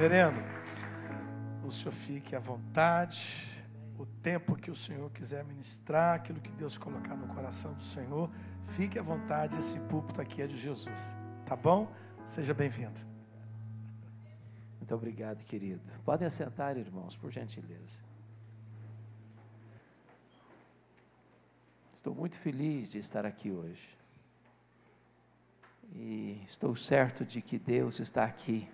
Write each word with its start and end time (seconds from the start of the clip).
Reverendo, 0.00 0.40
o 1.62 1.70
senhor 1.70 1.92
fique 1.92 2.34
à 2.34 2.38
vontade, 2.38 3.62
o 3.98 4.06
tempo 4.06 4.56
que 4.56 4.70
o 4.70 4.74
senhor 4.74 5.10
quiser 5.10 5.44
ministrar, 5.44 6.14
aquilo 6.14 6.40
que 6.40 6.50
Deus 6.52 6.78
colocar 6.78 7.14
no 7.14 7.28
coração 7.34 7.74
do 7.74 7.84
senhor, 7.84 8.30
fique 8.68 8.98
à 8.98 9.02
vontade, 9.02 9.58
esse 9.58 9.78
púlpito 9.78 10.18
aqui 10.18 10.40
é 10.40 10.46
de 10.46 10.56
Jesus, 10.56 11.14
tá 11.44 11.54
bom? 11.54 11.86
Seja 12.24 12.54
bem-vindo. 12.54 12.98
Muito 14.78 14.94
obrigado, 14.94 15.44
querido. 15.44 15.82
Podem 16.02 16.26
assentar, 16.26 16.78
irmãos, 16.78 17.14
por 17.14 17.30
gentileza. 17.30 18.00
Estou 21.92 22.14
muito 22.14 22.38
feliz 22.38 22.90
de 22.90 23.00
estar 23.00 23.26
aqui 23.26 23.50
hoje. 23.50 23.86
E 25.92 26.42
estou 26.46 26.74
certo 26.74 27.22
de 27.22 27.42
que 27.42 27.58
Deus 27.58 28.00
está 28.00 28.24
aqui. 28.24 28.66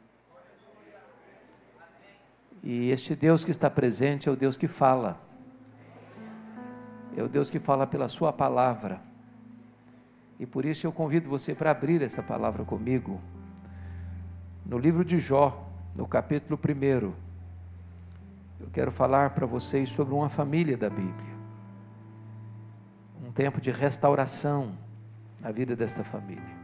E 2.62 2.90
este 2.90 3.14
Deus 3.14 3.44
que 3.44 3.50
está 3.50 3.70
presente 3.70 4.28
é 4.28 4.32
o 4.32 4.36
Deus 4.36 4.56
que 4.56 4.66
fala. 4.66 5.20
É 7.16 7.22
o 7.22 7.28
Deus 7.28 7.48
que 7.48 7.58
fala 7.58 7.86
pela 7.86 8.08
Sua 8.08 8.32
palavra. 8.32 9.00
E 10.38 10.44
por 10.44 10.64
isso 10.64 10.86
eu 10.86 10.92
convido 10.92 11.28
você 11.28 11.54
para 11.54 11.70
abrir 11.70 12.02
essa 12.02 12.22
palavra 12.22 12.64
comigo. 12.64 13.20
No 14.64 14.78
livro 14.78 15.04
de 15.04 15.18
Jó, 15.18 15.68
no 15.94 16.06
capítulo 16.06 16.58
1. 16.58 17.12
Eu 18.60 18.68
quero 18.72 18.90
falar 18.90 19.30
para 19.30 19.46
vocês 19.46 19.88
sobre 19.88 20.14
uma 20.14 20.28
família 20.28 20.76
da 20.76 20.90
Bíblia 20.90 21.36
tempo 23.36 23.60
de 23.60 23.70
restauração 23.70 24.72
na 25.38 25.52
vida 25.52 25.76
desta 25.76 26.02
família. 26.02 26.55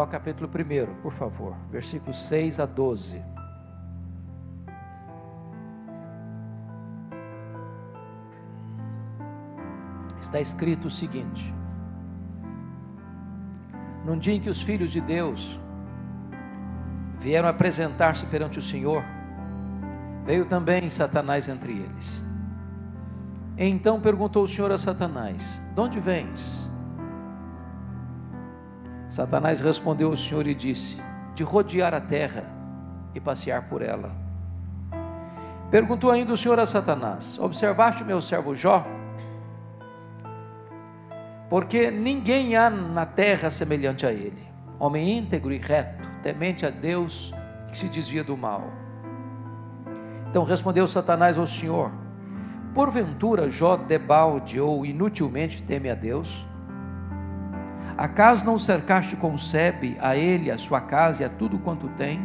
Jó 0.00 0.06
capítulo 0.06 0.48
1, 0.48 1.02
por 1.02 1.12
favor, 1.12 1.54
versículos 1.70 2.16
6 2.26 2.58
a 2.58 2.64
12. 2.64 3.22
está 10.18 10.40
escrito 10.40 10.88
o 10.88 10.90
seguinte: 10.90 11.54
Num 14.06 14.16
dia 14.16 14.32
em 14.32 14.40
que 14.40 14.48
os 14.48 14.62
filhos 14.62 14.90
de 14.90 15.02
Deus 15.02 15.60
vieram 17.18 17.50
apresentar-se 17.50 18.24
perante 18.24 18.58
o 18.58 18.62
Senhor, 18.62 19.04
veio 20.24 20.48
também 20.48 20.88
Satanás 20.88 21.46
entre 21.46 21.72
eles. 21.72 22.24
Então 23.58 24.00
perguntou 24.00 24.44
o 24.44 24.48
Senhor 24.48 24.72
a 24.72 24.78
Satanás: 24.78 25.60
De 25.74 25.80
onde 25.80 26.00
vens? 26.00 26.69
Satanás 29.10 29.60
respondeu 29.60 30.08
ao 30.08 30.16
Senhor 30.16 30.46
e 30.46 30.54
disse: 30.54 30.96
De 31.34 31.42
rodear 31.42 31.92
a 31.92 32.00
terra 32.00 32.44
e 33.14 33.20
passear 33.20 33.68
por 33.68 33.82
ela. 33.82 34.10
Perguntou 35.70 36.10
ainda 36.10 36.32
o 36.32 36.36
Senhor 36.38 36.58
a 36.58 36.64
Satanás: 36.64 37.38
Observaste 37.38 38.02
o 38.02 38.06
meu 38.06 38.22
servo 38.22 38.56
Jó? 38.56 38.86
porque 41.50 41.90
ninguém 41.90 42.56
há 42.56 42.70
na 42.70 43.04
terra 43.04 43.50
semelhante 43.50 44.06
a 44.06 44.12
ele, 44.12 44.40
homem 44.78 45.18
íntegro 45.18 45.52
e 45.52 45.58
reto, 45.58 46.08
temente 46.22 46.64
a 46.64 46.70
Deus, 46.70 47.34
que 47.68 47.76
se 47.76 47.88
desvia 47.88 48.22
do 48.22 48.36
mal. 48.36 48.70
Então 50.30 50.44
respondeu 50.44 50.86
Satanás 50.86 51.36
ao 51.36 51.48
Senhor: 51.48 51.90
Porventura 52.72 53.50
Jó 53.50 53.76
debalde 53.76 54.60
ou 54.60 54.86
inutilmente 54.86 55.60
teme 55.60 55.90
a 55.90 55.94
Deus? 55.96 56.46
Acaso 57.96 58.44
não 58.44 58.58
cercaste 58.58 59.16
com 59.16 59.36
sebe 59.36 59.96
a 60.00 60.16
ele, 60.16 60.50
a 60.50 60.58
sua 60.58 60.80
casa 60.80 61.22
e 61.22 61.24
a 61.24 61.28
tudo 61.28 61.58
quanto 61.58 61.88
tem? 61.88 62.20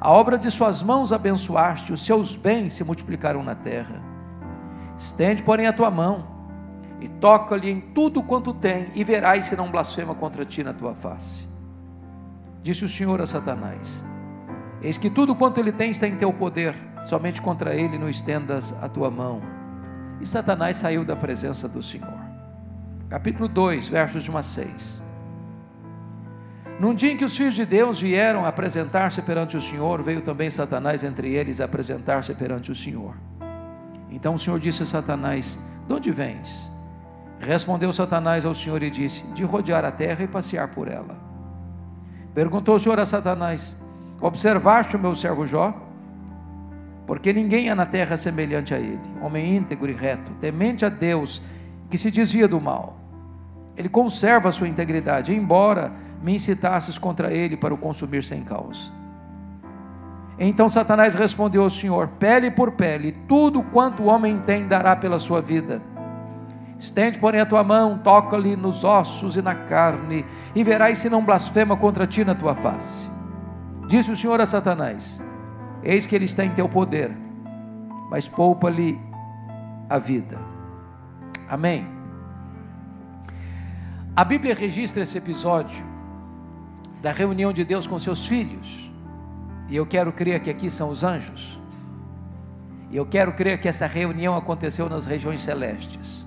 A 0.00 0.10
obra 0.10 0.36
de 0.36 0.50
suas 0.50 0.82
mãos 0.82 1.12
abençoaste, 1.12 1.92
os 1.92 2.04
seus 2.04 2.36
bens 2.36 2.74
se 2.74 2.84
multiplicaram 2.84 3.42
na 3.42 3.54
terra. 3.54 4.02
Estende, 4.98 5.42
porém, 5.42 5.66
a 5.66 5.72
tua 5.72 5.90
mão 5.90 6.34
e 7.00 7.08
toca-lhe 7.08 7.70
em 7.70 7.80
tudo 7.80 8.22
quanto 8.22 8.54
tem, 8.54 8.90
e 8.94 9.04
verás 9.04 9.46
se 9.46 9.56
não 9.56 9.70
blasfema 9.70 10.14
contra 10.14 10.42
ti 10.44 10.64
na 10.64 10.72
tua 10.72 10.94
face. 10.94 11.46
Disse 12.62 12.82
o 12.82 12.88
Senhor 12.88 13.20
a 13.20 13.26
Satanás: 13.26 14.02
Eis 14.80 14.96
que 14.96 15.10
tudo 15.10 15.34
quanto 15.34 15.58
ele 15.58 15.70
tem 15.70 15.90
está 15.90 16.08
em 16.08 16.16
teu 16.16 16.32
poder, 16.32 16.74
somente 17.04 17.42
contra 17.42 17.74
ele 17.74 17.98
não 17.98 18.08
estendas 18.08 18.72
a 18.82 18.88
tua 18.88 19.10
mão. 19.10 19.42
E 20.18 20.24
Satanás 20.24 20.78
saiu 20.78 21.04
da 21.04 21.14
presença 21.14 21.68
do 21.68 21.82
Senhor. 21.82 22.23
Capítulo 23.14 23.46
2, 23.46 23.86
versos 23.86 24.24
de 24.24 24.30
1 24.32 24.36
a 24.36 24.42
6. 24.42 25.02
Num 26.80 26.92
dia 26.92 27.12
em 27.12 27.16
que 27.16 27.24
os 27.24 27.36
filhos 27.36 27.54
de 27.54 27.64
Deus 27.64 28.00
vieram 28.00 28.44
apresentar-se 28.44 29.22
perante 29.22 29.56
o 29.56 29.60
Senhor, 29.60 30.02
veio 30.02 30.20
também 30.20 30.50
Satanás 30.50 31.04
entre 31.04 31.32
eles 31.32 31.60
apresentar-se 31.60 32.34
perante 32.34 32.72
o 32.72 32.74
Senhor. 32.74 33.14
Então 34.10 34.34
o 34.34 34.38
Senhor 34.38 34.58
disse 34.58 34.82
a 34.82 34.86
Satanás: 34.86 35.56
De 35.86 35.92
onde 35.92 36.10
vens? 36.10 36.68
Respondeu 37.38 37.92
Satanás 37.92 38.44
ao 38.44 38.52
Senhor 38.52 38.82
e 38.82 38.90
disse: 38.90 39.22
De 39.32 39.44
rodear 39.44 39.84
a 39.84 39.92
terra 39.92 40.24
e 40.24 40.26
passear 40.26 40.66
por 40.74 40.88
ela. 40.88 41.16
Perguntou 42.34 42.74
o 42.74 42.80
Senhor 42.80 42.98
a 42.98 43.06
Satanás: 43.06 43.80
Observaste 44.20 44.96
o 44.96 44.98
meu 44.98 45.14
servo 45.14 45.46
Jó? 45.46 45.72
Porque 47.06 47.32
ninguém 47.32 47.70
há 47.70 47.76
na 47.76 47.86
terra 47.86 48.16
semelhante 48.16 48.74
a 48.74 48.80
ele, 48.80 48.98
homem 49.22 49.56
íntegro 49.56 49.88
e 49.88 49.94
reto, 49.94 50.32
temente 50.40 50.84
a 50.84 50.88
Deus, 50.88 51.40
que 51.88 51.96
se 51.96 52.10
desvia 52.10 52.48
do 52.48 52.60
mal. 52.60 53.03
Ele 53.76 53.88
conserva 53.88 54.48
a 54.48 54.52
sua 54.52 54.68
integridade, 54.68 55.34
embora 55.34 55.92
me 56.22 56.34
incitasses 56.34 56.96
contra 56.98 57.32
ele 57.32 57.56
para 57.56 57.74
o 57.74 57.78
consumir 57.78 58.22
sem 58.24 58.42
causa. 58.42 58.90
Então 60.38 60.68
Satanás 60.68 61.14
respondeu 61.14 61.62
ao 61.62 61.70
Senhor: 61.70 62.08
Pele 62.18 62.50
por 62.50 62.72
pele, 62.72 63.12
tudo 63.28 63.62
quanto 63.62 64.02
o 64.02 64.06
homem 64.06 64.38
tem 64.40 64.66
dará 64.66 64.96
pela 64.96 65.18
sua 65.18 65.40
vida. 65.40 65.80
Estende, 66.78 67.18
porém, 67.18 67.40
a 67.40 67.46
tua 67.46 67.62
mão, 67.62 67.98
toca-lhe 67.98 68.56
nos 68.56 68.84
ossos 68.84 69.36
e 69.36 69.42
na 69.42 69.54
carne, 69.54 70.24
e 70.54 70.64
verás 70.64 70.98
se 70.98 71.08
não 71.08 71.24
blasfema 71.24 71.76
contra 71.76 72.06
ti 72.06 72.24
na 72.24 72.34
tua 72.34 72.54
face. 72.54 73.08
Disse 73.86 74.10
o 74.10 74.16
Senhor 74.16 74.40
a 74.40 74.46
Satanás: 74.46 75.20
Eis 75.82 76.06
que 76.06 76.16
ele 76.16 76.24
está 76.24 76.44
em 76.44 76.50
teu 76.50 76.68
poder, 76.68 77.12
mas 78.10 78.26
poupa-lhe 78.26 78.98
a 79.88 79.98
vida. 79.98 80.38
Amém. 81.48 81.93
A 84.16 84.22
Bíblia 84.22 84.54
registra 84.54 85.02
esse 85.02 85.18
episódio 85.18 85.84
da 87.02 87.10
reunião 87.10 87.52
de 87.52 87.64
Deus 87.64 87.84
com 87.84 87.98
seus 87.98 88.24
filhos, 88.24 88.88
e 89.68 89.74
eu 89.74 89.84
quero 89.84 90.12
crer 90.12 90.40
que 90.40 90.48
aqui 90.48 90.70
são 90.70 90.90
os 90.90 91.02
anjos, 91.02 91.60
e 92.92 92.96
eu 92.96 93.04
quero 93.04 93.32
crer 93.32 93.60
que 93.60 93.66
essa 93.66 93.88
reunião 93.88 94.36
aconteceu 94.36 94.88
nas 94.88 95.04
regiões 95.04 95.42
celestes. 95.42 96.24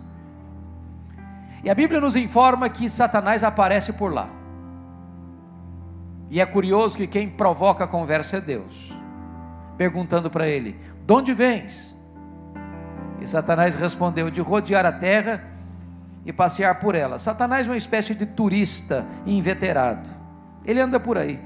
E 1.64 1.70
a 1.70 1.74
Bíblia 1.74 2.02
nos 2.02 2.18
informa 2.18 2.68
que 2.68 2.90
Satanás 2.90 3.42
aparece 3.42 3.94
por 3.94 4.14
lá. 4.14 4.28
E 6.30 6.42
é 6.42 6.46
curioso 6.46 6.98
que 6.98 7.08
quem 7.08 7.30
provoca 7.30 7.86
a 7.86 7.88
conversa 7.88 8.36
é 8.36 8.42
Deus, 8.42 8.94
perguntando 9.78 10.30
para 10.30 10.46
ele: 10.46 10.78
De 11.06 11.14
onde 11.14 11.34
vens? 11.34 11.98
E 13.22 13.26
Satanás 13.26 13.76
respondeu: 13.76 14.30
De 14.30 14.42
rodear 14.42 14.86
a 14.86 14.92
terra 14.92 15.57
e 16.28 16.34
passear 16.34 16.78
por 16.82 16.94
ela. 16.94 17.18
Satanás 17.18 17.66
é 17.66 17.70
uma 17.70 17.78
espécie 17.78 18.14
de 18.14 18.26
turista 18.26 19.08
inveterado. 19.26 20.10
Ele 20.66 20.82
anda 20.82 21.00
por 21.00 21.18
aí, 21.18 21.40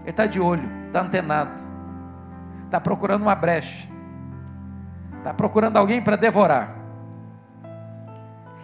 ele 0.00 0.10
está 0.10 0.26
de 0.26 0.40
olho, 0.40 0.68
está 0.88 1.02
antenado, 1.02 1.52
está 2.64 2.80
procurando 2.80 3.22
uma 3.22 3.36
brecha, 3.36 3.88
está 5.18 5.32
procurando 5.32 5.76
alguém 5.76 6.02
para 6.02 6.16
devorar. 6.16 6.74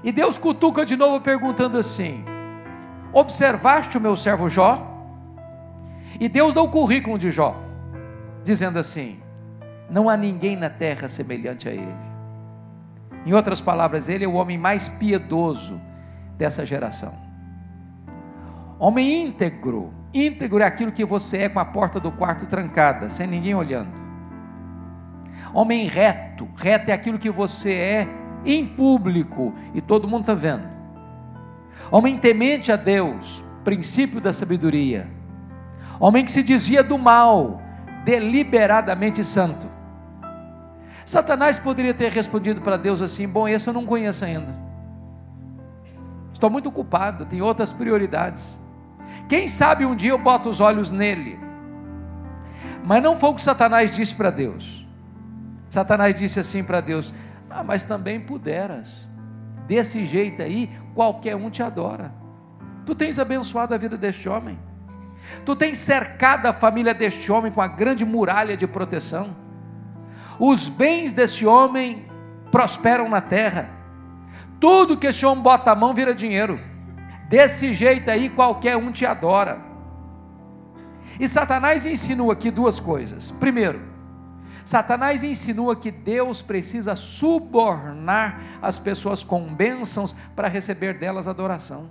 E 0.02 0.10
Deus 0.10 0.36
cutuca 0.36 0.84
de 0.84 0.96
novo 0.96 1.20
perguntando 1.20 1.78
assim: 1.78 2.24
Observaste 3.12 3.96
o 3.96 4.00
meu 4.00 4.16
servo 4.16 4.50
Jó? 4.50 4.88
E 6.18 6.28
Deus 6.28 6.52
dá 6.52 6.60
o 6.60 6.68
currículo 6.68 7.16
de 7.16 7.30
Jó, 7.30 7.54
dizendo 8.42 8.76
assim: 8.76 9.22
Não 9.88 10.08
há 10.08 10.16
ninguém 10.16 10.56
na 10.56 10.68
terra 10.68 11.08
semelhante 11.08 11.68
a 11.68 11.72
ele. 11.72 12.11
Em 13.24 13.32
outras 13.32 13.60
palavras, 13.60 14.08
ele 14.08 14.24
é 14.24 14.28
o 14.28 14.34
homem 14.34 14.58
mais 14.58 14.88
piedoso 14.88 15.80
dessa 16.36 16.66
geração. 16.66 17.14
Homem 18.78 19.26
íntegro. 19.26 19.92
Íntegro 20.12 20.60
é 20.62 20.66
aquilo 20.66 20.92
que 20.92 21.04
você 21.04 21.38
é 21.38 21.48
com 21.48 21.60
a 21.60 21.64
porta 21.64 22.00
do 22.00 22.10
quarto 22.10 22.46
trancada, 22.46 23.08
sem 23.08 23.26
ninguém 23.26 23.54
olhando. 23.54 23.92
Homem 25.54 25.86
reto. 25.86 26.48
Reto 26.56 26.90
é 26.90 26.94
aquilo 26.94 27.18
que 27.18 27.30
você 27.30 27.72
é 27.72 28.08
em 28.44 28.66
público 28.66 29.54
e 29.72 29.80
todo 29.80 30.08
mundo 30.08 30.22
está 30.22 30.34
vendo. 30.34 30.64
homem 31.90 32.18
temente 32.18 32.72
a 32.72 32.76
Deus, 32.76 33.42
princípio 33.64 34.20
da 34.20 34.32
sabedoria, 34.32 35.08
homem 36.00 36.24
que 36.24 36.32
se 36.32 36.42
desvia 36.42 36.82
do 36.82 36.98
mal, 36.98 37.62
deliberadamente 38.04 39.24
santo. 39.24 39.70
Satanás 41.12 41.58
poderia 41.58 41.92
ter 41.92 42.10
respondido 42.10 42.62
para 42.62 42.78
Deus 42.78 43.02
assim: 43.02 43.28
Bom, 43.28 43.46
esse 43.46 43.68
eu 43.68 43.74
não 43.74 43.84
conheço 43.84 44.24
ainda. 44.24 44.48
Estou 46.32 46.48
muito 46.48 46.70
ocupado, 46.70 47.26
tenho 47.26 47.44
outras 47.44 47.70
prioridades. 47.70 48.58
Quem 49.28 49.46
sabe 49.46 49.84
um 49.84 49.94
dia 49.94 50.12
eu 50.12 50.16
boto 50.16 50.48
os 50.48 50.58
olhos 50.58 50.90
nele. 50.90 51.38
Mas 52.82 53.02
não 53.02 53.14
foi 53.14 53.28
o 53.28 53.34
que 53.34 53.42
Satanás 53.42 53.94
disse 53.94 54.14
para 54.14 54.30
Deus. 54.30 54.86
Satanás 55.68 56.14
disse 56.14 56.40
assim 56.40 56.64
para 56.64 56.80
Deus: 56.80 57.12
Ah, 57.50 57.62
mas 57.62 57.82
também 57.82 58.18
puderas. 58.18 59.06
Desse 59.68 60.06
jeito 60.06 60.40
aí, 60.40 60.70
qualquer 60.94 61.36
um 61.36 61.50
te 61.50 61.62
adora. 61.62 62.10
Tu 62.86 62.94
tens 62.94 63.18
abençoado 63.18 63.74
a 63.74 63.76
vida 63.76 63.98
deste 63.98 64.30
homem. 64.30 64.58
Tu 65.44 65.54
tens 65.56 65.76
cercado 65.76 66.46
a 66.46 66.54
família 66.54 66.94
deste 66.94 67.30
homem 67.30 67.52
com 67.52 67.60
a 67.60 67.68
grande 67.68 68.02
muralha 68.02 68.56
de 68.56 68.66
proteção. 68.66 69.42
Os 70.38 70.68
bens 70.68 71.12
desse 71.12 71.46
homem 71.46 72.06
prosperam 72.50 73.08
na 73.08 73.20
terra. 73.20 73.68
Tudo 74.60 74.96
que 74.96 75.06
esse 75.06 75.24
homem 75.26 75.42
bota 75.42 75.72
a 75.72 75.74
mão 75.74 75.94
vira 75.94 76.14
dinheiro. 76.14 76.60
Desse 77.28 77.72
jeito 77.72 78.10
aí, 78.10 78.28
qualquer 78.28 78.76
um 78.76 78.92
te 78.92 79.06
adora. 79.06 79.60
E 81.18 81.26
Satanás 81.26 81.86
insinua 81.86 82.34
aqui 82.34 82.50
duas 82.50 82.78
coisas. 82.78 83.30
Primeiro, 83.32 83.80
Satanás 84.64 85.22
insinua 85.22 85.74
que 85.74 85.90
Deus 85.90 86.40
precisa 86.40 86.94
subornar 86.94 88.40
as 88.60 88.78
pessoas 88.78 89.24
com 89.24 89.52
bênçãos 89.52 90.14
para 90.36 90.48
receber 90.48 90.98
delas 90.98 91.26
adoração. 91.26 91.90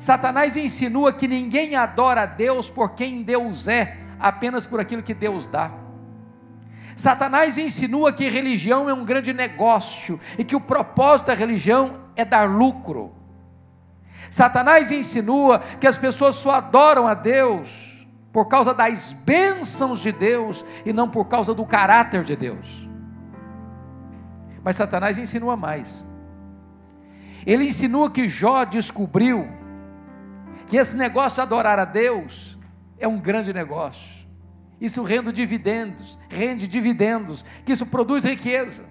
Satanás 0.00 0.56
insinua 0.56 1.12
que 1.12 1.28
ninguém 1.28 1.76
adora 1.76 2.22
a 2.22 2.26
Deus 2.26 2.68
por 2.68 2.94
quem 2.94 3.22
Deus 3.22 3.68
é, 3.68 3.98
apenas 4.18 4.66
por 4.66 4.80
aquilo 4.80 5.02
que 5.02 5.14
Deus 5.14 5.46
dá. 5.46 5.81
Satanás 6.96 7.58
insinua 7.58 8.12
que 8.12 8.28
religião 8.28 8.88
é 8.88 8.94
um 8.94 9.04
grande 9.04 9.32
negócio 9.32 10.20
e 10.38 10.44
que 10.44 10.56
o 10.56 10.60
propósito 10.60 11.26
da 11.26 11.34
religião 11.34 12.00
é 12.14 12.24
dar 12.24 12.48
lucro. 12.48 13.12
Satanás 14.30 14.90
insinua 14.90 15.60
que 15.80 15.86
as 15.86 15.98
pessoas 15.98 16.36
só 16.36 16.52
adoram 16.52 17.06
a 17.06 17.14
Deus 17.14 18.06
por 18.32 18.46
causa 18.46 18.72
das 18.72 19.12
bênçãos 19.12 20.00
de 20.00 20.10
Deus 20.10 20.64
e 20.86 20.92
não 20.92 21.08
por 21.08 21.26
causa 21.26 21.54
do 21.54 21.66
caráter 21.66 22.24
de 22.24 22.34
Deus. 22.34 22.88
Mas 24.64 24.76
Satanás 24.76 25.18
insinua 25.18 25.56
mais. 25.56 26.04
Ele 27.44 27.64
insinua 27.64 28.10
que 28.10 28.28
Jó 28.28 28.64
descobriu 28.64 29.48
que 30.68 30.76
esse 30.76 30.96
negócio 30.96 31.36
de 31.36 31.40
adorar 31.42 31.78
a 31.78 31.84
Deus 31.84 32.58
é 32.98 33.06
um 33.06 33.18
grande 33.18 33.52
negócio. 33.52 34.21
Isso 34.82 35.02
rende 35.02 35.32
dividendos, 35.32 36.18
rende 36.28 36.68
dividendos, 36.68 37.42
que 37.64 37.72
isso 37.72 37.86
produz 37.86 38.22
riqueza 38.22 38.84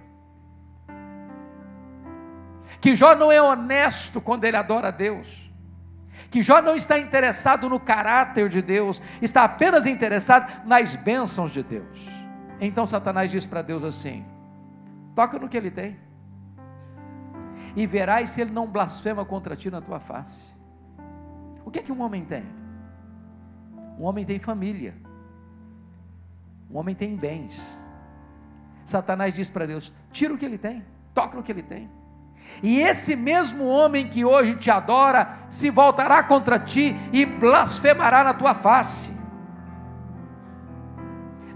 que 2.82 2.96
Jó 2.96 3.14
não 3.14 3.30
é 3.30 3.40
honesto 3.40 4.20
quando 4.20 4.42
ele 4.44 4.56
adora 4.56 4.88
a 4.88 4.90
Deus, 4.90 5.48
que 6.32 6.42
Jó 6.42 6.60
não 6.60 6.74
está 6.74 6.98
interessado 6.98 7.68
no 7.68 7.78
caráter 7.78 8.48
de 8.48 8.60
Deus, 8.60 9.00
está 9.22 9.44
apenas 9.44 9.86
interessado 9.86 10.66
nas 10.66 10.96
bênçãos 10.96 11.52
de 11.52 11.62
Deus. 11.62 12.08
Então 12.60 12.84
Satanás 12.84 13.30
diz 13.30 13.46
para 13.46 13.62
Deus 13.62 13.84
assim: 13.84 14.26
toca 15.14 15.38
no 15.38 15.48
que 15.48 15.56
ele 15.56 15.70
tem, 15.70 15.96
e 17.76 17.86
verás 17.86 18.30
se 18.30 18.40
ele 18.40 18.50
não 18.50 18.66
blasfema 18.66 19.24
contra 19.24 19.54
ti 19.54 19.70
na 19.70 19.80
tua 19.80 20.00
face. 20.00 20.52
O 21.64 21.70
que 21.70 21.78
é 21.78 21.82
que 21.82 21.92
um 21.92 22.02
homem 22.02 22.24
tem? 22.24 22.44
Um 23.96 24.02
homem 24.02 24.24
tem 24.24 24.40
família, 24.40 24.96
um 26.72 26.78
homem 26.78 26.94
tem 26.94 27.14
bens. 27.14 27.78
Satanás 28.84 29.34
diz 29.34 29.50
para 29.50 29.66
Deus: 29.66 29.92
tira 30.10 30.32
o 30.32 30.38
que 30.38 30.44
ele 30.44 30.58
tem, 30.58 30.84
toca 31.12 31.36
no 31.36 31.42
que 31.42 31.52
ele 31.52 31.62
tem. 31.62 31.90
E 32.62 32.80
esse 32.80 33.14
mesmo 33.14 33.64
homem 33.64 34.08
que 34.08 34.24
hoje 34.24 34.56
te 34.56 34.70
adora 34.70 35.38
se 35.48 35.70
voltará 35.70 36.22
contra 36.22 36.58
ti 36.58 36.96
e 37.12 37.24
blasfemará 37.24 38.24
na 38.24 38.34
tua 38.34 38.54
face. 38.54 39.12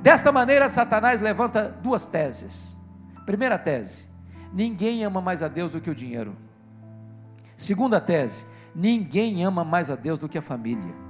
Desta 0.00 0.30
maneira, 0.30 0.68
Satanás 0.68 1.20
levanta 1.20 1.68
duas 1.82 2.06
teses. 2.06 2.76
Primeira 3.24 3.58
tese: 3.58 4.08
ninguém 4.52 5.02
ama 5.02 5.20
mais 5.20 5.42
a 5.42 5.48
Deus 5.48 5.72
do 5.72 5.80
que 5.80 5.90
o 5.90 5.94
dinheiro. 5.94 6.36
Segunda 7.56 8.00
tese: 8.00 8.46
ninguém 8.74 9.42
ama 9.44 9.64
mais 9.64 9.90
a 9.90 9.96
Deus 9.96 10.18
do 10.18 10.28
que 10.28 10.38
a 10.38 10.42
família. 10.42 11.05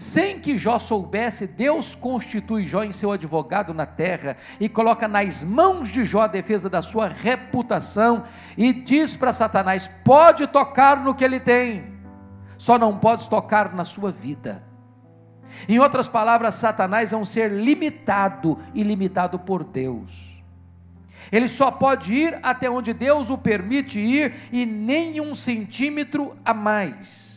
Sem 0.00 0.40
que 0.40 0.56
Jó 0.56 0.78
soubesse, 0.78 1.46
Deus 1.46 1.94
constitui 1.94 2.64
Jó 2.64 2.82
em 2.82 2.90
seu 2.90 3.12
advogado 3.12 3.74
na 3.74 3.84
terra 3.84 4.38
e 4.58 4.66
coloca 4.66 5.06
nas 5.06 5.44
mãos 5.44 5.90
de 5.90 6.06
Jó 6.06 6.22
a 6.22 6.26
defesa 6.26 6.70
da 6.70 6.80
sua 6.80 7.06
reputação 7.06 8.24
e 8.56 8.72
diz 8.72 9.14
para 9.14 9.30
Satanás: 9.30 9.90
pode 10.02 10.46
tocar 10.46 11.04
no 11.04 11.14
que 11.14 11.22
ele 11.22 11.38
tem, 11.38 11.84
só 12.56 12.78
não 12.78 12.96
pode 12.96 13.28
tocar 13.28 13.74
na 13.74 13.84
sua 13.84 14.10
vida. 14.10 14.64
Em 15.68 15.78
outras 15.78 16.08
palavras, 16.08 16.54
Satanás 16.54 17.12
é 17.12 17.16
um 17.18 17.24
ser 17.26 17.50
limitado 17.52 18.58
e 18.72 18.82
limitado 18.82 19.38
por 19.38 19.62
Deus. 19.62 20.42
Ele 21.30 21.46
só 21.46 21.70
pode 21.70 22.14
ir 22.14 22.38
até 22.42 22.70
onde 22.70 22.94
Deus 22.94 23.28
o 23.28 23.36
permite 23.36 24.00
ir 24.00 24.34
e 24.50 24.64
nem 24.64 25.20
um 25.20 25.34
centímetro 25.34 26.34
a 26.42 26.54
mais. 26.54 27.29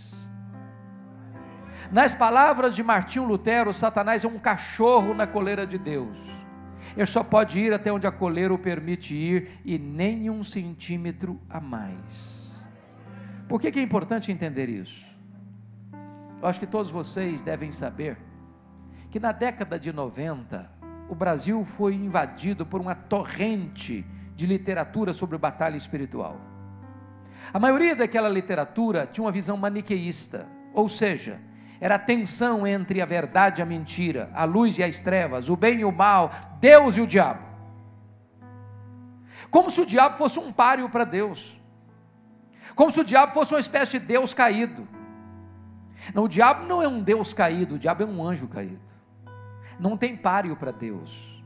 Nas 1.94 2.12
palavras 2.12 2.76
de 2.76 2.82
Martinho 2.82 3.24
Lutero, 3.24 3.72
Satanás 3.72 4.24
é 4.24 4.28
um 4.28 4.40
cachorro 4.40 5.14
na 5.14 5.28
coleira 5.28 5.68
de 5.68 5.78
Deus. 5.78 6.18
Ele 6.98 7.06
só 7.06 7.24
pode 7.24 7.60
ir 7.60 7.72
até 7.72 7.94
onde 7.94 8.08
a 8.08 8.12
coleira 8.12 8.52
o 8.52 8.58
permite 8.58 9.16
ir 9.16 9.60
e 9.64 9.78
nem 9.78 10.28
um 10.28 10.44
centímetro 10.44 11.40
a 11.48 11.62
mais. 11.62 12.52
Por 13.48 13.62
que, 13.62 13.72
que 13.72 13.80
é 13.80 13.84
importante 13.84 14.32
entender 14.32 14.70
isso? 14.70 15.06
Eu 16.42 16.48
acho 16.48 16.60
que 16.60 16.66
todos 16.66 16.90
vocês 16.90 17.44
devem 17.44 17.72
saber 17.72 18.18
que 19.12 19.20
na 19.20 19.32
década 19.32 19.78
de 19.78 19.94
90, 19.94 20.68
o 21.08 21.14
Brasil 21.14 21.64
foi 21.64 21.94
invadido 21.94 22.66
por 22.66 22.82
uma 22.82 22.96
torrente 22.96 24.04
de 24.36 24.48
literatura 24.48 25.14
sobre 25.14 25.38
batalha 25.38 25.78
espiritual. 25.78 26.42
A 27.54 27.60
maioria 27.60 27.96
daquela 27.96 28.30
literatura 28.30 29.06
tinha 29.06 29.24
uma 29.24 29.32
visão 29.32 29.56
maniqueísta, 29.56 30.48
ou 30.74 30.90
seja, 30.90 31.40
era 31.84 31.96
a 31.96 32.00
tensão 32.00 32.66
entre 32.66 33.02
a 33.02 33.06
verdade 33.06 33.60
e 33.60 33.62
a 33.62 33.66
mentira, 33.66 34.30
a 34.34 34.46
luz 34.46 34.78
e 34.78 34.84
as 34.84 35.02
trevas, 35.02 35.50
o 35.50 35.58
bem 35.58 35.82
e 35.82 35.84
o 35.84 35.92
mal, 35.92 36.32
Deus 36.62 36.96
e 36.96 37.02
o 37.02 37.06
diabo. 37.06 37.44
Como 39.52 39.70
se 39.70 39.82
o 39.82 39.86
diabo 39.86 40.18
fosse 40.18 40.40
um 40.40 40.50
páreo 40.50 40.88
para 40.88 41.04
Deus. 41.04 41.60
Como 42.74 42.90
se 42.90 43.02
o 43.02 43.04
diabo 43.04 43.34
fosse 43.34 43.54
uma 43.54 43.60
espécie 43.60 44.00
de 44.00 44.06
Deus 44.06 44.34
caído. 44.34 44.88
Não, 46.14 46.24
o 46.24 46.30
diabo 46.30 46.66
não 46.66 46.82
é 46.82 46.88
um 46.88 47.02
Deus 47.02 47.34
caído, 47.34 47.76
o 47.76 47.78
diabo 47.78 48.04
é 48.04 48.06
um 48.06 48.26
anjo 48.26 48.48
caído. 48.48 48.80
Não 49.78 49.98
tem 49.98 50.16
páreo 50.16 50.56
para 50.56 50.72
Deus. 50.72 51.44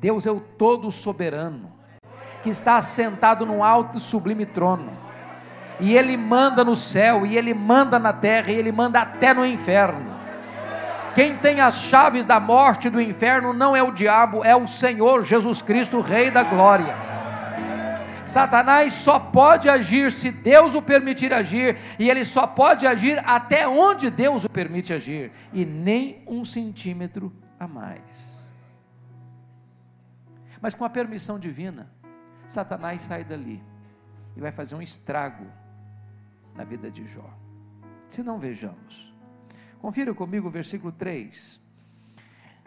Deus 0.00 0.26
é 0.26 0.32
o 0.32 0.40
todo 0.40 0.90
soberano, 0.90 1.72
que 2.42 2.50
está 2.50 2.76
assentado 2.76 3.46
no 3.46 3.62
alto 3.62 3.98
e 3.98 4.00
sublime 4.00 4.44
trono 4.44 5.07
e 5.80 5.96
Ele 5.96 6.16
manda 6.16 6.64
no 6.64 6.74
céu, 6.74 7.24
e 7.24 7.36
Ele 7.36 7.54
manda 7.54 7.98
na 7.98 8.12
terra, 8.12 8.50
e 8.50 8.56
Ele 8.56 8.72
manda 8.72 9.00
até 9.00 9.32
no 9.32 9.46
inferno. 9.46 10.18
Quem 11.14 11.36
tem 11.36 11.60
as 11.60 11.78
chaves 11.78 12.24
da 12.24 12.38
morte 12.38 12.86
e 12.86 12.90
do 12.90 13.00
inferno 13.00 13.52
não 13.52 13.74
é 13.74 13.82
o 13.82 13.90
diabo, 13.90 14.44
é 14.44 14.54
o 14.54 14.68
Senhor 14.68 15.24
Jesus 15.24 15.60
Cristo, 15.62 16.00
Rei 16.00 16.30
da 16.30 16.42
Glória. 16.42 16.94
Satanás 18.24 18.92
só 18.92 19.18
pode 19.18 19.68
agir 19.68 20.12
se 20.12 20.30
Deus 20.30 20.74
o 20.74 20.82
permitir 20.82 21.32
agir, 21.32 21.78
e 21.98 22.10
ele 22.10 22.24
só 22.24 22.46
pode 22.46 22.86
agir 22.86 23.22
até 23.26 23.66
onde 23.66 24.10
Deus 24.10 24.44
o 24.44 24.50
permite 24.50 24.92
agir, 24.92 25.32
e 25.52 25.64
nem 25.64 26.22
um 26.26 26.44
centímetro 26.44 27.32
a 27.58 27.66
mais. 27.66 28.48
Mas 30.60 30.74
com 30.74 30.84
a 30.84 30.90
permissão 30.90 31.38
divina, 31.38 31.90
Satanás 32.46 33.02
sai 33.02 33.24
dali 33.24 33.62
e 34.36 34.40
vai 34.40 34.52
fazer 34.52 34.74
um 34.74 34.82
estrago 34.82 35.46
na 36.58 36.64
vida 36.64 36.90
de 36.90 37.06
Jó. 37.06 37.30
Se 38.08 38.20
não 38.20 38.36
vejamos. 38.36 39.14
Confira 39.78 40.12
comigo 40.12 40.48
o 40.48 40.50
versículo 40.50 40.90
3. 40.90 41.60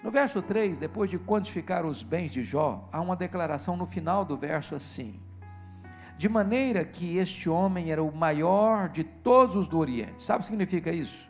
No 0.01 0.09
verso 0.09 0.41
3, 0.41 0.79
depois 0.79 1.09
de 1.09 1.19
quantificar 1.19 1.85
os 1.85 2.01
bens 2.01 2.31
de 2.31 2.41
Jó, 2.41 2.87
há 2.89 3.01
uma 3.01 3.17
declaração 3.17 3.75
no 3.75 3.85
final 3.85 4.23
do 4.23 4.37
verso 4.37 4.75
assim: 4.75 5.19
De 6.17 6.29
maneira 6.29 6.85
que 6.85 7.17
este 7.17 7.49
homem 7.49 7.91
era 7.91 8.01
o 8.01 8.15
maior 8.15 8.87
de 8.87 9.03
todos 9.03 9.57
os 9.57 9.67
do 9.67 9.77
Oriente. 9.77 10.23
Sabe 10.23 10.39
o 10.39 10.41
que 10.43 10.47
significa 10.47 10.89
isso? 10.89 11.29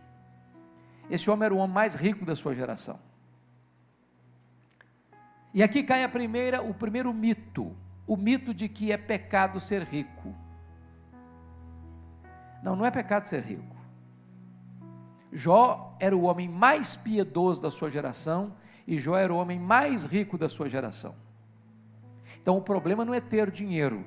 Esse 1.09 1.31
homem 1.31 1.47
era 1.47 1.55
o 1.55 1.57
homem 1.57 1.73
mais 1.73 1.95
rico 1.95 2.23
da 2.23 2.35
sua 2.35 2.53
geração. 2.53 2.99
E 5.51 5.63
aqui 5.63 5.83
cai 5.83 6.03
a 6.03 6.09
primeira, 6.09 6.61
o 6.61 6.73
primeiro 6.73 7.11
mito, 7.11 7.75
o 8.05 8.15
mito 8.15 8.53
de 8.53 8.69
que 8.69 8.91
é 8.91 8.97
pecado 8.97 9.59
ser 9.59 9.81
rico. 9.81 10.33
Não, 12.63 12.75
não 12.75 12.85
é 12.85 12.91
pecado 12.91 13.25
ser 13.25 13.43
rico. 13.43 13.75
Jó 15.31 15.95
era 15.99 16.15
o 16.15 16.23
homem 16.23 16.49
mais 16.49 16.95
piedoso 16.95 17.61
da 17.61 17.71
sua 17.71 17.89
geração 17.89 18.53
e 18.85 18.97
Jó 18.97 19.15
era 19.17 19.33
o 19.33 19.37
homem 19.37 19.59
mais 19.59 20.03
rico 20.03 20.37
da 20.37 20.49
sua 20.49 20.69
geração. 20.69 21.15
Então 22.41 22.57
o 22.57 22.61
problema 22.61 23.05
não 23.05 23.13
é 23.13 23.21
ter 23.21 23.49
dinheiro, 23.51 24.03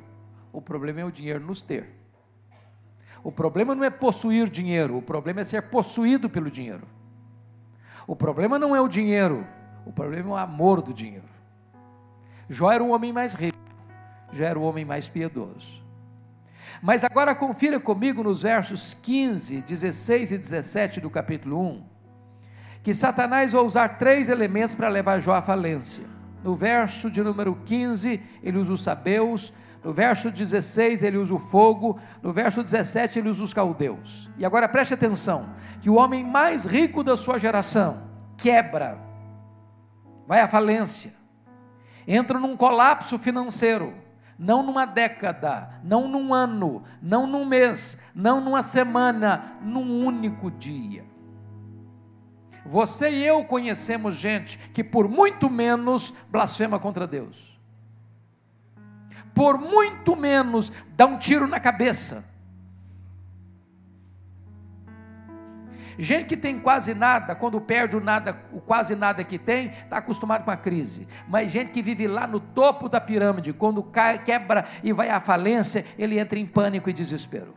o 0.52 0.61
problema 0.61 1.00
é 1.00 1.04
o 1.04 1.11
dinheiro 1.11 1.44
nos 1.44 1.62
ter. 1.62 1.88
O 3.23 3.32
problema 3.32 3.75
não 3.75 3.84
é 3.84 3.90
possuir 3.90 4.50
dinheiro, 4.50 4.99
o 4.99 5.02
problema 5.02 5.40
é 5.40 5.44
ser 5.44 5.62
possuído 5.70 6.28
pelo 6.28 6.50
dinheiro. 6.50 6.87
O 8.06 8.14
problema 8.14 8.58
não 8.58 8.76
é 8.76 8.80
o 8.80 8.88
dinheiro, 8.88 9.46
o 9.87 9.92
problema 9.92 10.28
é 10.28 10.32
o 10.32 10.37
amor 10.37 10.82
do 10.82 10.92
dinheiro. 10.92 11.28
Jó 12.49 12.70
era 12.70 12.84
o 12.84 12.90
homem 12.90 13.12
mais 13.12 13.32
rico, 13.32 13.56
já 14.32 14.46
era 14.46 14.58
o 14.58 14.62
homem 14.62 14.84
mais 14.84 15.08
piedoso. 15.08 15.83
Mas 16.82 17.04
agora 17.04 17.34
confira 17.34 17.78
comigo 17.78 18.22
nos 18.22 18.42
versos 18.42 18.94
15, 18.94 19.62
16 19.62 20.32
e 20.32 20.38
17 20.38 21.00
do 21.00 21.10
capítulo 21.10 21.60
1, 21.60 21.82
que 22.82 22.94
Satanás 22.94 23.52
vai 23.52 23.62
usar 23.62 23.88
três 23.98 24.28
elementos 24.28 24.74
para 24.74 24.88
levar 24.88 25.20
Jó 25.20 25.34
à 25.34 25.42
falência. 25.42 26.04
No 26.42 26.54
verso 26.54 27.10
de 27.10 27.22
número 27.22 27.54
15, 27.64 28.20
ele 28.42 28.58
usa 28.58 28.72
os 28.72 28.82
sabeus, 28.82 29.52
no 29.82 29.92
verso 29.92 30.30
16 30.30 31.02
ele 31.02 31.16
usa 31.16 31.34
o 31.34 31.38
fogo, 31.38 31.98
no 32.22 32.32
verso 32.32 32.62
17 32.62 33.18
ele 33.18 33.30
usa 33.30 33.42
os 33.44 33.54
caldeus. 33.54 34.30
E 34.36 34.44
agora 34.44 34.68
preste 34.68 34.94
atenção, 34.94 35.50
que 35.80 35.88
o 35.88 35.94
homem 35.94 36.24
mais 36.24 36.64
rico 36.64 37.02
da 37.02 37.16
sua 37.16 37.38
geração 37.38 38.02
quebra, 38.36 38.98
vai 40.26 40.40
à 40.40 40.48
falência, 40.48 41.14
entra 42.06 42.38
num 42.38 42.56
colapso 42.56 43.18
financeiro 43.18 44.03
não 44.38 44.62
numa 44.62 44.84
década, 44.84 45.80
não 45.82 46.08
num 46.08 46.34
ano, 46.34 46.82
não 47.00 47.26
num 47.26 47.44
mês, 47.44 47.98
não 48.14 48.40
numa 48.40 48.62
semana, 48.62 49.58
num 49.62 50.04
único 50.04 50.50
dia. 50.50 51.04
Você 52.66 53.10
e 53.10 53.24
eu 53.24 53.44
conhecemos 53.44 54.16
gente 54.16 54.58
que 54.72 54.82
por 54.82 55.08
muito 55.08 55.50
menos 55.50 56.14
blasfema 56.30 56.78
contra 56.78 57.06
Deus. 57.06 57.58
Por 59.34 59.58
muito 59.58 60.16
menos 60.16 60.72
dá 60.96 61.06
um 61.06 61.18
tiro 61.18 61.46
na 61.46 61.60
cabeça 61.60 62.33
Gente 65.98 66.26
que 66.26 66.36
tem 66.36 66.58
quase 66.58 66.94
nada, 66.94 67.34
quando 67.34 67.60
perde 67.60 67.96
o 67.96 68.00
nada, 68.00 68.36
o 68.52 68.60
quase 68.60 68.96
nada 68.96 69.22
que 69.22 69.38
tem, 69.38 69.68
está 69.68 69.98
acostumado 69.98 70.44
com 70.44 70.50
a 70.50 70.56
crise. 70.56 71.06
Mas 71.28 71.50
gente 71.50 71.70
que 71.70 71.82
vive 71.82 72.06
lá 72.06 72.26
no 72.26 72.40
topo 72.40 72.88
da 72.88 73.00
pirâmide, 73.00 73.52
quando 73.52 73.82
cai, 73.82 74.18
quebra 74.18 74.66
e 74.82 74.92
vai 74.92 75.10
à 75.10 75.20
falência, 75.20 75.84
ele 75.98 76.18
entra 76.18 76.38
em 76.38 76.46
pânico 76.46 76.90
e 76.90 76.92
desespero. 76.92 77.54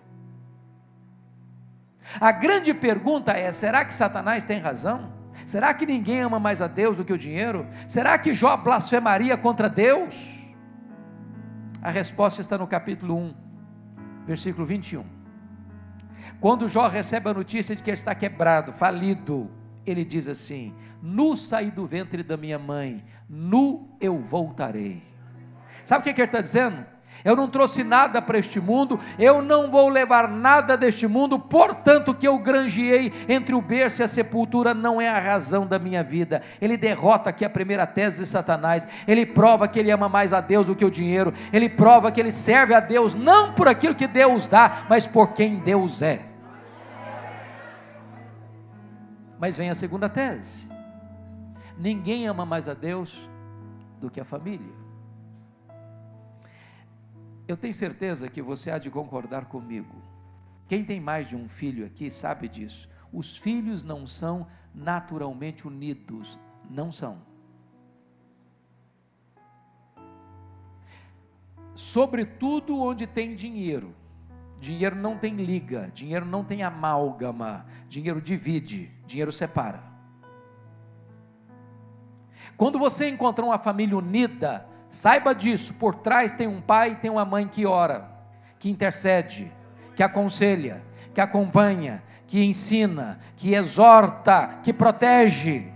A 2.19 2.31
grande 2.31 2.73
pergunta 2.73 3.33
é: 3.33 3.51
será 3.51 3.83
que 3.83 3.93
Satanás 3.93 4.43
tem 4.43 4.59
razão? 4.59 5.13
Será 5.45 5.73
que 5.73 5.85
ninguém 5.85 6.21
ama 6.21 6.39
mais 6.39 6.61
a 6.61 6.67
Deus 6.67 6.97
do 6.97 7.05
que 7.05 7.13
o 7.13 7.17
dinheiro? 7.17 7.67
Será 7.87 8.17
que 8.17 8.33
Jó 8.33 8.55
blasfemaria 8.57 9.37
contra 9.37 9.69
Deus? 9.69 10.45
A 11.81 11.89
resposta 11.89 12.41
está 12.41 12.57
no 12.57 12.67
capítulo 12.67 13.15
1, 13.15 13.35
versículo 14.25 14.65
21. 14.65 15.16
Quando 16.39 16.67
Jó 16.67 16.87
recebe 16.87 17.29
a 17.29 17.33
notícia 17.33 17.75
de 17.75 17.83
que 17.83 17.91
está 17.91 18.13
quebrado, 18.13 18.73
falido, 18.73 19.49
ele 19.85 20.03
diz 20.03 20.27
assim: 20.27 20.73
Nu 21.01 21.35
saí 21.35 21.71
do 21.71 21.85
ventre 21.85 22.23
da 22.23 22.37
minha 22.37 22.59
mãe, 22.59 23.03
nu 23.29 23.95
eu 23.99 24.19
voltarei. 24.19 25.01
Sabe 25.83 26.01
o 26.01 26.03
que, 26.03 26.13
que 26.13 26.21
ele 26.21 26.27
está 26.27 26.41
dizendo? 26.41 26.85
Eu 27.23 27.35
não 27.35 27.47
trouxe 27.47 27.83
nada 27.83 28.21
para 28.21 28.37
este 28.37 28.59
mundo, 28.59 28.99
eu 29.17 29.41
não 29.41 29.69
vou 29.69 29.89
levar 29.89 30.29
nada 30.29 30.77
deste 30.77 31.07
mundo, 31.07 31.39
portanto, 31.39 32.13
que 32.13 32.27
eu 32.27 32.37
granjeei 32.37 33.13
entre 33.27 33.55
o 33.55 33.61
berço 33.61 34.01
e 34.01 34.03
a 34.03 34.07
sepultura 34.07 34.73
não 34.73 35.01
é 35.01 35.09
a 35.09 35.19
razão 35.19 35.65
da 35.65 35.79
minha 35.79 36.03
vida. 36.03 36.41
Ele 36.61 36.77
derrota 36.77 37.29
aqui 37.29 37.43
a 37.43 37.49
primeira 37.49 37.85
tese 37.85 38.23
de 38.23 38.25
Satanás, 38.25 38.87
ele 39.07 39.25
prova 39.25 39.67
que 39.67 39.79
ele 39.79 39.91
ama 39.91 40.07
mais 40.07 40.33
a 40.33 40.41
Deus 40.41 40.65
do 40.65 40.75
que 40.75 40.85
o 40.85 40.91
dinheiro, 40.91 41.33
ele 41.51 41.69
prova 41.69 42.11
que 42.11 42.19
ele 42.19 42.31
serve 42.31 42.73
a 42.73 42.79
Deus 42.79 43.15
não 43.15 43.53
por 43.53 43.67
aquilo 43.67 43.95
que 43.95 44.07
Deus 44.07 44.47
dá, 44.47 44.85
mas 44.89 45.05
por 45.07 45.33
quem 45.33 45.59
Deus 45.59 46.01
é. 46.01 46.21
Mas 49.39 49.57
vem 49.57 49.69
a 49.69 49.75
segunda 49.75 50.09
tese: 50.09 50.67
ninguém 51.77 52.27
ama 52.27 52.45
mais 52.45 52.67
a 52.67 52.73
Deus 52.73 53.29
do 53.99 54.09
que 54.09 54.19
a 54.19 54.25
família. 54.25 54.76
Eu 57.47 57.55
tenho 57.55 57.73
certeza 57.73 58.29
que 58.29 58.41
você 58.41 58.69
há 58.69 58.77
de 58.77 58.89
concordar 58.89 59.45
comigo. 59.45 59.95
Quem 60.67 60.83
tem 60.83 60.99
mais 60.99 61.29
de 61.29 61.35
um 61.35 61.47
filho 61.47 61.85
aqui 61.85 62.11
sabe 62.11 62.49
disso. 62.49 62.89
Os 63.11 63.37
filhos 63.37 63.83
não 63.83 64.05
são 64.05 64.47
naturalmente 64.75 65.65
unidos, 65.65 66.37
não 66.69 66.91
são. 66.91 67.19
Sobretudo 71.73 72.77
onde 72.81 73.07
tem 73.07 73.33
dinheiro. 73.33 73.95
Dinheiro 74.59 74.95
não 74.95 75.17
tem 75.17 75.35
liga, 75.35 75.91
dinheiro 75.93 76.25
não 76.25 76.43
tem 76.43 76.63
amálgama, 76.63 77.65
dinheiro 77.87 78.19
divide, 78.19 78.91
dinheiro 79.05 79.31
separa. 79.31 79.83
Quando 82.57 82.79
você 82.79 83.07
encontrar 83.07 83.45
uma 83.45 83.59
família 83.59 83.95
unida, 83.95 84.67
Saiba 84.89 85.33
disso, 85.33 85.73
por 85.73 85.95
trás 85.95 86.31
tem 86.31 86.47
um 86.47 86.61
pai 86.61 86.91
e 86.91 86.95
tem 86.95 87.11
uma 87.11 87.25
mãe 87.25 87.47
que 87.47 87.65
ora, 87.65 88.09
que 88.57 88.69
intercede, 88.69 89.51
que 89.95 90.03
aconselha, 90.03 90.83
que 91.13 91.21
acompanha, 91.21 92.03
que 92.25 92.43
ensina, 92.43 93.19
que 93.35 93.53
exorta, 93.53 94.59
que 94.63 94.73
protege. 94.73 95.71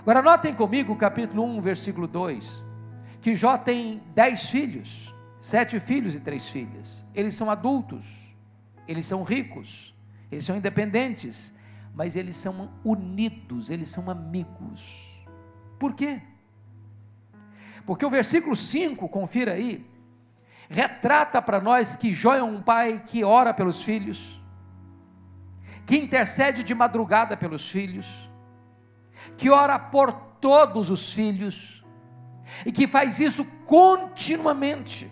Agora 0.00 0.20
notem 0.20 0.54
comigo 0.54 0.92
o 0.92 0.96
capítulo 0.96 1.44
1, 1.44 1.60
versículo 1.60 2.08
2, 2.08 2.64
que 3.20 3.36
Jó 3.36 3.56
tem 3.56 4.02
dez 4.14 4.50
filhos, 4.50 5.14
sete 5.40 5.78
filhos 5.78 6.14
e 6.14 6.20
três 6.20 6.48
filhas. 6.48 7.08
Eles 7.14 7.34
são 7.34 7.48
adultos, 7.48 8.34
eles 8.88 9.06
são 9.06 9.22
ricos, 9.22 9.94
eles 10.30 10.44
são 10.44 10.56
independentes, 10.56 11.56
mas 11.94 12.16
eles 12.16 12.36
são 12.36 12.70
unidos, 12.84 13.70
eles 13.70 13.90
são 13.90 14.10
amigos. 14.10 15.11
Por 15.82 15.94
quê? 15.94 16.22
Porque 17.84 18.06
o 18.06 18.10
versículo 18.10 18.54
5, 18.54 19.08
confira 19.08 19.54
aí, 19.54 19.84
retrata 20.68 21.42
para 21.42 21.60
nós 21.60 21.96
que 21.96 22.14
Jó 22.14 22.36
é 22.36 22.42
um 22.42 22.62
pai 22.62 23.02
que 23.04 23.24
ora 23.24 23.52
pelos 23.52 23.82
filhos, 23.82 24.40
que 25.84 25.96
intercede 25.96 26.62
de 26.62 26.72
madrugada 26.72 27.36
pelos 27.36 27.68
filhos, 27.68 28.06
que 29.36 29.50
ora 29.50 29.76
por 29.76 30.12
todos 30.40 30.88
os 30.88 31.12
filhos, 31.12 31.84
e 32.64 32.70
que 32.70 32.86
faz 32.86 33.18
isso 33.18 33.44
continuamente. 33.66 35.10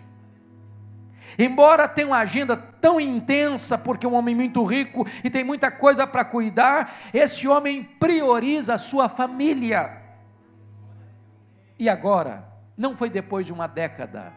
Embora 1.37 1.85
tenha 1.85 2.07
uma 2.07 2.19
agenda 2.19 2.55
tão 2.55 2.97
intensa, 2.97 3.77
porque 3.77 4.05
é 4.05 4.09
um 4.09 4.15
homem 4.15 4.35
muito 4.35 4.63
rico 4.63 5.05
e 5.21 5.29
tem 5.29 5.43
muita 5.43 5.69
coisa 5.69 6.07
para 6.07 6.23
cuidar, 6.23 6.97
esse 7.13 7.45
homem 7.45 7.83
prioriza 7.83 8.75
a 8.75 8.77
sua 8.77 9.09
família. 9.09 10.00
E 11.81 11.89
agora? 11.89 12.47
Não 12.77 12.95
foi 12.95 13.09
depois 13.09 13.43
de 13.43 13.51
uma 13.51 13.65
década, 13.65 14.31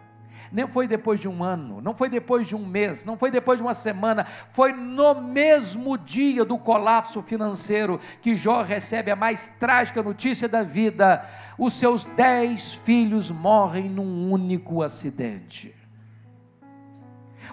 nem 0.50 0.66
foi 0.66 0.88
depois 0.88 1.20
de 1.20 1.28
um 1.28 1.44
ano, 1.44 1.78
não 1.78 1.94
foi 1.94 2.08
depois 2.08 2.48
de 2.48 2.56
um 2.56 2.64
mês, 2.64 3.04
não 3.04 3.18
foi 3.18 3.30
depois 3.30 3.58
de 3.58 3.62
uma 3.62 3.74
semana, 3.74 4.24
foi 4.54 4.72
no 4.72 5.20
mesmo 5.20 5.98
dia 5.98 6.42
do 6.42 6.56
colapso 6.56 7.20
financeiro 7.20 8.00
que 8.22 8.34
Jó 8.34 8.62
recebe 8.62 9.10
a 9.10 9.16
mais 9.16 9.46
trágica 9.60 10.02
notícia 10.02 10.48
da 10.48 10.62
vida: 10.62 11.22
os 11.58 11.74
seus 11.74 12.06
dez 12.16 12.72
filhos 12.72 13.30
morrem 13.30 13.90
num 13.90 14.32
único 14.32 14.82
acidente. 14.82 15.74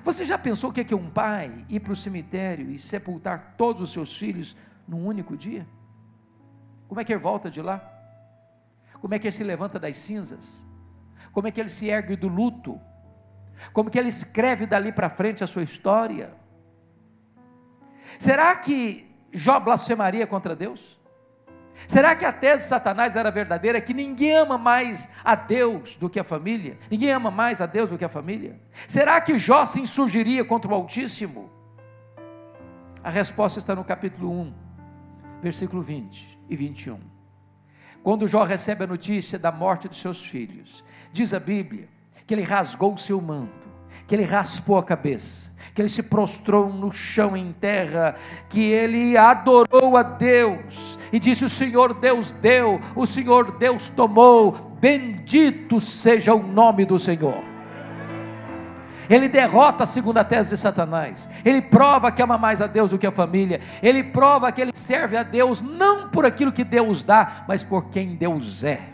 Você 0.05 0.23
já 0.23 0.37
pensou 0.37 0.69
o 0.69 0.73
que 0.73 0.93
é 0.93 0.95
um 0.95 1.09
pai 1.09 1.65
ir 1.67 1.81
para 1.81 1.91
o 1.91 1.97
cemitério 1.97 2.71
e 2.71 2.79
sepultar 2.79 3.55
todos 3.57 3.81
os 3.81 3.91
seus 3.91 4.15
filhos 4.15 4.55
num 4.87 5.05
único 5.05 5.35
dia? 5.35 5.67
Como 6.87 7.01
é 7.01 7.03
que 7.03 7.11
ele 7.11 7.19
volta 7.19 7.51
de 7.51 7.61
lá? 7.61 7.90
Como 9.01 9.15
é 9.15 9.19
que 9.19 9.27
ele 9.27 9.31
se 9.31 9.43
levanta 9.43 9.79
das 9.79 9.97
cinzas? 9.97 10.65
Como 11.33 11.47
é 11.47 11.51
que 11.51 11.59
ele 11.59 11.69
se 11.69 11.89
ergue 11.89 12.15
do 12.15 12.27
luto? 12.27 12.79
Como 13.73 13.89
que 13.89 13.97
ele 13.97 14.09
escreve 14.09 14.65
dali 14.65 14.91
para 14.91 15.09
frente 15.09 15.43
a 15.43 15.47
sua 15.47 15.63
história? 15.63 16.33
Será 18.19 18.55
que 18.55 19.09
Jó 19.33 19.59
blasfemaria 19.59 20.27
contra 20.27 20.55
Deus? 20.55 20.99
Será 21.87 22.15
que 22.15 22.25
a 22.25 22.31
tese 22.31 22.63
de 22.63 22.69
Satanás 22.69 23.15
era 23.15 23.31
verdadeira? 23.31 23.81
Que 23.81 23.93
ninguém 23.93 24.35
ama 24.35 24.57
mais 24.57 25.09
a 25.23 25.33
Deus 25.35 25.95
do 25.95 26.09
que 26.09 26.19
a 26.19 26.23
família? 26.23 26.77
Ninguém 26.89 27.11
ama 27.11 27.31
mais 27.31 27.59
a 27.59 27.65
Deus 27.65 27.89
do 27.89 27.97
que 27.97 28.05
a 28.05 28.09
família? 28.09 28.61
Será 28.87 29.19
que 29.19 29.39
Jó 29.39 29.65
se 29.65 29.79
insurgiria 29.79 30.45
contra 30.45 30.69
o 30.69 30.75
Altíssimo? 30.75 31.49
A 33.03 33.09
resposta 33.09 33.57
está 33.57 33.73
no 33.73 33.83
capítulo 33.83 34.31
1, 34.31 34.53
versículo 35.41 35.81
20 35.81 36.39
e 36.49 36.55
21. 36.55 37.10
Quando 38.03 38.27
Jó 38.27 38.43
recebe 38.43 38.83
a 38.83 38.87
notícia 38.87 39.37
da 39.37 39.51
morte 39.51 39.87
de 39.87 39.95
seus 39.95 40.23
filhos, 40.23 40.83
diz 41.13 41.33
a 41.33 41.39
Bíblia 41.39 41.87
que 42.25 42.33
ele 42.33 42.41
rasgou 42.41 42.93
o 42.93 42.97
seu 42.97 43.21
manto, 43.21 43.69
que 44.07 44.15
ele 44.15 44.23
raspou 44.23 44.77
a 44.77 44.83
cabeça, 44.83 45.51
que 45.75 45.81
ele 45.81 45.89
se 45.89 46.01
prostrou 46.01 46.71
no 46.71 46.91
chão 46.91 47.37
em 47.37 47.53
terra, 47.53 48.15
que 48.49 48.61
ele 48.61 49.15
adorou 49.15 49.95
a 49.95 50.03
Deus 50.03 50.97
e 51.11 51.19
disse: 51.19 51.45
O 51.45 51.49
Senhor 51.49 51.93
Deus 51.93 52.31
deu, 52.31 52.81
o 52.95 53.05
Senhor 53.05 53.57
Deus 53.57 53.87
tomou, 53.89 54.51
bendito 54.79 55.79
seja 55.79 56.33
o 56.33 56.41
nome 56.41 56.85
do 56.85 56.97
Senhor. 56.97 57.50
Ele 59.11 59.27
derrota 59.27 59.83
a 59.83 59.85
segunda 59.85 60.23
tese 60.23 60.51
de 60.51 60.57
Satanás. 60.57 61.29
Ele 61.43 61.61
prova 61.61 62.13
que 62.13 62.21
ama 62.21 62.37
mais 62.37 62.61
a 62.61 62.67
Deus 62.67 62.89
do 62.89 62.97
que 62.97 63.05
a 63.05 63.11
família. 63.11 63.59
Ele 63.83 64.05
prova 64.05 64.49
que 64.53 64.61
ele 64.61 64.71
serve 64.73 65.17
a 65.17 65.23
Deus 65.23 65.59
não 65.59 66.07
por 66.09 66.25
aquilo 66.25 66.49
que 66.49 66.63
Deus 66.63 67.03
dá, 67.03 67.43
mas 67.45 67.61
por 67.61 67.89
quem 67.89 68.15
Deus 68.15 68.63
é. 68.63 68.87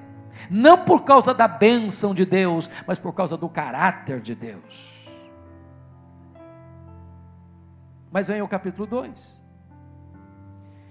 Não 0.49 0.83
por 0.83 1.03
causa 1.03 1.35
da 1.35 1.47
bênção 1.47 2.15
de 2.15 2.25
Deus, 2.25 2.67
mas 2.87 2.97
por 2.97 3.13
causa 3.13 3.37
do 3.37 3.47
caráter 3.47 4.19
de 4.19 4.33
Deus. 4.33 5.07
Mas 8.11 8.27
vem 8.27 8.41
o 8.41 8.47
capítulo 8.47 8.87
2. 8.87 9.43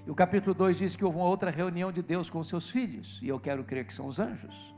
E 0.06 0.10
o 0.10 0.14
capítulo 0.14 0.54
2 0.54 0.78
diz 0.78 0.94
que 0.94 1.04
houve 1.04 1.18
uma 1.18 1.26
outra 1.26 1.50
reunião 1.50 1.90
de 1.90 2.00
Deus 2.00 2.30
com 2.30 2.38
os 2.38 2.46
seus 2.46 2.70
filhos, 2.70 3.18
e 3.20 3.26
eu 3.26 3.40
quero 3.40 3.64
crer 3.64 3.86
que 3.86 3.92
são 3.92 4.06
os 4.06 4.20
anjos. 4.20 4.72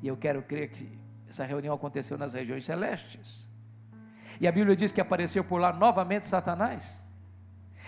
E 0.00 0.06
eu 0.06 0.16
quero 0.16 0.42
crer 0.42 0.70
que 0.70 0.96
essa 1.28 1.44
reunião 1.44 1.74
aconteceu 1.74 2.16
nas 2.16 2.34
regiões 2.34 2.64
celestes. 2.64 3.47
E 4.40 4.46
a 4.46 4.52
Bíblia 4.52 4.76
diz 4.76 4.92
que 4.92 5.00
apareceu 5.00 5.42
por 5.42 5.60
lá 5.60 5.72
novamente 5.72 6.28
Satanás. 6.28 7.02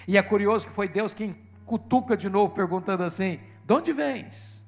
E 0.07 0.17
é 0.17 0.23
curioso 0.23 0.67
que 0.67 0.73
foi 0.73 0.89
Deus 0.89 1.15
quem 1.15 1.37
cutuca 1.65 2.17
de 2.17 2.29
novo, 2.29 2.55
perguntando 2.55 3.05
assim: 3.05 3.41
De 3.65 3.73
onde 3.73 3.93
vens? 3.93 4.67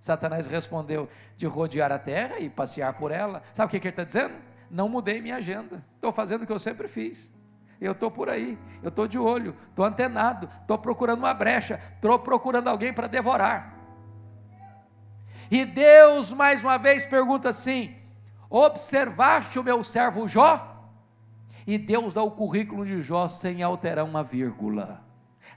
Satanás 0.00 0.46
respondeu: 0.46 1.08
De 1.36 1.46
rodear 1.46 1.92
a 1.92 1.98
terra 1.98 2.38
e 2.38 2.50
passear 2.50 2.94
por 2.94 3.10
ela. 3.10 3.42
Sabe 3.52 3.68
o 3.68 3.70
que, 3.70 3.80
que 3.80 3.88
ele 3.88 3.92
está 3.92 4.04
dizendo? 4.04 4.34
Não 4.70 4.88
mudei 4.88 5.20
minha 5.20 5.36
agenda, 5.36 5.84
estou 5.94 6.12
fazendo 6.12 6.42
o 6.42 6.46
que 6.46 6.52
eu 6.52 6.58
sempre 6.58 6.88
fiz. 6.88 7.32
Eu 7.80 7.92
estou 7.92 8.10
por 8.10 8.28
aí, 8.28 8.58
eu 8.82 8.88
estou 8.88 9.06
de 9.06 9.18
olho, 9.18 9.54
estou 9.68 9.84
antenado, 9.84 10.48
estou 10.62 10.78
procurando 10.78 11.18
uma 11.18 11.34
brecha, 11.34 11.80
estou 11.94 12.18
procurando 12.18 12.68
alguém 12.68 12.92
para 12.92 13.06
devorar. 13.06 13.74
E 15.50 15.64
Deus 15.64 16.32
mais 16.32 16.62
uma 16.62 16.78
vez 16.78 17.06
pergunta 17.06 17.50
assim: 17.50 17.94
Observaste 18.50 19.58
o 19.58 19.62
meu 19.62 19.84
servo 19.84 20.26
Jó? 20.26 20.73
E 21.66 21.78
Deus 21.78 22.14
dá 22.14 22.22
o 22.22 22.30
currículo 22.30 22.84
de 22.84 23.00
Jó 23.00 23.28
sem 23.28 23.62
alterar 23.62 24.04
uma 24.04 24.22
vírgula. 24.22 25.02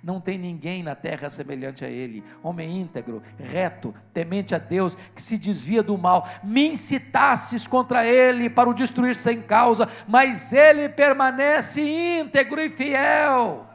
Não 0.03 0.21
tem 0.21 0.37
ninguém 0.37 0.83
na 0.83 0.95
terra 0.95 1.29
semelhante 1.29 1.83
a 1.83 1.89
ele, 1.89 2.23
homem 2.43 2.81
íntegro, 2.81 3.21
reto, 3.37 3.93
temente 4.13 4.53
a 4.53 4.57
Deus, 4.57 4.95
que 5.15 5.21
se 5.21 5.37
desvia 5.37 5.81
do 5.81 5.97
mal. 5.97 6.27
Me 6.43 6.67
incitasses 6.67 7.65
contra 7.65 8.05
ele 8.05 8.49
para 8.49 8.69
o 8.69 8.73
destruir 8.73 9.15
sem 9.15 9.41
causa, 9.41 9.89
mas 10.07 10.53
ele 10.53 10.87
permanece 10.87 11.81
íntegro 11.81 12.61
e 12.61 12.69
fiel. 12.69 13.66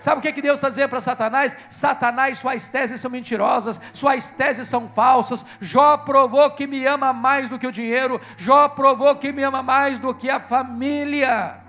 Sabe 0.00 0.18
o 0.18 0.22
que, 0.22 0.32
que 0.32 0.42
Deus 0.42 0.56
está 0.56 0.68
dizendo 0.68 0.88
para 0.88 1.00
Satanás? 1.00 1.56
Satanás, 1.68 2.38
suas 2.38 2.66
teses 2.68 3.00
são 3.00 3.10
mentirosas, 3.10 3.80
suas 3.92 4.30
teses 4.30 4.66
são 4.66 4.88
falsas. 4.88 5.44
Jó 5.60 5.98
provou 5.98 6.50
que 6.50 6.66
me 6.66 6.86
ama 6.86 7.12
mais 7.12 7.48
do 7.48 7.58
que 7.58 7.66
o 7.66 7.72
dinheiro, 7.72 8.20
Jó 8.36 8.68
provou 8.68 9.14
que 9.16 9.30
me 9.30 9.42
ama 9.42 9.62
mais 9.62 9.98
do 10.00 10.14
que 10.14 10.28
a 10.28 10.40
família. 10.40 11.60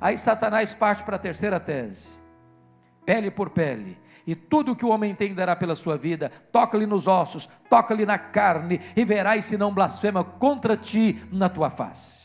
Aí 0.00 0.16
Satanás 0.16 0.74
parte 0.74 1.02
para 1.02 1.16
a 1.16 1.18
terceira 1.18 1.60
tese 1.60 2.20
pele 3.10 3.28
por 3.28 3.50
pele. 3.50 3.98
E 4.24 4.36
tudo 4.36 4.76
que 4.76 4.84
o 4.84 4.90
homem 4.90 5.16
tem 5.16 5.34
dará 5.34 5.56
pela 5.56 5.74
sua 5.74 5.96
vida, 5.96 6.30
toca-lhe 6.52 6.86
nos 6.86 7.08
ossos, 7.08 7.48
toca-lhe 7.68 8.06
na 8.06 8.18
carne, 8.18 8.80
e 8.94 9.04
verás 9.04 9.46
se 9.46 9.56
não 9.56 9.74
blasfema 9.74 10.22
contra 10.22 10.76
ti 10.76 11.20
na 11.32 11.48
tua 11.48 11.70
face. 11.70 12.19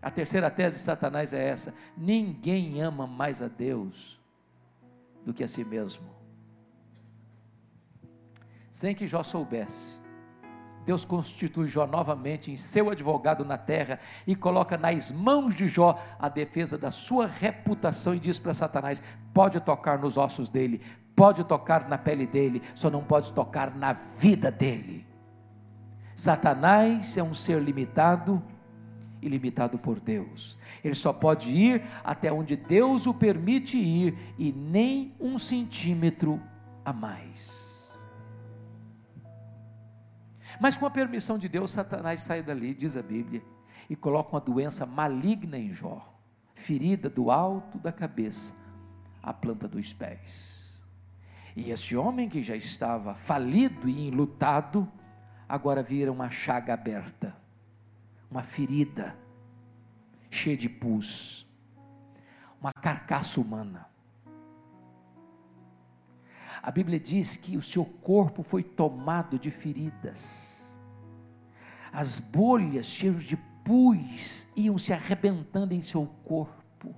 A 0.00 0.10
terceira 0.10 0.50
tese 0.50 0.76
de 0.76 0.82
Satanás 0.82 1.32
é 1.32 1.48
essa: 1.48 1.74
ninguém 1.96 2.80
ama 2.80 3.06
mais 3.06 3.42
a 3.42 3.48
Deus 3.48 4.20
do 5.24 5.34
que 5.34 5.42
a 5.42 5.48
si 5.48 5.64
mesmo. 5.64 6.08
Sem 8.70 8.94
que 8.94 9.08
Jó 9.08 9.24
soubesse, 9.24 9.98
Deus 10.86 11.04
constitui 11.04 11.66
Jó 11.66 11.86
novamente 11.86 12.50
em 12.50 12.56
seu 12.56 12.88
advogado 12.90 13.44
na 13.44 13.58
terra 13.58 13.98
e 14.26 14.36
coloca 14.36 14.78
nas 14.78 15.10
mãos 15.10 15.54
de 15.54 15.66
Jó 15.66 16.00
a 16.18 16.28
defesa 16.28 16.78
da 16.78 16.90
sua 16.90 17.26
reputação 17.26 18.14
e 18.14 18.20
diz 18.20 18.38
para 18.38 18.54
Satanás: 18.54 19.02
pode 19.34 19.58
tocar 19.60 19.98
nos 19.98 20.16
ossos 20.16 20.48
dele, 20.48 20.80
pode 21.16 21.42
tocar 21.42 21.88
na 21.88 21.98
pele 21.98 22.26
dele, 22.26 22.62
só 22.74 22.88
não 22.88 23.02
pode 23.02 23.32
tocar 23.32 23.74
na 23.74 23.92
vida 23.92 24.50
dele. 24.50 25.04
Satanás 26.14 27.16
é 27.16 27.22
um 27.22 27.34
ser 27.34 27.60
limitado 27.60 28.42
e 29.20 29.28
limitado 29.28 29.78
por 29.78 30.00
Deus. 30.00 30.58
Ele 30.82 30.94
só 30.94 31.12
pode 31.12 31.50
ir 31.50 31.82
até 32.04 32.32
onde 32.32 32.56
Deus 32.56 33.06
o 33.06 33.14
permite 33.14 33.78
ir 33.78 34.16
e 34.38 34.52
nem 34.52 35.14
um 35.20 35.38
centímetro 35.38 36.40
a 36.84 36.92
mais. 36.92 37.58
Mas 40.60 40.76
com 40.76 40.86
a 40.86 40.90
permissão 40.90 41.38
de 41.38 41.48
Deus, 41.48 41.70
Satanás 41.70 42.20
sai 42.20 42.42
dali, 42.42 42.74
diz 42.74 42.96
a 42.96 43.02
Bíblia, 43.02 43.42
e 43.88 43.94
coloca 43.94 44.30
uma 44.30 44.40
doença 44.40 44.84
maligna 44.84 45.58
em 45.58 45.72
Jó, 45.72 46.14
ferida 46.54 47.08
do 47.08 47.30
alto 47.30 47.78
da 47.78 47.92
cabeça 47.92 48.52
à 49.22 49.32
planta 49.32 49.68
dos 49.68 49.92
pés. 49.92 50.82
E 51.56 51.70
esse 51.70 51.96
homem 51.96 52.28
que 52.28 52.42
já 52.42 52.56
estava 52.56 53.14
falido 53.14 53.88
e 53.88 54.08
enlutado, 54.08 54.88
agora 55.48 55.82
vira 55.82 56.12
uma 56.12 56.30
chaga 56.30 56.74
aberta, 56.74 57.34
uma 58.30 58.42
ferida 58.42 59.16
cheia 60.30 60.56
de 60.56 60.68
pus, 60.68 61.46
uma 62.60 62.72
carcaça 62.72 63.40
humana. 63.40 63.88
A 66.62 66.70
Bíblia 66.70 66.98
diz 66.98 67.36
que 67.36 67.56
o 67.56 67.62
seu 67.62 67.84
corpo 67.84 68.42
foi 68.42 68.62
tomado 68.62 69.38
de 69.38 69.50
feridas. 69.50 70.68
As 71.92 72.18
bolhas 72.18 72.86
cheias 72.86 73.22
de 73.22 73.36
pus 73.64 74.46
iam 74.56 74.76
se 74.76 74.92
arrebentando 74.92 75.72
em 75.72 75.80
seu 75.80 76.06
corpo. 76.24 76.94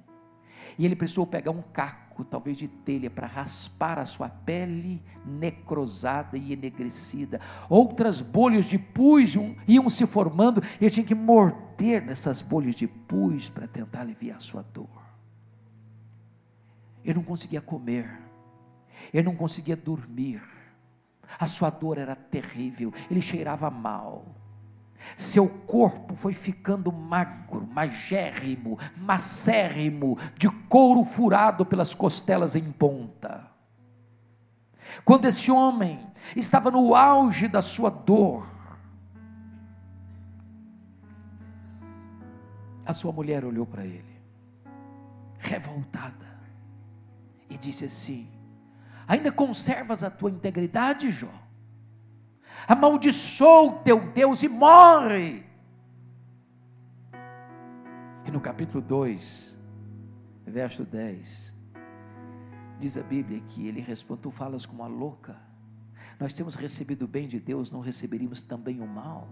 E 0.78 0.84
ele 0.84 0.96
precisou 0.96 1.26
pegar 1.26 1.50
um 1.50 1.62
caco, 1.62 2.09
talvez 2.24 2.56
de 2.56 2.68
telha, 2.68 3.10
para 3.10 3.26
raspar 3.26 3.98
a 3.98 4.06
sua 4.06 4.28
pele 4.28 5.02
necrosada 5.24 6.36
e 6.36 6.52
enegrecida. 6.52 7.40
Outras 7.68 8.20
bolhas 8.20 8.64
de 8.64 8.78
pus 8.78 9.34
iam 9.66 9.88
se 9.88 10.06
formando 10.06 10.62
e 10.80 10.84
ele 10.84 10.90
tinha 10.90 11.06
que 11.06 11.14
morder 11.14 12.04
nessas 12.04 12.40
bolhas 12.42 12.74
de 12.74 12.86
pus 12.86 13.48
para 13.48 13.66
tentar 13.66 14.00
aliviar 14.00 14.36
a 14.36 14.40
sua 14.40 14.62
dor. 14.62 14.88
Ele 17.04 17.14
não 17.14 17.24
conseguia 17.24 17.60
comer 17.60 18.30
ele 19.12 19.22
não 19.22 19.34
conseguia 19.34 19.76
dormir. 19.76 20.42
A 21.38 21.46
sua 21.46 21.70
dor 21.70 21.96
era 21.96 22.16
terrível, 22.16 22.92
ele 23.10 23.20
cheirava 23.20 23.70
mal. 23.70 24.24
Seu 25.16 25.48
corpo 25.48 26.14
foi 26.14 26.32
ficando 26.32 26.92
magro, 26.92 27.66
magérrimo, 27.66 28.78
macérrimo, 28.96 30.18
de 30.36 30.48
couro 30.48 31.04
furado 31.04 31.64
pelas 31.64 31.94
costelas 31.94 32.54
em 32.54 32.70
ponta. 32.70 33.50
Quando 35.04 35.26
esse 35.26 35.50
homem 35.50 36.06
estava 36.36 36.70
no 36.70 36.94
auge 36.94 37.48
da 37.48 37.62
sua 37.62 37.90
dor, 37.90 38.46
a 42.84 42.92
sua 42.92 43.12
mulher 43.12 43.44
olhou 43.44 43.66
para 43.66 43.84
ele, 43.84 44.20
revoltada, 45.38 46.38
e 47.48 47.56
disse 47.56 47.84
assim: 47.84 48.28
Ainda 49.06 49.32
conservas 49.32 50.02
a 50.02 50.10
tua 50.10 50.30
integridade, 50.30 51.10
Jó? 51.10 51.49
Amaldiçoa 52.66 53.62
o 53.62 53.72
teu 53.80 54.12
Deus 54.12 54.42
e 54.42 54.48
morre. 54.48 55.44
E 58.24 58.30
no 58.30 58.40
capítulo 58.40 58.82
2, 58.82 59.58
verso 60.46 60.84
10, 60.84 61.54
diz 62.78 62.96
a 62.96 63.02
Bíblia 63.02 63.40
que 63.40 63.66
ele 63.66 63.80
responde: 63.80 64.22
Tu 64.22 64.30
falas 64.30 64.66
como 64.66 64.82
uma 64.82 64.88
louca. 64.88 65.36
Nós 66.18 66.34
temos 66.34 66.54
recebido 66.54 67.04
o 67.04 67.08
bem 67.08 67.26
de 67.26 67.40
Deus, 67.40 67.72
não 67.72 67.80
receberíamos 67.80 68.40
também 68.42 68.80
o 68.80 68.86
mal. 68.86 69.28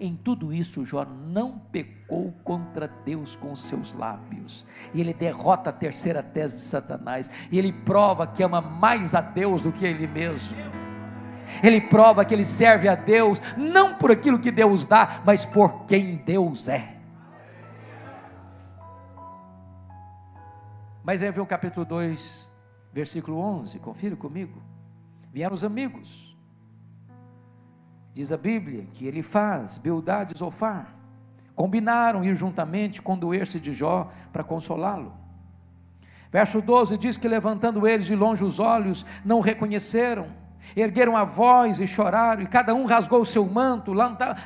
Em 0.00 0.16
tudo 0.16 0.52
isso, 0.52 0.84
Jó 0.84 1.04
não 1.04 1.58
pecou 1.58 2.32
contra 2.42 2.88
Deus 2.88 3.36
com 3.36 3.54
seus 3.54 3.92
lábios. 3.92 4.66
E 4.94 5.00
ele 5.00 5.12
derrota 5.12 5.68
a 5.68 5.72
terceira 5.74 6.22
tese 6.22 6.56
de 6.56 6.62
Satanás. 6.62 7.30
E 7.52 7.58
ele 7.58 7.70
prova 7.70 8.26
que 8.26 8.42
ama 8.42 8.62
mais 8.62 9.14
a 9.14 9.20
Deus 9.20 9.60
do 9.60 9.70
que 9.70 9.84
ele 9.84 10.06
mesmo. 10.06 10.56
Ele 11.62 11.80
prova 11.80 12.24
que 12.24 12.34
ele 12.34 12.44
serve 12.44 12.88
a 12.88 12.94
Deus 12.94 13.40
não 13.56 13.94
por 13.94 14.10
aquilo 14.10 14.38
que 14.38 14.50
Deus 14.50 14.84
dá, 14.84 15.22
mas 15.24 15.44
por 15.44 15.86
quem 15.86 16.16
Deus 16.16 16.68
é. 16.68 16.96
Mas 21.02 21.22
aí 21.22 21.30
vem 21.30 21.42
o 21.42 21.46
capítulo 21.46 21.84
2, 21.84 22.48
versículo 22.92 23.38
11, 23.38 23.78
confira 23.78 24.14
comigo. 24.16 24.62
Vieram 25.32 25.54
os 25.54 25.64
amigos 25.64 26.30
Diz 28.12 28.32
a 28.32 28.36
Bíblia 28.36 28.86
que 28.92 29.06
ele 29.06 29.22
faz 29.22 29.78
Beldade 29.78 30.34
e 30.34 30.38
Zofar, 30.38 30.94
Combinaram 31.54 32.24
ir 32.24 32.34
juntamente 32.34 33.02
condoer-se 33.02 33.60
de 33.60 33.70
Jó 33.70 34.10
para 34.32 34.42
consolá-lo. 34.42 35.12
Verso 36.32 36.62
12 36.62 36.96
diz 36.96 37.18
que 37.18 37.28
levantando 37.28 37.86
eles 37.86 38.06
de 38.06 38.16
longe 38.16 38.42
os 38.42 38.58
olhos, 38.58 39.04
não 39.22 39.40
reconheceram, 39.40 40.28
ergueram 40.76 41.16
a 41.16 41.24
voz 41.24 41.80
e 41.80 41.86
choraram, 41.86 42.42
e 42.42 42.46
cada 42.46 42.74
um 42.74 42.84
rasgou 42.84 43.20
o 43.20 43.26
seu 43.26 43.44
manto, 43.46 43.92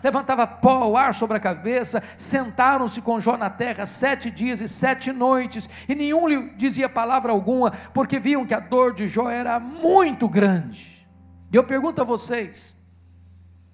levantava 0.03 0.47
pó 0.47 0.83
ao 0.83 0.97
ar 0.97 1.15
sobre 1.15 1.37
a 1.37 1.41
cabeça, 1.41 2.03
sentaram-se 2.17 3.01
com 3.01 3.21
Jó 3.21 3.37
na 3.37 3.51
terra 3.51 3.87
sete 3.87 4.31
dias 4.31 4.61
e 4.61 4.69
sete 4.69 5.13
noites, 5.13 5.69
e 5.89 5.95
nenhum 5.95 6.27
lhe 6.29 6.51
dizia 6.55 6.89
palavra 6.89 7.33
alguma, 7.33 7.73
porque 7.93 8.19
viam 8.19 8.47
que 8.47 8.55
a 8.55 8.61
dor 8.61 8.95
de 8.95 9.07
Jó 9.07 9.29
era 9.29 9.59
muito 9.61 10.29
grande. 10.29 11.07
E 11.53 11.57
eu 11.57 11.65
pergunto 11.65 12.01
a 12.01 12.05
vocês: 12.05 12.75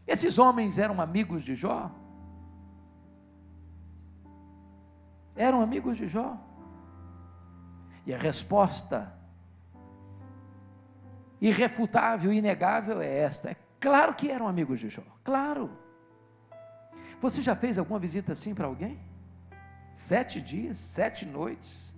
esses 0.07 0.39
homens 0.39 0.79
eram 0.79 1.01
amigos 1.01 1.43
de 1.43 1.55
Jó? 1.55 1.91
Eram 5.37 5.63
amigos 5.63 5.97
de 5.97 6.07
Jó? 6.07 6.37
E 8.07 8.13
a 8.13 8.19
resposta 8.19 9.20
irrefutável, 11.41 12.33
inegável 12.33 13.01
é 13.01 13.19
esta: 13.19 13.51
é 13.51 13.57
claro 13.79 14.15
que 14.15 14.31
eram 14.31 14.47
amigos 14.47 14.79
de 14.79 14.89
Jó, 14.89 15.03
claro. 15.25 15.71
Você 17.21 17.43
já 17.43 17.55
fez 17.55 17.79
alguma 17.79 17.99
visita 17.99 18.33
assim 18.33 18.55
para 18.55 18.67
alguém? 18.67 18.99
Sete 19.95 20.41
dias, 20.41 20.79
sete 20.79 21.27
noites, 21.27 21.95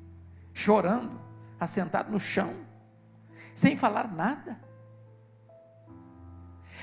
chorando, 0.52 1.20
assentado 1.60 2.10
no 2.10 2.18
chão, 2.18 2.54
sem 3.54 3.76
falar 3.76 4.12
nada. 4.12 4.58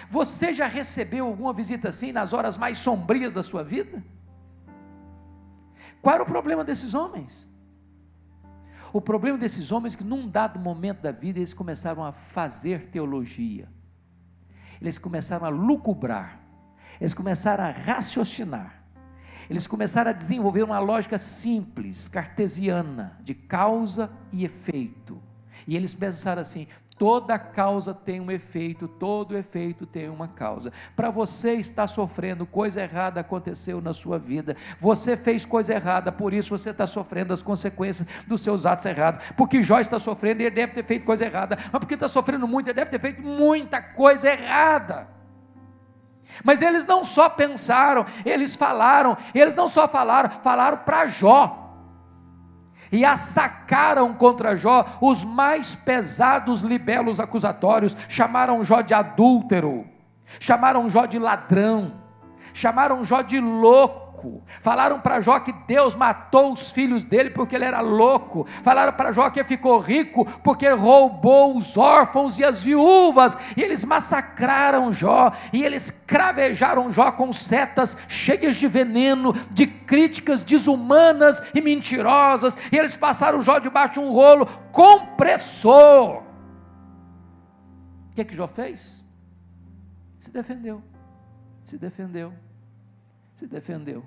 Você 0.10 0.54
já 0.54 0.68
recebeu 0.68 1.26
alguma 1.26 1.52
visita 1.52 1.90
assim 1.90 2.12
nas 2.12 2.32
horas 2.32 2.56
mais 2.56 2.78
sombrias 2.78 3.34
da 3.34 3.44
sua 3.44 3.64
vida? 3.64 4.02
Qual 6.02 6.16
era 6.16 6.24
o 6.24 6.28
problema 6.28 6.64
desses 6.64 6.94
homens? 6.94 7.49
O 8.92 9.00
problema 9.00 9.38
desses 9.38 9.72
homens 9.72 9.94
é 9.94 9.98
que 9.98 10.04
num 10.04 10.28
dado 10.28 10.60
momento 10.60 11.02
da 11.02 11.12
vida 11.12 11.40
eles 11.40 11.54
começaram 11.54 12.04
a 12.04 12.12
fazer 12.12 12.88
teologia. 12.88 13.68
Eles 14.82 14.98
começaram 14.98 15.46
a 15.46 15.50
lucubrar. 15.50 16.40
Eles 17.00 17.14
começaram 17.14 17.66
a 17.66 17.72
raciocinar. 17.72 18.84
Eles 19.50 19.68
começaram 19.68 20.12
a 20.12 20.14
desenvolver 20.14 20.64
uma 20.64 20.80
lógica 20.80 21.18
simples, 21.18 22.08
cartesiana, 22.08 23.18
de 23.22 23.34
causa 23.34 24.10
e 24.32 24.46
efeito. 24.46 25.22
E 25.68 25.76
eles 25.76 25.94
pensaram 25.94 26.42
assim: 26.42 26.68
Toda 27.00 27.40
causa 27.40 27.94
tem 27.94 28.20
um 28.20 28.30
efeito, 28.30 28.86
todo 28.86 29.38
efeito 29.38 29.86
tem 29.86 30.10
uma 30.10 30.28
causa. 30.28 30.74
Para 30.98 31.10
você 31.10 31.54
estar 31.54 31.88
sofrendo, 31.88 32.46
coisa 32.46 32.82
errada 32.82 33.22
aconteceu 33.22 33.80
na 33.80 33.94
sua 33.94 34.20
vida. 34.20 34.58
Você 34.82 35.16
fez 35.16 35.46
coisa 35.46 35.74
errada, 35.74 36.12
por 36.12 36.34
isso 36.34 36.58
você 36.58 36.72
está 36.72 36.86
sofrendo 36.86 37.32
as 37.32 37.42
consequências 37.42 38.06
dos 38.28 38.42
seus 38.42 38.66
atos 38.66 38.86
errados. 38.86 39.24
Porque 39.38 39.64
Jó 39.64 39.80
está 39.80 39.98
sofrendo, 39.98 40.42
ele 40.42 40.52
deve 40.52 40.74
ter 40.74 40.84
feito 40.84 41.06
coisa 41.06 41.24
errada. 41.24 41.58
Mas 41.72 41.80
porque 41.80 41.94
está 41.94 42.10
sofrendo 42.10 42.46
muito, 42.46 42.68
ele 42.68 42.74
deve 42.74 42.92
ter 42.92 43.00
feito 43.00 43.22
muita 43.22 43.82
coisa 43.82 44.30
errada. 44.30 45.08
Mas 46.44 46.62
eles 46.62 46.86
não 46.86 47.06
só 47.06 47.30
pensaram, 47.30 48.06
eles 48.26 48.58
falaram, 48.58 49.18
eles 49.34 49.56
não 49.56 49.70
só 49.70 49.88
falaram, 49.88 50.32
falaram 50.42 50.80
para 50.80 51.08
Jó 51.08 51.69
e 52.92 53.06
assacaram 53.06 54.14
contra 54.14 54.56
Jó 54.56 54.86
os 55.02 55.24
mais 55.24 55.76
pesados 55.76 56.62
libelos 56.62 57.20
acusatórios, 57.20 57.96
chamaram 58.08 58.64
Jó 58.64 58.82
de 58.82 58.94
adúltero, 58.94 59.86
chamaram 60.40 60.90
Jó 60.90 61.06
de 61.06 61.20
ladrão, 61.20 61.94
chamaram 62.54 63.04
Jó 63.04 63.22
de 63.22 63.40
louco 63.40 64.09
louco. 64.20 64.44
Falaram 64.62 65.00
para 65.00 65.22
Jó 65.22 65.40
que 65.40 65.52
Deus 65.52 65.96
matou 65.96 66.54
os 66.54 66.72
filhos 66.72 67.04
dele 67.04 67.30
porque 67.30 67.56
ele 67.56 67.66
era 67.66 67.82
louco. 67.82 68.46
Falaram 68.64 68.94
para 68.94 69.12
Jó 69.12 69.30
que 69.30 69.40
ele 69.40 69.48
ficou 69.48 69.80
rico 69.80 70.26
porque 70.44 70.70
roubou 70.70 71.58
os 71.58 71.78
órfãos 71.78 72.38
e 72.38 72.44
as 72.44 72.64
viúvas. 72.64 73.38
E 73.56 73.62
eles 73.62 73.84
massacraram 73.84 74.92
Jó. 74.92 75.32
E 75.54 75.64
eles 75.64 75.90
cravejaram 76.06 76.92
Jó 76.92 77.12
com 77.12 77.32
setas 77.32 77.98
cheias 78.08 78.56
de 78.56 78.68
veneno, 78.68 79.34
de 79.52 79.66
críticas 79.66 80.44
desumanas 80.44 81.42
e 81.54 81.62
mentirosas. 81.62 82.58
E 82.72 82.78
eles 82.78 82.96
passaram 82.96 83.42
Jó 83.42 83.60
debaixo 83.60 83.94
de 83.94 84.00
um 84.00 84.12
rolo 84.12 84.46
compressor. 84.72 86.24
O 88.12 88.16
que 88.16 88.22
é 88.22 88.26
que 88.26 88.36
Jó 88.36 88.48
fez? 88.48 89.04
Se 90.20 90.32
defendeu. 90.32 90.84
Se 91.64 91.78
defendeu 91.78 92.34
se 93.40 93.48
defendeu. 93.48 94.04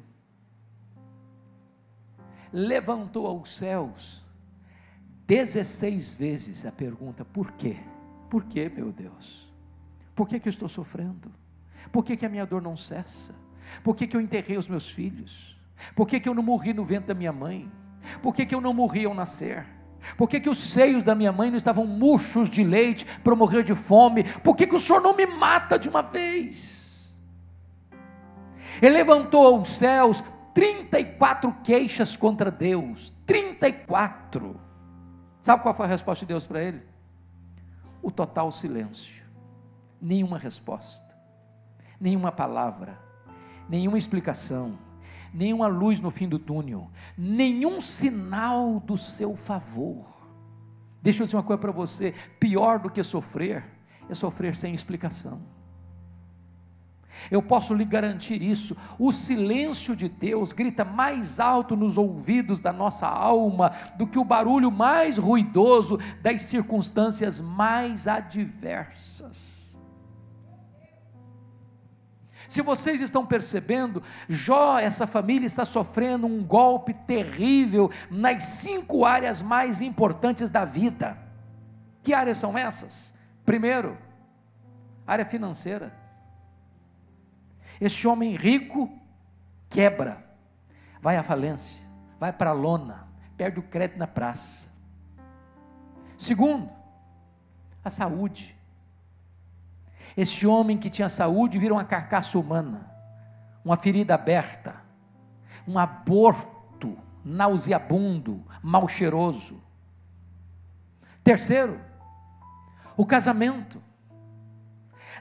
Levantou 2.53 3.27
aos 3.27 3.57
céus 3.57 4.23
16 5.27 6.13
vezes 6.13 6.67
a 6.67 6.71
pergunta: 6.71 7.25
por 7.25 7.53
quê? 7.53 7.79
Por 8.29 8.45
quê, 8.45 8.69
meu 8.69 8.93
Deus? 8.93 9.51
Por 10.15 10.29
que, 10.29 10.39
que 10.39 10.49
eu 10.49 10.51
estou 10.51 10.69
sofrendo? 10.69 11.33
Por 11.91 12.05
que, 12.05 12.15
que 12.15 12.27
a 12.27 12.29
minha 12.29 12.45
dor 12.45 12.61
não 12.61 12.77
cessa? 12.77 13.35
Por 13.83 13.97
que, 13.97 14.07
que 14.07 14.15
eu 14.15 14.21
enterrei 14.21 14.59
os 14.59 14.69
meus 14.69 14.91
filhos? 14.91 15.57
Por 15.97 16.07
que, 16.07 16.21
que 16.21 16.29
eu 16.29 16.35
não 16.35 16.43
morri 16.43 16.75
no 16.75 16.85
ventre 16.85 17.09
da 17.09 17.15
minha 17.15 17.33
mãe? 17.33 17.73
Por 18.21 18.35
que, 18.35 18.45
que 18.45 18.55
eu 18.55 18.61
não 18.61 18.75
morri 18.75 19.07
ao 19.07 19.15
nascer? 19.15 19.67
Por 20.19 20.29
que, 20.29 20.41
que 20.41 20.51
os 20.51 20.59
seios 20.59 21.03
da 21.03 21.15
minha 21.15 21.33
mãe 21.33 21.49
não 21.49 21.57
estavam 21.57 21.87
murchos 21.87 22.51
de 22.51 22.63
leite 22.63 23.07
para 23.25 23.35
morrer 23.35 23.63
de 23.63 23.75
fome? 23.75 24.25
Por 24.41 24.55
que, 24.55 24.67
que 24.67 24.77
o 24.77 24.81
Senhor 24.81 25.01
não 25.01 25.17
me 25.17 25.25
mata 25.25 25.79
de 25.79 25.89
uma 25.89 26.03
vez? 26.03 26.82
Ele 28.83 28.97
levantou 28.97 29.47
aos 29.47 29.71
céus 29.71 30.25
34 30.53 31.55
queixas 31.63 32.17
contra 32.17 32.51
Deus. 32.51 33.15
34. 33.25 34.61
Sabe 35.41 35.63
qual 35.63 35.73
foi 35.73 35.87
a 35.87 35.89
resposta 35.89 36.27
de 36.27 36.33
Deus 36.33 36.45
para 36.45 36.61
ele? 36.61 36.83
O 38.03 38.11
total 38.11 38.51
silêncio. 38.51 39.23
Nenhuma 40.01 40.37
resposta, 40.37 41.15
nenhuma 42.01 42.33
palavra, 42.33 42.99
nenhuma 43.69 43.97
explicação, 43.97 44.77
nenhuma 45.33 45.69
luz 45.69 46.01
no 46.01 46.11
fim 46.11 46.29
do 46.29 46.41
túnel, 46.41 46.91
nenhum 47.17 47.81
sinal 47.81 48.81
do 48.81 48.97
seu 48.97 49.37
favor. 49.37 50.05
Deixa 51.01 51.23
eu 51.23 51.27
dizer 51.27 51.37
uma 51.37 51.45
coisa 51.45 51.61
para 51.61 51.71
você: 51.71 52.13
pior 52.41 52.81
do 52.81 52.91
que 52.91 53.03
sofrer 53.05 53.65
é 54.11 54.15
sofrer 54.15 54.57
sem 54.57 54.75
explicação. 54.75 55.41
Eu 57.31 57.43
posso 57.43 57.75
lhe 57.75 57.85
garantir 57.85 58.43
isso. 58.43 58.77
O 58.99 59.13
silêncio 59.13 59.95
de 59.95 60.09
Deus 60.09 60.53
grita 60.53 60.85
mais 60.85 61.39
alto 61.39 61.77
nos 61.77 61.97
ouvidos 61.99 62.61
da 62.61 62.73
nossa 62.73 63.07
alma 63.07 63.73
do 63.97 64.07
que 64.07 64.19
o 64.19 64.25
barulho 64.25 64.71
mais 64.71 65.19
ruidoso 65.19 65.99
das 66.23 66.43
circunstâncias 66.43 67.41
mais 67.41 68.07
adversas. 68.07 69.53
Se 72.49 72.61
vocês 72.61 73.01
estão 73.01 73.25
percebendo, 73.25 74.03
Jó, 74.29 74.79
essa 74.79 75.07
família 75.07 75.47
está 75.47 75.65
sofrendo 75.65 76.27
um 76.27 76.45
golpe 76.45 76.93
terrível 76.93 77.91
nas 78.11 78.45
cinco 78.45 79.07
áreas 79.07 79.41
mais 79.41 79.81
importantes 79.81 80.51
da 80.51 80.63
vida. 80.65 81.17
Que 82.03 82.13
áreas 82.13 82.37
são 82.37 82.59
essas? 82.59 83.15
Primeiro, 83.47 83.97
área 85.07 85.25
financeira. 85.25 86.02
Este 87.83 88.07
homem 88.07 88.37
rico 88.37 88.89
quebra, 89.69 90.25
vai 91.01 91.17
à 91.17 91.23
falência, 91.25 91.81
vai 92.21 92.33
para 92.33 92.51
a 92.51 92.53
lona, 92.53 93.09
perde 93.37 93.59
o 93.59 93.63
crédito 93.65 93.99
na 93.99 94.07
praça. 94.07 94.73
Segundo, 96.17 96.71
a 97.85 97.91
saúde. 97.91 98.57
Este 100.17 100.47
homem 100.47 100.79
que 100.79 100.89
tinha 100.89 101.09
saúde 101.09 101.59
vira 101.59 101.75
uma 101.75 101.83
carcaça 101.85 102.39
humana, 102.39 102.89
uma 103.65 103.77
ferida 103.77 104.15
aberta, 104.15 104.77
um 105.67 105.77
aborto 105.77 106.97
nauseabundo, 107.25 108.45
mal 108.63 108.87
cheiroso. 108.87 109.61
Terceiro, 111.25 111.81
o 112.97 113.05
casamento. 113.05 113.83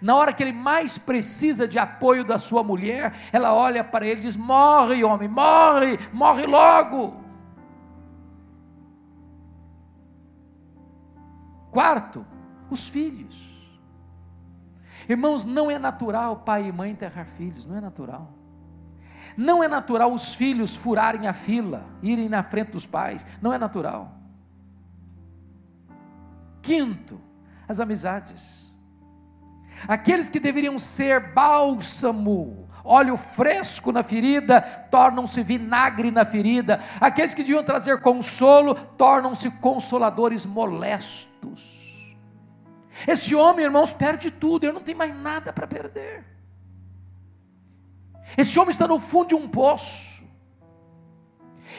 Na 0.02 0.16
hora 0.16 0.34
que 0.34 0.42
ele 0.42 0.52
mais 0.52 0.98
precisa 0.98 1.68
de 1.68 1.78
apoio 1.78 2.26
da 2.26 2.40
sua 2.40 2.64
mulher, 2.64 3.14
ela 3.32 3.54
olha 3.54 3.84
para 3.84 4.06
ele 4.08 4.22
e 4.22 4.24
diz: 4.24 4.36
Morre, 4.36 5.04
homem, 5.04 5.30
morre, 5.30 6.00
morre 6.12 6.46
logo. 6.48 7.22
Quarto, 11.70 12.26
os 12.70 12.90
filhos. 12.90 13.50
Irmãos, 15.08 15.46
não 15.46 15.70
é 15.70 15.78
natural 15.78 16.38
pai 16.38 16.68
e 16.68 16.72
mãe 16.72 16.92
enterrar 16.92 17.26
filhos, 17.26 17.66
não 17.66 17.78
é 17.78 17.82
natural. 17.82 18.34
Não 19.38 19.64
é 19.64 19.68
natural 19.68 20.12
os 20.12 20.34
filhos 20.36 20.76
furarem 20.76 21.28
a 21.28 21.34
fila, 21.34 21.86
irem 22.02 22.28
na 22.28 22.44
frente 22.44 22.72
dos 22.72 22.86
pais, 22.86 23.26
não 23.42 23.54
é 23.54 23.58
natural. 23.58 24.12
Quinto, 26.62 27.20
as 27.68 27.80
amizades. 27.80 28.71
Aqueles 29.88 30.30
que 30.30 30.40
deveriam 30.40 30.78
ser 30.78 31.34
bálsamo, 31.34 32.70
óleo 32.84 33.18
fresco 33.18 33.92
na 33.92 34.04
ferida 34.04 34.62
tornam-se 34.90 35.42
vinagre 35.44 36.12
na 36.12 36.26
ferida. 36.26 36.80
Aqueles 37.00 37.34
que 37.34 37.42
deviam 37.44 37.64
trazer 37.64 38.02
consolo 38.02 38.76
tornam-se 38.76 39.50
consoladores 39.52 40.46
molestos. 40.46 41.82
Esse 43.08 43.36
homem, 43.36 43.66
irmãos, 43.66 43.92
perde 43.92 44.30
tudo, 44.30 44.66
ele 44.66 44.74
não 44.74 44.82
tem 44.82 44.94
mais 44.94 45.16
nada 45.16 45.52
para 45.52 45.66
perder. 45.66 46.24
Esse 48.38 48.58
homem 48.60 48.72
está 48.72 48.88
no 48.88 49.00
fundo 49.00 49.30
de 49.30 49.36
um 49.36 49.48
poço. 49.48 50.24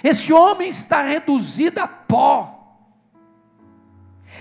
Esse 0.03 0.33
homem 0.33 0.69
está 0.69 1.03
reduzido 1.03 1.81
a 1.81 1.87
pó. 1.87 2.62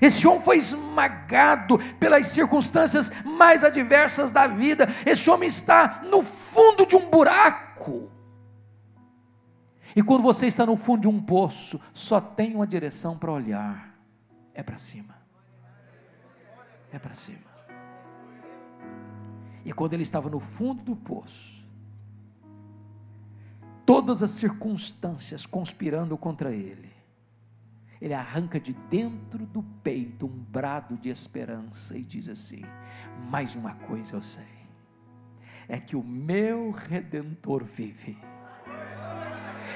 Esse 0.02 0.28
homem 0.28 0.42
foi 0.42 0.58
esmagado 0.58 1.78
pelas 2.00 2.28
circunstâncias 2.30 3.12
mais 3.24 3.64
adversas 3.64 4.32
da 4.32 4.48
vida. 4.48 4.88
Esse 5.06 5.30
homem 5.30 5.48
está 5.48 6.02
no 6.04 6.24
fundo 6.24 6.88
de 6.88 6.96
um 6.96 7.08
buraco. 7.08 8.10
E 9.96 10.02
quando 10.02 10.24
você 10.24 10.48
está 10.48 10.66
no 10.66 10.76
fundo 10.76 11.02
de 11.02 11.08
um 11.08 11.22
poço, 11.22 11.80
só 11.94 12.20
tem 12.20 12.56
uma 12.56 12.66
direção 12.66 13.16
para 13.18 13.32
olhar: 13.32 13.96
é 14.54 14.64
para 14.64 14.78
cima. 14.78 15.16
É 16.92 16.98
para 16.98 17.14
cima. 17.14 17.52
E 19.64 19.72
quando 19.72 19.94
ele 19.94 20.04
estava 20.04 20.30
no 20.30 20.40
fundo 20.40 20.82
do 20.82 20.96
poço, 20.96 21.64
todas 23.86 24.24
as 24.24 24.32
circunstâncias 24.32 25.46
conspirando 25.46 26.18
contra 26.18 26.52
ele, 26.52 26.90
ele 28.02 28.16
arranca 28.16 28.60
de 28.60 28.74
dentro 28.90 29.46
do 29.46 29.62
peito 29.62 30.26
um 30.26 30.30
brado 30.30 30.98
de 30.98 31.10
esperança 31.10 31.96
e 31.96 32.02
diz 32.02 32.28
assim: 32.28 32.64
Mais 33.30 33.56
uma 33.56 33.76
coisa 33.76 34.16
eu 34.16 34.22
sei, 34.24 34.44
é 35.70 35.80
que 35.80 35.96
o 35.96 36.04
meu 36.04 36.72
redentor 36.72 37.64
vive, 37.64 38.18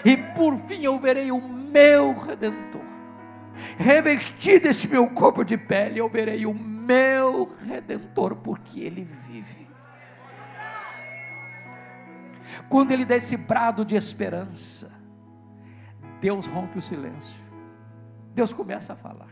e 0.04 0.18
por 0.34 0.58
fim 0.68 0.84
eu 0.84 1.00
verei 1.00 1.32
o 1.32 1.40
meu 1.40 2.14
redentor, 2.14 2.82
revestido 3.78 4.68
esse 4.68 4.88
meu 4.88 5.08
corpo 5.08 5.44
de 5.44 5.56
pele, 5.56 6.00
eu 6.00 6.10
verei 6.10 6.48
o 6.48 6.54
meu 6.54 7.56
redentor, 7.64 8.36
porque 8.38 8.80
ele 8.80 9.04
vive. 9.04 9.66
Quando 12.68 12.92
ele 12.92 13.06
dá 13.06 13.16
esse 13.16 13.38
brado 13.38 13.86
de 13.86 13.96
esperança, 13.96 14.92
Deus 16.20 16.48
rompe 16.48 16.80
o 16.80 16.82
silêncio. 16.82 17.44
Deus 18.36 18.52
começa 18.52 18.93
a 18.93 18.95
falar. 18.95 19.30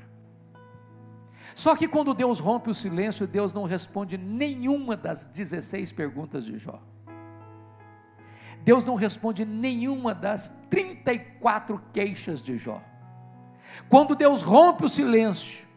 Só 1.54 1.76
que 1.76 1.88
quando 1.88 2.14
Deus 2.14 2.40
rompe 2.40 2.70
o 2.70 2.74
silêncio, 2.74 3.28
Deus 3.28 3.54
não 3.54 3.66
responde 3.66 4.18
nenhuma 4.18 4.96
das 4.96 5.26
16 5.26 5.92
perguntas 5.92 6.46
de 6.46 6.58
Jó. 6.58 6.80
Deus 8.64 8.86
não 8.86 8.96
responde 8.96 9.44
nenhuma 9.44 10.16
das 10.16 10.50
34 10.70 11.80
queixas 11.92 12.42
de 12.42 12.58
Jó. 12.58 12.82
Quando 13.90 14.16
Deus 14.16 14.42
rompe 14.42 14.86
o 14.86 14.90
silêncio, 14.90 15.68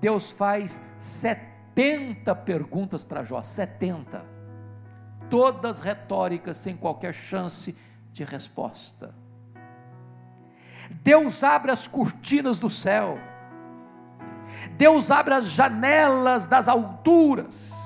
Deus 0.00 0.30
faz 0.30 0.80
70 1.00 2.34
perguntas 2.36 3.02
para 3.02 3.24
Jó, 3.24 3.42
70. 3.42 4.24
Todas 5.28 5.80
retóricas, 5.80 6.58
sem 6.58 6.76
qualquer 6.76 7.12
chance 7.12 7.76
de 8.12 8.22
resposta. 8.22 9.12
Deus 10.90 11.42
abre 11.42 11.70
as 11.70 11.86
cortinas 11.86 12.58
do 12.58 12.70
céu, 12.70 13.18
Deus 14.72 15.10
abre 15.10 15.34
as 15.34 15.46
janelas 15.46 16.46
das 16.46 16.68
alturas, 16.68 17.76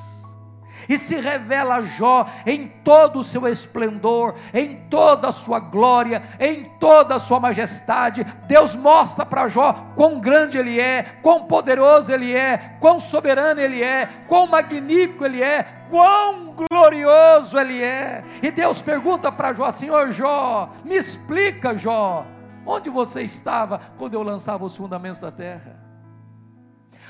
e 0.90 0.98
se 0.98 1.14
revela 1.14 1.76
a 1.76 1.82
Jó 1.82 2.26
em 2.44 2.66
todo 2.82 3.20
o 3.20 3.24
seu 3.24 3.46
esplendor, 3.46 4.34
em 4.52 4.76
toda 4.90 5.28
a 5.28 5.32
sua 5.32 5.60
glória, 5.60 6.20
em 6.40 6.64
toda 6.80 7.14
a 7.14 7.20
sua 7.20 7.38
majestade. 7.38 8.24
Deus 8.48 8.74
mostra 8.74 9.24
para 9.24 9.46
Jó 9.46 9.72
quão 9.94 10.18
grande 10.18 10.58
ele 10.58 10.80
é, 10.80 11.04
quão 11.22 11.44
poderoso 11.44 12.12
ele 12.12 12.34
é, 12.34 12.76
quão 12.80 12.98
soberano 12.98 13.60
ele 13.60 13.80
é, 13.80 14.08
quão 14.26 14.48
magnífico 14.48 15.24
ele 15.24 15.40
é, 15.40 15.62
quão 15.88 16.56
glorioso 16.68 17.56
ele 17.56 17.80
é. 17.80 18.24
E 18.42 18.50
Deus 18.50 18.82
pergunta 18.82 19.30
para 19.30 19.52
Jó: 19.52 19.70
Senhor 19.70 20.10
Jó, 20.10 20.70
me 20.84 20.96
explica, 20.96 21.76
Jó 21.76 22.26
Onde 22.64 22.90
você 22.90 23.22
estava 23.22 23.80
quando 23.96 24.14
eu 24.14 24.22
lançava 24.22 24.64
os 24.64 24.76
fundamentos 24.76 25.20
da 25.20 25.32
terra? 25.32 25.78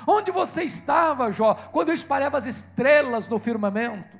Onde 0.06 0.30
você 0.30 0.62
estava, 0.62 1.30
Jó, 1.30 1.54
quando 1.72 1.88
eu 1.88 1.94
espalhava 1.94 2.38
as 2.38 2.46
estrelas 2.46 3.28
no 3.28 3.38
firmamento? 3.38 4.19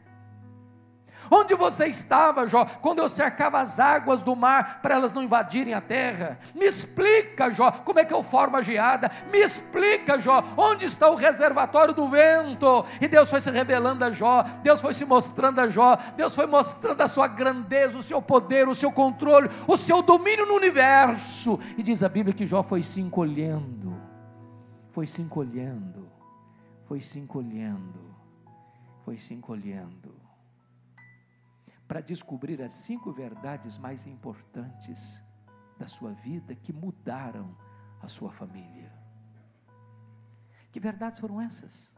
Onde 1.31 1.55
você 1.55 1.87
estava, 1.87 2.49
Jó, 2.49 2.64
quando 2.83 2.99
eu 2.99 3.09
cercava 3.09 3.61
as 3.61 3.79
águas 3.79 4.21
do 4.21 4.35
mar 4.35 4.81
para 4.83 4.97
elas 4.97 5.12
não 5.12 5.23
invadirem 5.23 5.73
a 5.73 5.81
terra? 5.81 6.40
Me 6.53 6.66
explica, 6.66 7.53
Jó, 7.53 7.71
como 7.71 8.01
é 8.01 8.05
que 8.05 8.12
eu 8.12 8.25
formo 8.25 8.57
a 8.57 8.62
geada? 8.62 9.09
Me 9.31 9.38
explica, 9.38 10.19
Jó, 10.19 10.43
onde 10.57 10.87
está 10.87 11.09
o 11.09 11.14
reservatório 11.14 11.95
do 11.95 12.09
vento? 12.09 12.85
E 13.01 13.07
Deus 13.07 13.31
foi 13.31 13.40
se 13.40 13.49
revelando 13.49 14.05
a 14.05 14.11
Jó, 14.11 14.43
Deus 14.64 14.81
foi 14.81 14.93
se 14.93 15.05
mostrando 15.05 15.61
a 15.61 15.69
Jó, 15.69 15.97
Deus 16.16 16.35
foi 16.35 16.47
mostrando 16.47 17.01
a 17.01 17.07
sua 17.07 17.29
grandeza, 17.29 17.97
o 17.97 18.03
seu 18.03 18.21
poder, 18.21 18.66
o 18.66 18.75
seu 18.75 18.90
controle, 18.90 19.49
o 19.69 19.77
seu 19.77 20.03
domínio 20.03 20.47
no 20.47 20.55
universo. 20.55 21.61
E 21.79 21.83
diz 21.83 22.03
a 22.03 22.09
Bíblia 22.09 22.35
que 22.35 22.47
Jó 22.47 22.64
foi 22.64 22.83
se 22.83 23.01
encolhendo, 23.01 23.97
foi 24.90 25.07
se 25.07 25.23
encolhendo, 25.23 26.11
foi 26.87 27.01
se 27.01 27.21
encolhendo, 27.21 28.16
foi 29.05 29.16
se 29.16 29.33
encolhendo 29.33 30.20
para 31.90 32.00
descobrir 32.00 32.62
as 32.62 32.72
cinco 32.72 33.11
verdades 33.11 33.76
mais 33.76 34.07
importantes 34.07 35.20
da 35.76 35.88
sua 35.88 36.12
vida 36.12 36.55
que 36.55 36.72
mudaram 36.72 37.53
a 38.00 38.07
sua 38.07 38.31
família. 38.31 38.92
Que 40.70 40.79
verdades 40.79 41.18
foram 41.18 41.40
essas? 41.40 41.92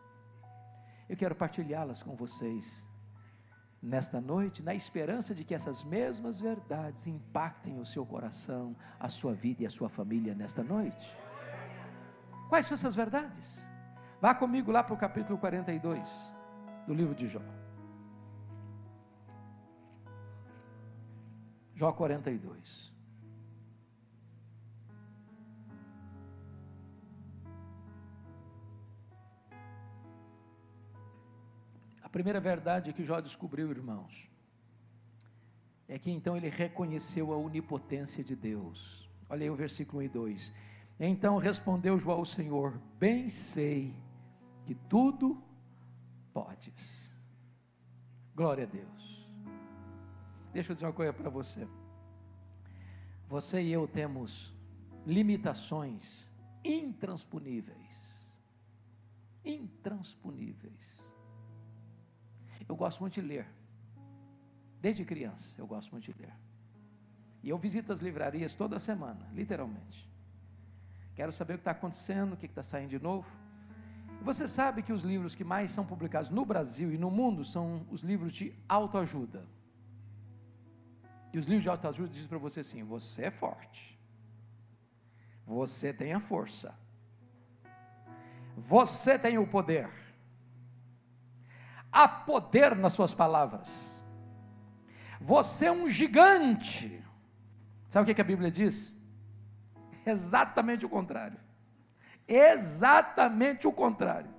Eu 1.11 1.15
quero 1.15 1.35
partilhá-las 1.35 2.03
com 2.03 2.17
vocês 2.17 2.83
nesta 3.83 4.19
noite, 4.19 4.63
na 4.63 4.75
esperança 4.75 5.35
de 5.35 5.45
que 5.45 5.55
essas 5.55 5.85
mesmas 5.85 6.41
verdades 6.41 7.07
impactem 7.07 7.79
o 7.79 7.85
seu 7.85 8.07
coração, 8.07 8.75
a 8.99 9.11
sua 9.11 9.35
vida 9.35 9.63
e 9.63 9.67
a 9.67 9.71
sua 9.71 9.91
família 9.91 10.35
nesta 10.35 10.65
noite. 10.65 11.15
Quais 12.49 12.65
são 12.65 12.77
essas 12.77 12.97
verdades? 12.97 13.69
Vá 14.23 14.35
comigo 14.35 14.73
lá 14.73 14.83
para 14.83 14.95
o 14.95 14.97
capítulo 14.97 15.39
42 15.39 16.35
do 16.87 16.95
livro 16.95 17.15
de 17.15 17.29
Jó. 17.29 17.43
Jó 21.83 21.93
42. 21.93 22.93
A 32.01 32.09
primeira 32.09 32.39
verdade 32.39 32.93
que 32.93 33.03
Jó 33.03 33.19
descobriu, 33.19 33.69
irmãos, 33.73 34.31
é 35.89 35.99
que 35.99 36.13
então 36.13 36.37
ele 36.37 36.49
reconheceu 36.49 37.33
a 37.33 37.37
onipotência 37.37 38.23
de 38.23 38.37
Deus. 38.37 39.11
Olha 39.29 39.43
aí 39.43 39.51
o 39.51 39.57
versículo 39.57 40.03
1 40.03 40.05
e 40.05 40.09
2. 40.09 40.55
Então 41.01 41.37
respondeu 41.37 41.99
Jó 41.99 42.13
ao 42.13 42.25
Senhor: 42.25 42.81
Bem 42.97 43.29
sei 43.29 43.93
que 44.65 44.77
tudo 44.89 45.43
podes. 46.33 47.13
Glória 48.37 48.63
a 48.63 48.69
Deus. 48.69 49.02
Deixa 50.53 50.73
eu 50.73 50.75
dizer 50.75 50.87
uma 50.87 50.93
coisa 50.93 51.13
para 51.13 51.31
você. 51.31 51.67
Você 53.29 53.63
e 53.63 53.73
eu 53.73 53.89
temos 53.89 54.53
limitações 55.07 56.31
intransponíveis. 56.63 58.29
Intransponíveis. 59.45 61.09
Eu 62.69 62.77
gosto 62.77 63.01
muito 63.01 63.15
de 63.15 63.23
ler. 63.23 63.47
Desde 64.81 65.05
criança 65.05 65.61
eu 65.61 65.67
gosto 65.67 65.91
muito 65.91 66.13
de 66.13 66.21
ler. 66.21 66.35
E 67.43 67.49
eu 67.49 67.59
visito 67.59 67.93
as 67.93 68.01
livrarias 68.01 68.55
toda 68.55 68.79
semana, 68.79 69.29
literalmente. 69.33 70.09
Quero 71.15 71.33
saber 71.33 71.55
o 71.55 71.57
que 71.57 71.63
está 71.63 71.73
acontecendo, 71.73 72.35
o 72.35 72.37
que 72.37 72.47
está 72.47 72.63
saindo 72.63 72.91
de 72.91 72.99
novo. 73.01 73.27
Você 74.23 74.47
sabe 74.47 74.83
que 74.83 74.93
os 74.93 75.03
livros 75.03 75.35
que 75.35 75.43
mais 75.43 75.73
são 75.73 75.85
publicados 75.85 76.31
no 76.31 76.45
Brasil 76.45 76.93
e 76.93 76.99
no 76.99 77.11
mundo 77.11 77.45
são 77.45 77.85
os 77.91 78.03
livros 78.03 78.33
de 78.33 78.55
autoajuda. 78.69 79.45
E 81.33 81.39
os 81.39 81.47
livros 81.47 81.63
de 81.63 81.69
autoajuda 81.69 82.09
dizem 82.09 82.29
para 82.29 82.39
você 82.39 82.61
assim: 82.61 82.85
você 82.85 83.25
é 83.25 83.31
forte, 83.31 83.99
você 85.47 85.93
tem 85.93 86.13
a 86.13 86.21
força, 86.21 86.79
você 88.57 89.19
tem 89.19 89.39
o 89.39 89.47
poder, 89.47 89.91
há 91.91 92.07
poder 92.07 92.77
nas 92.77 92.93
suas 92.93 93.15
palavras, 93.15 94.05
você 95.21 95.67
é 95.67 95.73
um 95.73 95.89
gigante. 95.89 97.03
Sabe 97.89 98.11
o 98.11 98.15
que 98.15 98.21
a 98.21 98.25
Bíblia 98.25 98.51
diz? 98.51 98.91
Exatamente 100.05 100.87
o 100.87 100.89
contrário. 100.89 101.39
Exatamente 102.27 103.67
o 103.67 103.73
contrário. 103.73 104.31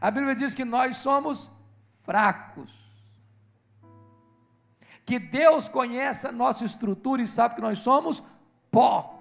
A 0.00 0.10
Bíblia 0.10 0.34
diz 0.34 0.54
que 0.54 0.64
nós 0.64 0.96
somos 0.96 1.50
fracos 2.02 2.77
que 5.08 5.18
Deus 5.18 5.66
conhece 5.68 6.26
a 6.26 6.32
nossa 6.32 6.66
estrutura 6.66 7.22
e 7.22 7.26
sabe 7.26 7.54
que 7.54 7.62
nós 7.62 7.78
somos 7.78 8.22
pó. 8.70 9.18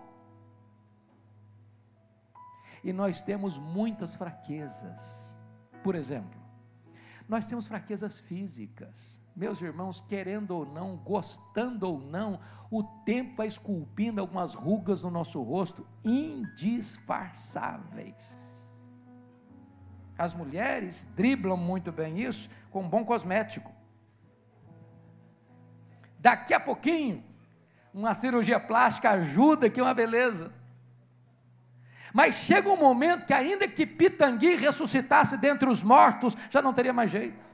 E 2.84 2.92
nós 2.92 3.22
temos 3.22 3.58
muitas 3.58 4.14
fraquezas. 4.14 5.40
Por 5.82 5.96
exemplo, 5.96 6.38
nós 7.30 7.46
temos 7.46 7.70
fraquezas 7.70 8.20
físicas. 8.20 9.24
Meus 9.34 9.62
irmãos, 9.62 10.04
querendo 10.10 10.52
ou 10.52 10.66
não, 10.66 10.98
gostando 10.98 11.88
ou 11.88 12.02
não, 12.02 12.42
o 12.70 12.84
tempo 12.84 13.38
vai 13.38 13.48
esculpindo 13.48 14.20
algumas 14.20 14.54
rugas 14.54 15.02
no 15.02 15.10
nosso 15.10 15.42
rosto 15.42 15.88
indisfarçáveis. 16.04 18.36
As 20.18 20.34
mulheres 20.34 21.08
driblam 21.16 21.56
muito 21.56 21.94
bem 21.94 22.20
isso 22.20 22.50
com 22.72 22.84
um 22.84 22.90
bom 22.90 23.06
cosmético. 23.06 23.77
Daqui 26.20 26.54
a 26.54 26.60
pouquinho, 26.60 27.24
uma 27.94 28.14
cirurgia 28.14 28.60
plástica 28.60 29.12
ajuda, 29.12 29.70
que 29.70 29.80
é 29.80 29.84
uma 29.84 29.94
beleza. 29.94 30.52
Mas 32.14 32.36
chega 32.36 32.70
um 32.70 32.78
momento 32.78 33.26
que, 33.26 33.34
ainda 33.34 33.68
que 33.68 33.86
Pitangui 33.86 34.56
ressuscitasse 34.56 35.38
dentre 35.38 35.70
os 35.70 35.84
mortos, 35.84 36.36
já 36.50 36.62
não 36.62 36.74
teria 36.74 36.94
mais 36.94 37.12
jeito. 37.12 37.48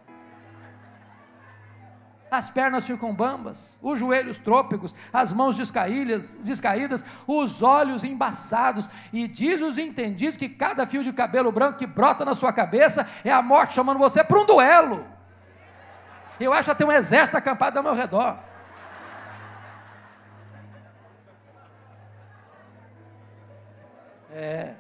As 2.32 2.50
pernas 2.50 2.86
ficam 2.86 3.14
bambas, 3.14 3.78
os 3.80 4.00
joelhos 4.00 4.40
trôpegos, 4.40 4.96
as 5.12 5.32
mãos 5.32 5.56
descaídas, 5.56 6.36
descaídas, 6.42 7.06
os 7.28 7.62
olhos 7.62 8.04
embaçados. 8.04 8.90
E 9.12 9.28
diz 9.28 9.62
os 9.62 9.78
entendidos 9.78 10.36
que 10.36 10.50
cada 10.50 10.88
fio 10.88 11.04
de 11.04 11.14
cabelo 11.14 11.52
branco 11.52 11.78
que 11.78 11.86
brota 11.86 12.26
na 12.26 12.34
sua 12.34 12.52
cabeça 12.52 13.08
é 13.24 13.32
a 13.32 13.42
morte 13.42 13.76
chamando 13.76 14.00
você 14.00 14.24
para 14.24 14.40
um 14.40 14.46
duelo. 14.46 15.06
Eu 16.40 16.52
acho 16.52 16.72
até 16.72 16.84
um 16.84 16.92
exército 16.92 17.38
acampado 17.38 17.78
ao 17.78 17.84
meu 17.84 17.94
redor. 17.94 18.40
É. 24.34 24.76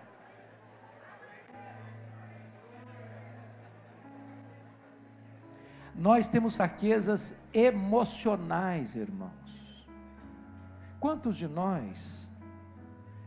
Nós 5.93 6.27
temos 6.27 6.55
fraquezas 6.55 7.37
emocionais, 7.53 8.95
irmãos. 8.95 9.31
Quantos 10.99 11.37
de 11.37 11.47
nós 11.47 12.27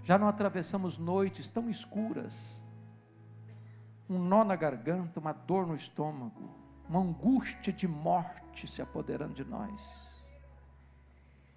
já 0.02 0.18
não 0.18 0.26
atravessamos 0.26 0.98
noites 0.98 1.48
tão 1.48 1.70
escuras? 1.70 2.60
Um 4.10 4.18
nó 4.18 4.42
na 4.42 4.56
garganta, 4.56 5.20
uma 5.20 5.32
dor 5.32 5.64
no 5.64 5.76
estômago, 5.76 6.50
uma 6.88 7.00
angústia 7.00 7.72
de 7.72 7.86
morte 7.86 8.66
se 8.66 8.82
apoderando 8.82 9.34
de 9.34 9.44
nós. 9.44 10.16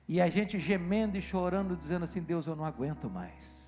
E 0.08 0.22
a 0.22 0.30
gente 0.30 0.60
gemendo 0.60 1.18
e 1.18 1.22
chorando, 1.22 1.76
dizendo 1.76 2.04
assim: 2.04 2.22
Deus, 2.22 2.46
eu 2.46 2.56
não 2.56 2.66
aguento 2.66 3.10
mais. 3.10 3.59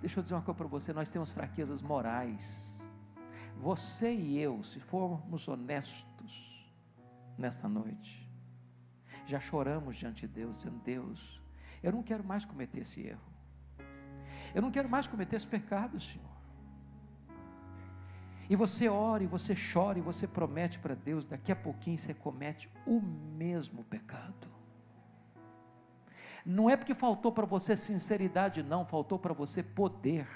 Deixa 0.00 0.18
eu 0.18 0.22
dizer 0.22 0.34
uma 0.34 0.42
coisa 0.42 0.56
para 0.56 0.66
você: 0.66 0.92
nós 0.92 1.10
temos 1.10 1.30
fraquezas 1.30 1.82
morais. 1.82 2.78
Você 3.56 4.12
e 4.12 4.38
eu, 4.38 4.62
se 4.62 4.80
formos 4.80 5.46
honestos 5.46 6.70
nesta 7.36 7.68
noite, 7.68 8.28
já 9.26 9.38
choramos 9.38 9.96
diante 9.96 10.26
de 10.26 10.32
Deus, 10.32 10.56
dizendo: 10.56 10.78
Deus, 10.84 11.40
eu 11.82 11.92
não 11.92 12.02
quero 12.02 12.24
mais 12.24 12.44
cometer 12.44 12.80
esse 12.80 13.06
erro. 13.06 13.30
Eu 14.54 14.62
não 14.62 14.70
quero 14.70 14.88
mais 14.88 15.06
cometer 15.06 15.36
esse 15.36 15.46
pecado, 15.46 16.00
Senhor. 16.00 16.28
E 18.48 18.56
você 18.56 18.88
ora, 18.88 19.22
e 19.22 19.28
você 19.28 19.54
chora, 19.54 19.98
e 19.98 20.02
você 20.02 20.26
promete 20.26 20.80
para 20.80 20.94
Deus, 20.94 21.24
daqui 21.24 21.52
a 21.52 21.56
pouquinho 21.56 21.96
você 21.96 22.12
comete 22.12 22.68
o 22.84 23.00
mesmo 23.00 23.84
pecado. 23.84 24.49
Não 26.50 26.68
é 26.68 26.76
porque 26.76 26.96
faltou 26.96 27.30
para 27.30 27.46
você 27.46 27.76
sinceridade, 27.76 28.60
não, 28.60 28.84
faltou 28.84 29.20
para 29.20 29.32
você 29.32 29.62
poder. 29.62 30.26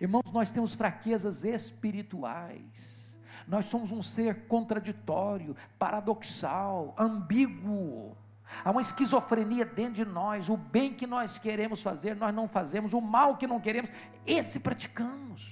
Irmãos, 0.00 0.32
nós 0.32 0.50
temos 0.50 0.74
fraquezas 0.74 1.44
espirituais. 1.44 3.18
Nós 3.46 3.66
somos 3.66 3.92
um 3.92 4.00
ser 4.00 4.46
contraditório, 4.46 5.54
paradoxal, 5.78 6.94
ambíguo. 6.98 8.16
Há 8.64 8.70
uma 8.70 8.80
esquizofrenia 8.80 9.66
dentro 9.66 9.92
de 9.92 10.06
nós. 10.06 10.48
O 10.48 10.56
bem 10.56 10.94
que 10.94 11.06
nós 11.06 11.36
queremos 11.36 11.82
fazer, 11.82 12.16
nós 12.16 12.34
não 12.34 12.48
fazemos. 12.48 12.94
O 12.94 13.02
mal 13.02 13.36
que 13.36 13.46
não 13.46 13.60
queremos, 13.60 13.92
esse 14.26 14.58
praticamos. 14.60 15.46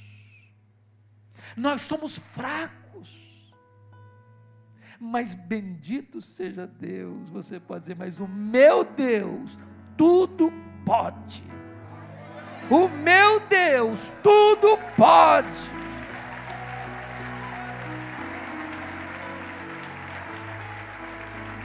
Nós 1.55 1.83
somos 1.83 2.17
fracos. 2.17 3.26
Mas 4.99 5.35
bendito 5.35 6.21
seja 6.23 6.67
Deus, 6.67 7.29
você 7.29 7.61
pode 7.61 7.81
dizer, 7.81 7.97
mas 7.97 8.19
o 8.19 8.27
meu 8.27 8.83
Deus 8.85 9.59
tudo 9.97 10.53
pode. 10.85 11.45
O 12.71 12.89
meu 12.89 13.41
Deus 13.41 14.11
tudo 14.23 14.79
pode. 14.97 15.77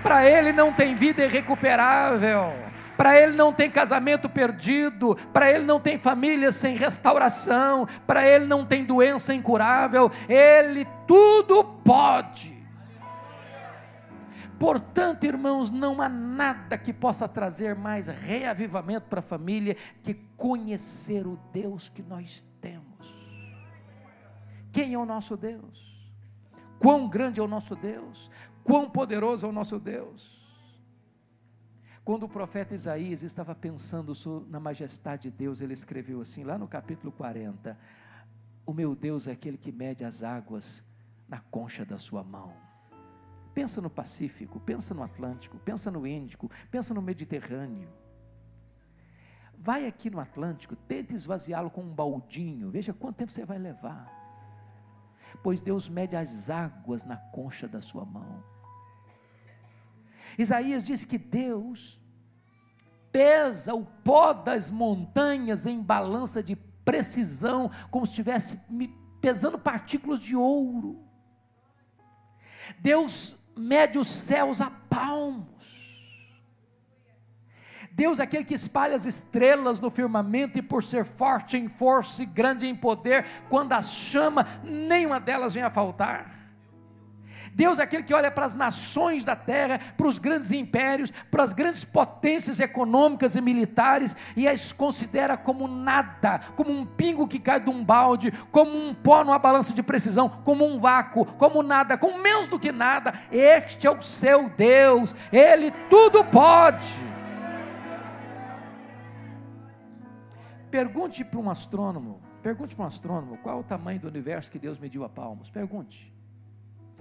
Para 0.04 0.28
ele 0.28 0.52
não 0.52 0.74
tem 0.74 0.96
vida 0.96 1.24
irrecuperável, 1.24 2.54
para 2.98 3.18
ele 3.20 3.36
não 3.36 3.54
tem 3.54 3.70
casamento 3.70 4.28
perdido, 4.28 5.16
para 5.32 5.50
ele 5.50 5.64
não 5.64 5.80
tem 5.80 5.98
família 5.98 6.52
sem 6.52 6.76
restauração, 6.76 7.88
para 8.06 8.28
ele 8.28 8.46
não 8.46 8.66
tem 8.66 8.84
doença 8.84 9.34
incurável, 9.34 10.12
ele 10.28 10.86
tudo 11.08 11.64
pode. 11.64 12.51
Portanto, 14.62 15.24
irmãos, 15.24 15.72
não 15.72 16.00
há 16.00 16.08
nada 16.08 16.78
que 16.78 16.94
possa 16.94 17.28
trazer 17.28 17.74
mais 17.74 18.06
reavivamento 18.06 19.08
para 19.08 19.18
a 19.18 19.24
família 19.24 19.76
que 20.04 20.14
conhecer 20.38 21.26
o 21.26 21.36
Deus 21.52 21.90
que 21.90 22.04
nós 22.04 22.44
temos. 22.62 23.12
Quem 24.72 24.94
é 24.94 25.00
o 25.00 25.04
nosso 25.04 25.36
Deus? 25.36 26.00
Quão 26.78 27.10
grande 27.10 27.40
é 27.40 27.44
o 27.44 27.48
nosso 27.48 27.76
Deus? 27.76 28.30
Quão 28.64 28.88
poderoso 28.88 29.48
é 29.48 29.50
o 29.50 29.52
nosso 29.52 29.80
Deus? 29.80 30.40
Quando 32.06 32.28
o 32.28 32.30
profeta 32.30 32.76
Isaías 32.76 33.24
estava 33.24 33.56
pensando 33.56 34.14
na 34.48 34.60
majestade 34.60 35.32
de 35.32 35.38
Deus, 35.38 35.60
ele 35.60 35.74
escreveu 35.74 36.22
assim, 36.22 36.44
lá 36.44 36.56
no 36.56 36.68
capítulo 36.68 37.12
40: 37.12 37.76
O 38.64 38.74
meu 38.74 38.94
Deus 38.94 39.28
é 39.28 39.32
aquele 39.32 39.58
que 39.58 39.72
mede 39.72 40.06
as 40.06 40.22
águas 40.22 40.86
na 41.28 41.40
concha 41.40 41.84
da 41.84 41.98
sua 41.98 42.24
mão. 42.24 42.71
Pensa 43.54 43.82
no 43.82 43.90
Pacífico, 43.90 44.60
pensa 44.60 44.94
no 44.94 45.04
Atlântico, 45.04 45.58
pensa 45.60 45.92
no 45.92 46.08
Índico, 46.08 46.50
pensa 46.70 46.94
no 46.94 47.02
Mediterrâneo. 47.02 47.90
Vai 49.58 49.86
aqui 49.86 50.10
no 50.10 50.20
Atlântico, 50.20 50.76
tente 50.76 51.14
esvaziá-lo 51.14 51.70
com 51.70 51.82
um 51.82 51.94
baldinho, 51.94 52.72
veja 52.72 52.94
quanto 52.94 53.18
tempo 53.18 53.32
você 53.32 53.46
vai 53.46 53.60
levar. 53.60 54.12
Pois 55.44 55.62
Deus 55.62 55.88
mede 55.88 56.16
as 56.16 56.50
águas 56.50 57.04
na 57.04 57.18
concha 57.18 57.68
da 57.68 57.82
sua 57.82 58.06
mão. 58.06 58.44
Isaías 60.38 60.86
diz 60.86 61.06
que 61.06 61.18
Deus 61.18 62.00
pesa 63.12 63.74
o 63.74 63.86
pó 63.86 64.34
das 64.34 64.72
montanhas 64.72 65.66
em 65.66 65.82
balança 65.82 66.42
de 66.42 66.56
precisão, 66.56 67.70
como 67.90 68.06
se 68.06 68.14
estivesse 68.14 68.60
pesando 69.20 69.60
partículas 69.60 70.20
de 70.20 70.36
ouro. 70.36 71.06
Deus 72.80 73.38
mede 73.56 73.98
os 73.98 74.08
céus 74.08 74.62
a 74.62 74.70
palmos. 74.70 75.48
Deus 77.92 78.20
é 78.20 78.24
aquele 78.24 78.46
que 78.46 78.54
espalha 78.54 78.96
as 78.96 79.06
estrelas 79.06 79.80
no 79.80 79.92
firmamento 79.92 80.58
e 80.58 80.62
por 80.62 80.82
ser 80.82 81.06
forte 81.06 81.58
em 81.58 81.68
força 81.68 82.24
e 82.24 82.26
grande 82.26 82.66
em 82.66 82.76
poder, 82.76 83.26
quando 83.50 83.74
as 83.74 83.92
chama, 83.92 84.48
nenhuma 84.64 85.20
delas 85.20 85.54
vem 85.54 85.64
a 85.64 85.70
faltar. 85.70 86.41
Deus 87.54 87.80
é 87.80 87.84
aquele 87.84 88.04
que 88.04 88.14
olha 88.14 88.32
para 88.32 88.46
as 88.46 88.54
nações 88.54 89.26
da 89.26 89.36
terra, 89.36 89.80
para 89.98 90.08
os 90.08 90.18
grandes 90.18 90.52
impérios, 90.52 91.12
para 91.30 91.44
as 91.44 91.54
grandes 91.54 91.84
potências 91.84 92.60
econômicas 92.60 93.36
e 93.36 93.42
militares, 93.42 94.16
e 94.36 94.48
as 94.48 94.72
considera 94.72 95.36
como 95.38 95.68
nada, 95.68 96.40
como 96.56 96.72
um 96.72 96.86
pingo 96.86 97.28
que 97.28 97.40
cai 97.40 97.60
de 97.60 97.70
um 97.70 97.84
balde, 97.84 98.32
como 98.52 98.72
um 98.72 98.94
pó 98.94 99.24
numa 99.24 99.40
balança 99.40 99.74
de 99.74 99.84
precisão, 99.84 100.30
como 100.30 100.66
um 100.66 100.80
vácuo, 100.80 101.26
como 101.26 101.62
nada, 101.62 101.98
como 101.98 102.22
menos 102.22 102.48
do 102.48 102.60
que 102.60 102.72
nada. 102.72 103.14
Este 103.32 103.88
é 103.88 103.92
o 103.92 104.02
seu 104.02 104.50
Deus, 104.50 105.14
Ele 105.32 105.72
tudo 105.90 106.24
pode. 106.24 106.88
Pergunte 110.70 111.26
para 111.26 111.40
um 111.40 111.50
astrônomo, 111.50 112.22
pergunte 112.42 112.74
para 112.74 112.86
um 112.86 112.88
astrônomo 112.88 113.38
qual 113.40 113.60
o 113.60 113.64
tamanho 113.64 114.00
do 114.00 114.08
universo 114.08 114.50
que 114.50 114.58
Deus 114.58 114.80
mediu 114.80 115.04
a 115.04 115.10
palmos. 115.10 115.50
Pergunte. 115.50 116.21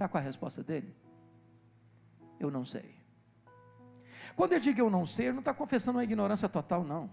Sabe 0.01 0.13
qual 0.13 0.19
é 0.19 0.23
a 0.23 0.25
resposta 0.25 0.63
dele? 0.63 0.95
Eu 2.39 2.49
não 2.49 2.65
sei. 2.65 2.95
Quando 4.35 4.53
ele 4.53 4.61
diz 4.61 4.75
eu 4.75 4.89
não 4.89 5.05
sei, 5.05 5.27
ele 5.27 5.33
não 5.33 5.41
está 5.41 5.53
confessando 5.53 5.99
uma 5.99 6.03
ignorância 6.03 6.49
total, 6.49 6.83
não. 6.83 7.07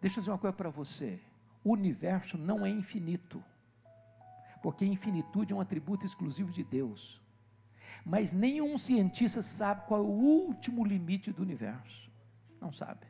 Deixa 0.00 0.18
eu 0.18 0.20
dizer 0.20 0.30
uma 0.30 0.38
coisa 0.38 0.56
para 0.56 0.70
você: 0.70 1.20
o 1.64 1.72
universo 1.72 2.38
não 2.38 2.64
é 2.64 2.70
infinito. 2.70 3.42
porque 4.62 4.84
infinitude 4.84 5.52
é 5.52 5.56
um 5.56 5.60
atributo 5.60 6.06
exclusivo 6.06 6.52
de 6.52 6.62
Deus. 6.62 7.20
Mas 8.06 8.30
nenhum 8.30 8.78
cientista 8.78 9.42
sabe 9.42 9.88
qual 9.88 10.02
é 10.02 10.04
o 10.04 10.06
último 10.06 10.84
limite 10.84 11.32
do 11.32 11.42
universo. 11.42 12.08
Não 12.60 12.70
sabe. 12.70 13.08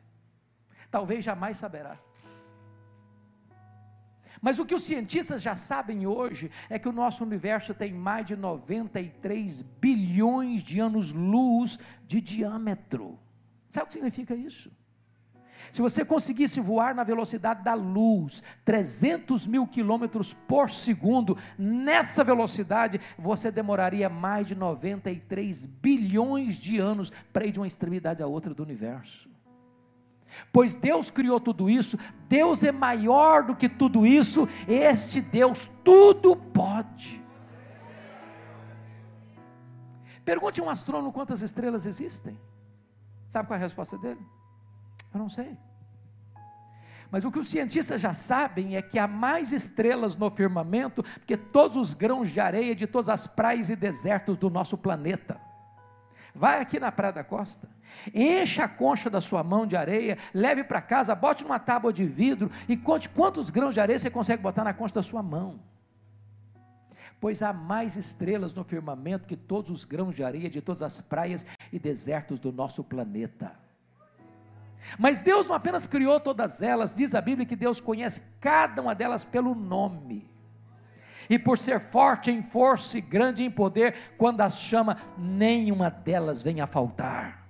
Talvez 0.89 1.23
jamais 1.23 1.57
saberá. 1.57 1.99
Mas 4.41 4.59
o 4.59 4.65
que 4.65 4.75
os 4.75 4.83
cientistas 4.83 5.41
já 5.41 5.55
sabem 5.55 6.05
hoje 6.05 6.51
é 6.69 6.77
que 6.79 6.89
o 6.89 6.93
nosso 6.93 7.23
universo 7.23 7.73
tem 7.73 7.93
mais 7.93 8.25
de 8.25 8.35
93 8.35 9.61
bilhões 9.61 10.61
de 10.61 10.79
anos-luz 10.79 11.77
de 12.05 12.19
diâmetro. 12.21 13.19
Sabe 13.69 13.85
o 13.85 13.87
que 13.87 13.93
significa 13.93 14.35
isso? 14.35 14.71
Se 15.71 15.81
você 15.81 16.03
conseguisse 16.05 16.59
voar 16.59 16.93
na 16.93 17.03
velocidade 17.03 17.63
da 17.63 17.73
luz, 17.73 18.43
300 18.65 19.47
mil 19.47 19.65
quilômetros 19.65 20.33
por 20.47 20.69
segundo, 20.69 21.37
nessa 21.57 22.23
velocidade, 22.23 22.99
você 23.17 23.49
demoraria 23.49 24.09
mais 24.09 24.47
de 24.47 24.55
93 24.55 25.65
bilhões 25.65 26.57
de 26.57 26.77
anos 26.77 27.11
para 27.31 27.45
ir 27.45 27.51
de 27.51 27.59
uma 27.59 27.67
extremidade 27.67 28.21
à 28.21 28.27
outra 28.27 28.53
do 28.53 28.61
universo. 28.61 29.32
Pois 30.51 30.75
Deus 30.75 31.09
criou 31.11 31.39
tudo 31.39 31.69
isso, 31.69 31.97
Deus 32.27 32.63
é 32.63 32.71
maior 32.71 33.43
do 33.43 33.55
que 33.55 33.69
tudo 33.69 34.05
isso, 34.05 34.47
este 34.67 35.21
Deus 35.21 35.69
tudo 35.83 36.35
pode. 36.35 37.23
Pergunte 40.23 40.61
a 40.61 40.63
um 40.63 40.69
astrônomo 40.69 41.11
quantas 41.11 41.41
estrelas 41.41 41.85
existem. 41.85 42.39
Sabe 43.29 43.47
qual 43.47 43.55
é 43.55 43.59
a 43.59 43.63
resposta 43.63 43.97
dele? 43.97 44.21
Eu 45.13 45.19
não 45.19 45.29
sei. 45.29 45.57
Mas 47.11 47.23
o 47.23 47.31
que 47.31 47.37
os 47.37 47.49
cientistas 47.49 48.01
já 48.01 48.13
sabem 48.13 48.75
é 48.75 48.81
que 48.81 48.97
há 48.97 49.07
mais 49.07 49.51
estrelas 49.51 50.15
no 50.15 50.31
firmamento 50.31 51.03
que 51.27 51.37
todos 51.37 51.77
os 51.77 51.93
grãos 51.93 52.29
de 52.29 52.39
areia 52.39 52.73
de 52.73 52.87
todas 52.87 53.09
as 53.09 53.27
praias 53.27 53.69
e 53.69 53.75
desertos 53.75 54.35
do 54.37 54.49
nosso 54.49 54.75
planeta. 54.75 55.39
Vai 56.33 56.59
aqui 56.59 56.79
na 56.79 56.91
Praia 56.91 57.13
da 57.13 57.23
Costa, 57.23 57.69
encha 58.13 58.65
a 58.65 58.67
concha 58.67 59.09
da 59.09 59.21
sua 59.21 59.43
mão 59.43 59.65
de 59.65 59.75
areia, 59.75 60.17
leve 60.33 60.63
para 60.63 60.81
casa, 60.81 61.15
bote 61.15 61.43
numa 61.43 61.59
tábua 61.59 61.91
de 61.91 62.05
vidro 62.05 62.51
e 62.67 62.75
conte 62.75 63.09
quantos 63.09 63.49
grãos 63.49 63.73
de 63.73 63.79
areia 63.79 63.99
você 63.99 64.09
consegue 64.09 64.41
botar 64.41 64.63
na 64.63 64.73
concha 64.73 64.95
da 64.95 65.03
sua 65.03 65.23
mão. 65.23 65.59
Pois 67.19 67.41
há 67.41 67.53
mais 67.53 67.95
estrelas 67.95 68.53
no 68.53 68.63
firmamento 68.63 69.27
que 69.27 69.37
todos 69.37 69.71
os 69.71 69.85
grãos 69.85 70.15
de 70.15 70.23
areia 70.23 70.49
de 70.49 70.61
todas 70.61 70.81
as 70.81 70.99
praias 70.99 71.45
e 71.71 71.79
desertos 71.79 72.39
do 72.39 72.51
nosso 72.51 72.83
planeta. 72.83 73.51
Mas 74.99 75.21
Deus 75.21 75.47
não 75.47 75.55
apenas 75.55 75.87
criou 75.87 76.19
todas 76.19 76.61
elas, 76.61 76.93
diz 76.93 77.15
a 77.15 77.21
Bíblia 77.21 77.45
que 77.45 77.55
Deus 77.55 77.79
conhece 77.79 78.21
cada 78.41 78.81
uma 78.81 78.93
delas 78.93 79.23
pelo 79.23 79.55
nome 79.55 80.33
e 81.29 81.39
por 81.39 81.57
ser 81.57 81.79
forte 81.79 82.31
em 82.31 82.41
força 82.41 82.97
e 82.97 83.01
grande 83.01 83.43
em 83.43 83.51
poder, 83.51 83.95
quando 84.17 84.41
as 84.41 84.59
chama, 84.59 84.97
nenhuma 85.17 85.89
delas 85.89 86.41
vem 86.41 86.61
a 86.61 86.67
faltar. 86.67 87.42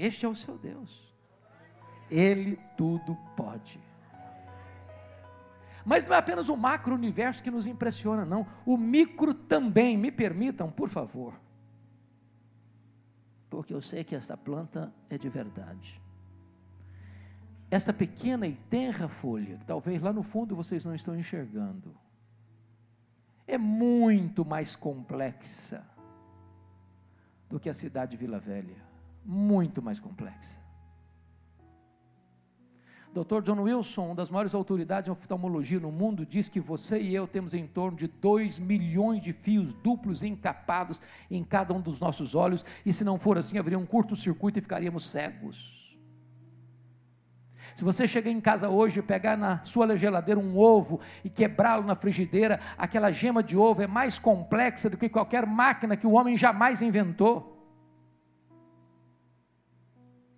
Este 0.00 0.24
é 0.24 0.28
o 0.28 0.34
seu 0.34 0.56
Deus, 0.56 1.14
Ele 2.10 2.58
tudo 2.74 3.14
pode. 3.36 3.78
Mas 5.84 6.06
não 6.06 6.14
é 6.14 6.18
apenas 6.18 6.48
o 6.48 6.56
macro 6.56 6.94
universo 6.94 7.42
que 7.42 7.50
nos 7.50 7.66
impressiona, 7.66 8.24
não, 8.24 8.46
o 8.64 8.78
micro 8.78 9.34
também, 9.34 9.98
me 9.98 10.10
permitam, 10.10 10.70
por 10.70 10.88
favor, 10.88 11.34
porque 13.50 13.74
eu 13.74 13.82
sei 13.82 14.02
que 14.02 14.14
esta 14.14 14.38
planta 14.38 14.90
é 15.10 15.18
de 15.18 15.28
verdade. 15.28 16.00
Esta 17.70 17.92
pequena 17.92 18.46
e 18.46 18.54
tenra 18.54 19.06
folha, 19.06 19.58
que 19.58 19.66
talvez 19.66 20.00
lá 20.00 20.14
no 20.14 20.22
fundo 20.22 20.56
vocês 20.56 20.82
não 20.84 20.94
estão 20.94 21.14
enxergando, 21.14 21.94
é 23.46 23.58
muito 23.58 24.46
mais 24.46 24.74
complexa 24.74 25.86
do 27.50 27.60
que 27.60 27.68
a 27.68 27.74
cidade 27.74 28.12
de 28.12 28.16
Vila 28.16 28.38
Velha. 28.38 28.89
Muito 29.24 29.82
mais 29.82 29.98
complexa. 29.98 30.58
Dr. 33.12 33.42
John 33.42 33.62
Wilson, 33.62 34.06
uma 34.06 34.14
das 34.14 34.30
maiores 34.30 34.54
autoridades 34.54 35.08
em 35.08 35.10
oftalmologia 35.10 35.80
no 35.80 35.90
mundo, 35.90 36.24
diz 36.24 36.48
que 36.48 36.60
você 36.60 37.00
e 37.00 37.12
eu 37.12 37.26
temos 37.26 37.54
em 37.54 37.66
torno 37.66 37.96
de 37.96 38.06
2 38.06 38.60
milhões 38.60 39.20
de 39.20 39.32
fios 39.32 39.72
duplos 39.74 40.22
encapados 40.22 41.02
em 41.28 41.42
cada 41.42 41.74
um 41.74 41.80
dos 41.80 41.98
nossos 41.98 42.36
olhos, 42.36 42.64
e 42.86 42.92
se 42.92 43.02
não 43.02 43.18
for 43.18 43.36
assim, 43.36 43.58
haveria 43.58 43.78
um 43.78 43.86
curto-circuito 43.86 44.60
e 44.60 44.62
ficaríamos 44.62 45.10
cegos. 45.10 45.98
Se 47.74 47.82
você 47.82 48.06
chegar 48.06 48.30
em 48.30 48.40
casa 48.40 48.68
hoje 48.68 49.00
e 49.00 49.02
pegar 49.02 49.36
na 49.36 49.62
sua 49.64 49.96
geladeira 49.96 50.38
um 50.38 50.56
ovo 50.56 51.00
e 51.24 51.30
quebrá-lo 51.30 51.84
na 51.84 51.96
frigideira, 51.96 52.60
aquela 52.78 53.10
gema 53.10 53.42
de 53.42 53.56
ovo 53.56 53.82
é 53.82 53.86
mais 53.88 54.18
complexa 54.18 54.88
do 54.88 54.96
que 54.96 55.08
qualquer 55.08 55.46
máquina 55.46 55.96
que 55.96 56.06
o 56.06 56.12
homem 56.12 56.36
jamais 56.36 56.80
inventou. 56.80 57.59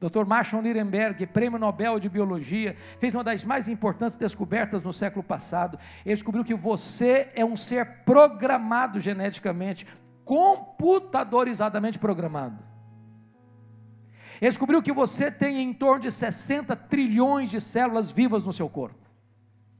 Dr. 0.02 0.24
Marshall 0.26 0.62
Nirenberg, 0.62 1.24
prêmio 1.28 1.60
Nobel 1.60 2.00
de 2.00 2.08
Biologia, 2.08 2.76
fez 2.98 3.14
uma 3.14 3.22
das 3.22 3.44
mais 3.44 3.68
importantes 3.68 4.16
descobertas 4.16 4.82
no 4.82 4.92
século 4.92 5.22
passado. 5.22 5.78
Ele 6.04 6.14
descobriu 6.14 6.44
que 6.44 6.54
você 6.54 7.30
é 7.36 7.44
um 7.44 7.56
ser 7.56 8.02
programado 8.04 8.98
geneticamente, 8.98 9.86
computadorizadamente 10.24 12.00
programado. 12.00 12.58
Ele 14.40 14.50
descobriu 14.50 14.82
que 14.82 14.92
você 14.92 15.30
tem 15.30 15.60
em 15.60 15.72
torno 15.72 16.00
de 16.00 16.10
60 16.10 16.74
trilhões 16.74 17.48
de 17.48 17.60
células 17.60 18.10
vivas 18.10 18.44
no 18.44 18.52
seu 18.52 18.68
corpo. 18.68 19.02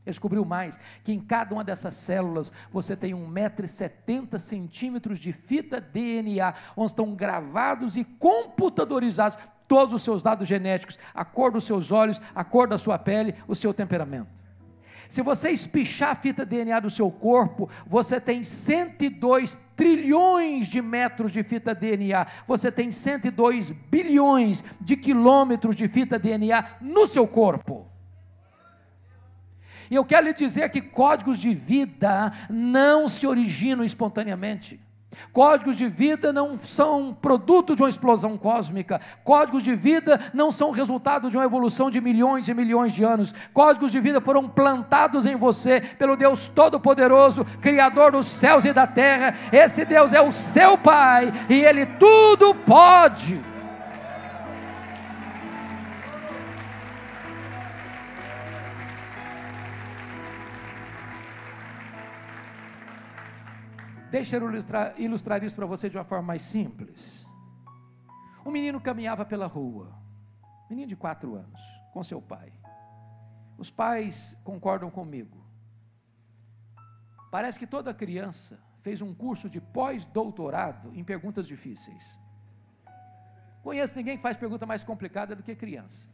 Ele 0.05 0.13
descobriu 0.13 0.45
mais, 0.45 0.81
que 1.05 1.13
em 1.13 1.21
cada 1.21 1.55
uma 1.55 1.63
dessas 1.63 1.95
células 1.95 2.53
você 2.73 2.97
tem 2.97 3.13
1,70m 3.13 5.15
de 5.15 5.33
fita 5.33 5.81
DNA, 5.81 6.55
onde 6.77 6.91
estão 6.91 7.15
gravados 7.15 7.97
e 7.97 8.03
computadorizados 8.03 9.39
todos 9.69 9.95
os 9.95 10.03
seus 10.03 10.23
dados 10.23 10.47
genéticos, 10.47 10.99
a 11.15 11.25
cor 11.25 11.51
dos 11.51 11.65
seus 11.65 11.91
olhos, 11.91 12.21
a 12.35 12.45
cor 12.45 12.69
da 12.69 12.79
sua 12.79 12.99
pele, 12.99 13.35
o 13.47 13.55
seu 13.55 13.73
temperamento. 13.73 14.43
Se 15.09 15.21
você 15.21 15.51
espichar 15.51 16.13
a 16.13 16.15
fita 16.15 16.47
DNA 16.47 16.81
do 16.81 16.89
seu 16.89 17.11
corpo, 17.11 17.69
você 17.87 18.19
tem 18.19 18.43
102 18.43 19.59
trilhões 19.77 20.67
de 20.67 20.81
metros 20.81 21.31
de 21.31 21.43
fita 21.43 21.75
DNA, 21.75 22.27
você 22.47 22.73
tem 22.73 22.91
102 22.91 23.73
bilhões 23.73 24.65
de 24.81 24.97
quilômetros 24.97 25.77
de 25.77 25.87
fita 25.87 26.19
DNA 26.19 26.65
no 26.81 27.07
seu 27.07 27.29
corpo. 27.29 27.87
E 29.91 29.95
eu 29.95 30.05
quero 30.07 30.25
lhe 30.25 30.33
dizer 30.33 30.71
que 30.71 30.81
códigos 30.81 31.39
de 31.39 31.55
vida 31.55 32.33
não 32.49 33.07
se 33.07 33.27
originam 33.27 33.85
espontaneamente. 33.85 34.81
Códigos 35.33 35.77
de 35.77 35.89
vida 35.89 36.33
não 36.33 36.59
são 36.59 37.15
produto 37.15 37.75
de 37.75 37.83
uma 37.83 37.89
explosão 37.89 38.37
cósmica. 38.37 39.01
Códigos 39.25 39.63
de 39.63 39.75
vida 39.75 40.21
não 40.33 40.51
são 40.51 40.71
resultado 40.71 41.31
de 41.31 41.37
uma 41.37 41.45
evolução 41.45 41.91
de 41.91 42.01
milhões 42.01 42.49
e 42.49 42.55
milhões 42.55 42.93
de 42.93 43.05
anos. 43.05 43.35
Códigos 43.53 43.93
de 43.93 44.01
vida 44.01 44.21
foram 44.21 44.49
plantados 44.49 45.27
em 45.27 45.37
você 45.37 45.81
pelo 45.99 46.17
Deus 46.17 46.47
Todo-Poderoso, 46.47 47.45
Criador 47.61 48.13
dos 48.13 48.27
céus 48.27 48.65
e 48.65 48.73
da 48.73 48.87
terra. 48.87 49.35
Esse 49.53 49.85
Deus 49.85 50.13
é 50.13 50.21
o 50.21 50.33
seu 50.33 50.77
Pai 50.77 51.33
e 51.49 51.65
Ele 51.65 51.87
tudo 51.87 52.55
pode. 52.55 53.52
Deixa 64.13 64.37
eu 64.37 64.47
ilustrar, 64.47 65.01
ilustrar 65.01 65.43
isso 65.43 65.57
para 65.57 65.65
você 65.65 65.89
de 65.89 65.97
uma 65.97 66.05
forma 66.05 66.27
mais 66.27 66.43
simples. 66.43 67.27
Um 68.45 68.51
menino 68.51 68.79
caminhava 68.79 69.25
pela 69.25 69.47
rua, 69.47 69.91
menino 70.69 70.87
de 70.87 70.95
quatro 70.95 71.35
anos, 71.35 71.59
com 71.95 72.03
seu 72.03 72.21
pai. 72.21 72.53
Os 73.57 73.71
pais 73.71 74.39
concordam 74.45 74.91
comigo. 74.91 75.43
Parece 77.31 77.59
que 77.59 77.67
toda 77.67 77.95
criança 77.95 78.63
fez 78.83 79.01
um 79.01 79.15
curso 79.15 79.49
de 79.49 79.63
pós-doutorado 79.63 80.93
em 80.95 81.03
perguntas 81.03 81.47
difíceis. 81.47 82.21
Conheço 83.63 83.97
ninguém 83.97 84.19
que 84.19 84.23
faz 84.23 84.37
pergunta 84.37 84.67
mais 84.67 84.85
complicada 84.85 85.35
do 85.35 85.43
que 85.43 85.57
criança. 85.57 86.07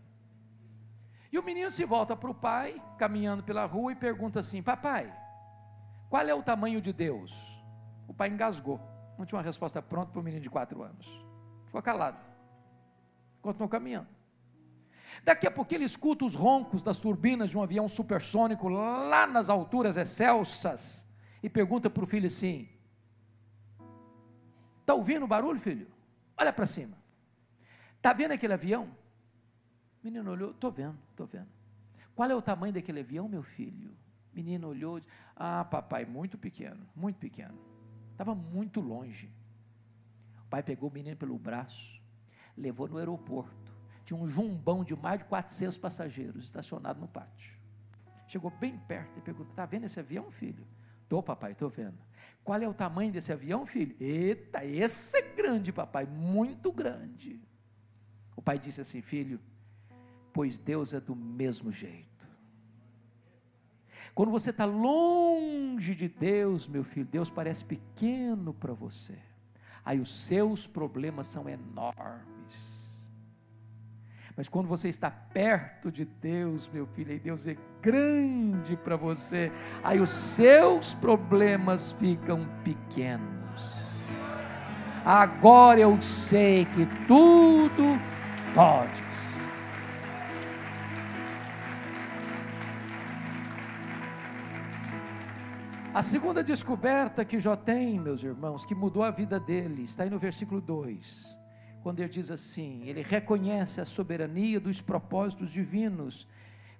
E 1.32 1.38
o 1.38 1.42
menino 1.42 1.68
se 1.68 1.84
volta 1.84 2.14
para 2.16 2.30
o 2.30 2.34
pai, 2.34 2.80
caminhando 2.96 3.42
pela 3.42 3.64
rua, 3.64 3.90
e 3.90 3.96
pergunta 3.96 4.38
assim: 4.38 4.62
Papai, 4.62 5.12
qual 6.08 6.22
é 6.22 6.32
o 6.32 6.44
tamanho 6.44 6.80
de 6.80 6.92
Deus? 6.92 7.57
O 8.08 8.14
pai 8.14 8.28
engasgou. 8.28 8.80
Não 9.16 9.24
tinha 9.24 9.38
uma 9.38 9.44
resposta 9.44 9.80
pronta 9.80 10.10
para 10.10 10.20
o 10.20 10.24
menino 10.24 10.42
de 10.42 10.50
quatro 10.50 10.82
anos. 10.82 11.06
Ficou 11.66 11.82
calado. 11.82 12.18
Continuou 13.42 13.68
caminhando. 13.68 14.08
Daqui 15.22 15.46
a 15.46 15.50
pouco 15.50 15.74
ele 15.74 15.84
escuta 15.84 16.24
os 16.24 16.34
roncos 16.34 16.82
das 16.82 16.98
turbinas 16.98 17.50
de 17.50 17.58
um 17.58 17.62
avião 17.62 17.88
supersônico 17.88 18.68
lá 18.68 19.26
nas 19.26 19.48
alturas 19.48 19.96
excelsas 19.96 21.06
e 21.42 21.48
pergunta 21.48 21.88
para 21.88 22.04
o 22.04 22.06
filho 22.06 22.26
assim: 22.26 22.68
Está 24.80 24.94
ouvindo 24.94 25.24
o 25.24 25.28
barulho, 25.28 25.60
filho? 25.60 25.86
Olha 26.36 26.52
para 26.52 26.66
cima. 26.66 26.96
Está 27.96 28.12
vendo 28.12 28.32
aquele 28.32 28.54
avião? 28.54 28.84
O 30.02 30.04
menino 30.04 30.30
olhou: 30.30 30.50
Estou 30.50 30.70
vendo, 30.70 30.98
estou 31.10 31.26
vendo. 31.26 31.48
Qual 32.14 32.30
é 32.30 32.34
o 32.34 32.42
tamanho 32.42 32.72
daquele 32.72 33.00
avião, 33.00 33.28
meu 33.28 33.42
filho? 33.42 33.96
Menino 34.32 34.68
olhou, 34.68 35.00
ah, 35.36 35.64
papai, 35.64 36.04
muito 36.04 36.36
pequeno, 36.36 36.86
muito 36.94 37.16
pequeno. 37.16 37.56
Estava 38.18 38.34
muito 38.34 38.80
longe. 38.80 39.32
O 40.44 40.48
pai 40.50 40.60
pegou 40.60 40.90
o 40.90 40.92
menino 40.92 41.16
pelo 41.16 41.38
braço, 41.38 42.02
levou 42.56 42.88
no 42.88 42.98
aeroporto. 42.98 43.72
Tinha 44.04 44.18
um 44.18 44.26
jumbão 44.26 44.82
de 44.82 44.96
mais 44.96 45.20
de 45.20 45.24
400 45.26 45.76
passageiros 45.76 46.46
estacionado 46.46 47.00
no 47.00 47.06
pátio. 47.06 47.56
Chegou 48.26 48.50
bem 48.50 48.76
perto 48.76 49.18
e 49.18 49.20
perguntou: 49.20 49.52
Está 49.52 49.64
vendo 49.66 49.84
esse 49.84 50.00
avião, 50.00 50.32
filho? 50.32 50.66
Tô, 51.08 51.22
papai, 51.22 51.52
estou 51.52 51.70
vendo. 51.70 51.96
Qual 52.42 52.60
é 52.60 52.68
o 52.68 52.74
tamanho 52.74 53.12
desse 53.12 53.32
avião, 53.32 53.64
filho? 53.64 53.94
Eita, 54.00 54.64
esse 54.64 55.16
é 55.16 55.22
grande, 55.22 55.72
papai, 55.72 56.04
muito 56.04 56.72
grande. 56.72 57.40
O 58.34 58.42
pai 58.42 58.58
disse 58.58 58.80
assim: 58.80 59.00
Filho, 59.00 59.38
pois 60.32 60.58
Deus 60.58 60.92
é 60.92 60.98
do 60.98 61.14
mesmo 61.14 61.70
jeito. 61.70 62.07
Quando 64.18 64.32
você 64.32 64.50
está 64.50 64.64
longe 64.64 65.94
de 65.94 66.08
Deus, 66.08 66.66
meu 66.66 66.82
filho, 66.82 67.06
Deus 67.06 67.30
parece 67.30 67.64
pequeno 67.64 68.52
para 68.52 68.72
você. 68.72 69.16
Aí 69.84 70.00
os 70.00 70.12
seus 70.12 70.66
problemas 70.66 71.28
são 71.28 71.48
enormes. 71.48 73.08
Mas 74.36 74.48
quando 74.48 74.66
você 74.66 74.88
está 74.88 75.08
perto 75.08 75.92
de 75.92 76.04
Deus, 76.04 76.68
meu 76.74 76.84
filho, 76.84 77.12
aí 77.12 77.20
Deus 77.20 77.46
é 77.46 77.56
grande 77.80 78.76
para 78.78 78.96
você. 78.96 79.52
Aí 79.84 80.00
os 80.00 80.10
seus 80.10 80.94
problemas 80.94 81.92
ficam 81.92 82.44
pequenos. 82.64 83.62
Agora 85.04 85.78
eu 85.78 86.02
sei 86.02 86.64
que 86.64 86.86
tudo 87.06 87.84
pode 88.52 89.07
A 95.98 96.02
segunda 96.04 96.44
descoberta 96.44 97.24
que 97.24 97.40
Jó 97.40 97.56
tem, 97.56 97.98
meus 97.98 98.22
irmãos, 98.22 98.64
que 98.64 98.72
mudou 98.72 99.02
a 99.02 99.10
vida 99.10 99.40
dele, 99.40 99.82
está 99.82 100.04
aí 100.04 100.10
no 100.10 100.16
versículo 100.16 100.60
2, 100.60 101.36
quando 101.82 101.98
ele 101.98 102.08
diz 102.08 102.30
assim: 102.30 102.84
ele 102.84 103.02
reconhece 103.02 103.80
a 103.80 103.84
soberania 103.84 104.60
dos 104.60 104.80
propósitos 104.80 105.50
divinos, 105.50 106.28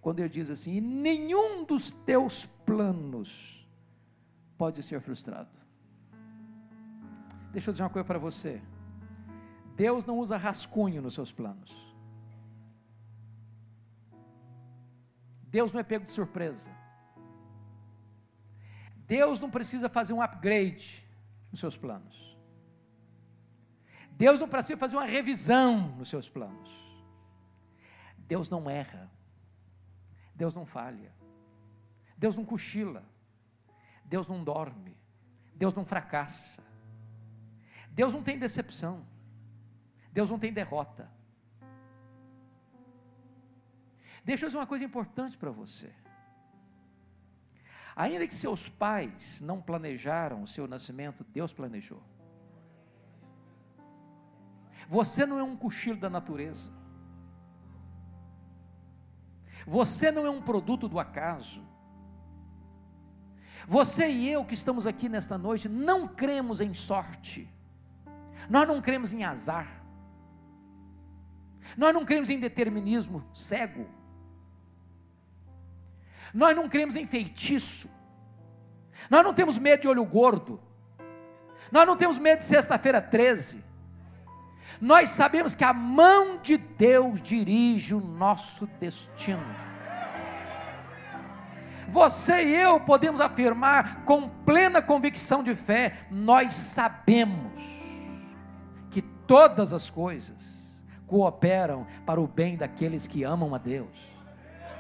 quando 0.01 0.21
ele 0.21 0.29
diz 0.29 0.51
assim: 0.51 0.77
e 0.77 0.81
nenhum 0.81 1.65
dos 1.65 1.91
teus 2.07 2.47
planos 2.65 3.69
pode 4.57 4.85
ser 4.85 5.01
frustrado. 5.01 5.51
Deixa 7.51 7.71
eu 7.71 7.73
dizer 7.73 7.83
uma 7.83 7.91
coisa 7.91 8.07
para 8.07 8.21
você: 8.21 8.63
Deus 9.75 10.05
não 10.05 10.17
usa 10.21 10.37
rascunho 10.37 11.03
nos 11.03 11.15
seus 11.15 11.33
planos. 11.33 11.93
Deus 15.43 15.73
não 15.73 15.81
é 15.81 15.83
pego 15.83 16.05
de 16.05 16.13
surpresa. 16.13 16.78
Deus 19.09 19.41
não 19.41 19.51
precisa 19.51 19.89
fazer 19.89 20.13
um 20.13 20.21
upgrade 20.21 21.03
nos 21.51 21.61
seus 21.61 21.79
planos. 21.79 22.37
Deus 24.11 24.39
não 24.39 24.47
precisa 24.47 24.77
fazer 24.77 24.97
uma 24.97 25.07
revisão 25.07 25.97
nos 25.97 26.11
seus 26.11 26.29
planos. 26.29 26.71
Deus 28.19 28.51
não 28.51 28.69
erra. 28.69 29.11
Deus 30.35 30.55
não 30.55 30.67
falha. 30.67 31.11
Deus 32.19 32.37
não 32.37 32.45
cochila. 32.45 33.03
Deus 34.05 34.29
não 34.29 34.45
dorme. 34.45 34.95
Deus 35.55 35.75
não 35.75 35.87
fracassa. 35.87 36.63
Deus 37.91 38.13
não 38.13 38.23
tem 38.23 38.39
decepção. 38.39 39.07
Deus 40.13 40.29
não 40.29 40.39
tem 40.39 40.53
derrota. 40.53 41.11
Deixa 44.23 44.45
eu 44.45 44.49
dizer 44.51 44.59
uma 44.59 44.67
coisa 44.67 44.85
importante 44.85 45.39
para 45.39 45.51
você. 45.51 45.95
Ainda 47.99 48.29
que 48.29 48.35
seus 48.35 48.69
pais 48.69 49.41
não 49.41 49.61
planejaram 49.61 50.45
o 50.45 50.47
seu 50.47 50.69
nascimento, 50.69 51.27
Deus 51.35 51.53
planejou. 51.53 52.01
Você 54.89 55.27
não 55.27 55.37
é 55.37 55.43
um 55.43 55.57
cochilo 55.57 55.99
da 55.99 56.09
natureza. 56.09 56.73
Você 59.67 60.13
não 60.13 60.25
é 60.25 60.31
um 60.31 60.41
produto 60.41 60.89
do 60.89 61.01
acaso. 61.01 61.61
Você 63.67 64.09
e 64.09 64.29
eu 64.29 64.45
que 64.45 64.55
estamos 64.55 64.87
aqui 64.87 65.09
nesta 65.09 65.37
noite 65.37 65.69
não 65.69 66.07
cremos 66.07 66.61
em 66.61 66.73
sorte. 66.73 67.53
Nós 68.49 68.69
não 68.69 68.81
cremos 68.81 69.13
em 69.13 69.25
azar. 69.25 69.83
Nós 71.77 71.93
não 71.93 72.05
cremos 72.05 72.31
em 72.31 72.39
determinismo 72.39 73.29
cego. 73.35 73.98
Nós 76.33 76.55
não 76.55 76.69
cremos 76.69 76.97
em 76.97 77.07
feitiço. 77.07 77.89
Nós 79.11 79.25
não 79.25 79.33
temos 79.33 79.59
medo 79.59 79.83
de 79.83 79.89
olho 79.89 80.05
gordo. 80.05 80.61
Nós 81.71 81.87
não 81.87 81.97
temos 81.97 82.19
medo 82.19 82.39
de 82.39 82.45
sexta-feira 82.45 83.01
13. 83.01 83.65
Nós 84.81 85.11
sabemos 85.11 85.55
que 85.55 85.65
a 85.65 85.73
mão 85.73 86.39
de 86.39 86.57
Deus 86.57 87.21
dirige 87.21 87.95
o 87.95 88.01
nosso 88.01 88.67
destino. 88.79 89.69
Você 91.89 92.45
e 92.45 92.55
eu 92.55 92.81
podemos 92.81 93.21
afirmar 93.21 94.05
com 94.05 94.29
plena 94.29 94.83
convicção 94.83 95.43
de 95.43 95.55
fé: 95.55 96.07
nós 96.11 96.55
sabemos 96.55 97.61
que 98.91 99.01
todas 99.01 99.73
as 99.73 99.89
coisas 99.89 100.83
cooperam 101.07 101.87
para 102.05 102.21
o 102.21 102.27
bem 102.27 102.57
daqueles 102.57 103.07
que 103.07 103.25
amam 103.25 103.55
a 103.55 103.59
Deus 103.59 104.18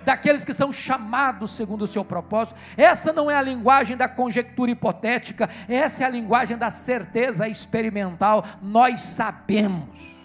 daqueles 0.04 0.44
que 0.44 0.54
são 0.54 0.72
chamados 0.72 1.52
segundo 1.52 1.82
o 1.82 1.86
seu 1.86 2.04
propósito. 2.04 2.58
Essa 2.76 3.12
não 3.12 3.30
é 3.30 3.36
a 3.36 3.42
linguagem 3.42 3.96
da 3.96 4.08
conjectura 4.08 4.70
hipotética, 4.70 5.48
essa 5.68 6.02
é 6.02 6.06
a 6.06 6.10
linguagem 6.10 6.56
da 6.56 6.70
certeza 6.70 7.48
experimental. 7.48 8.44
Nós 8.62 9.02
sabemos. 9.02 10.18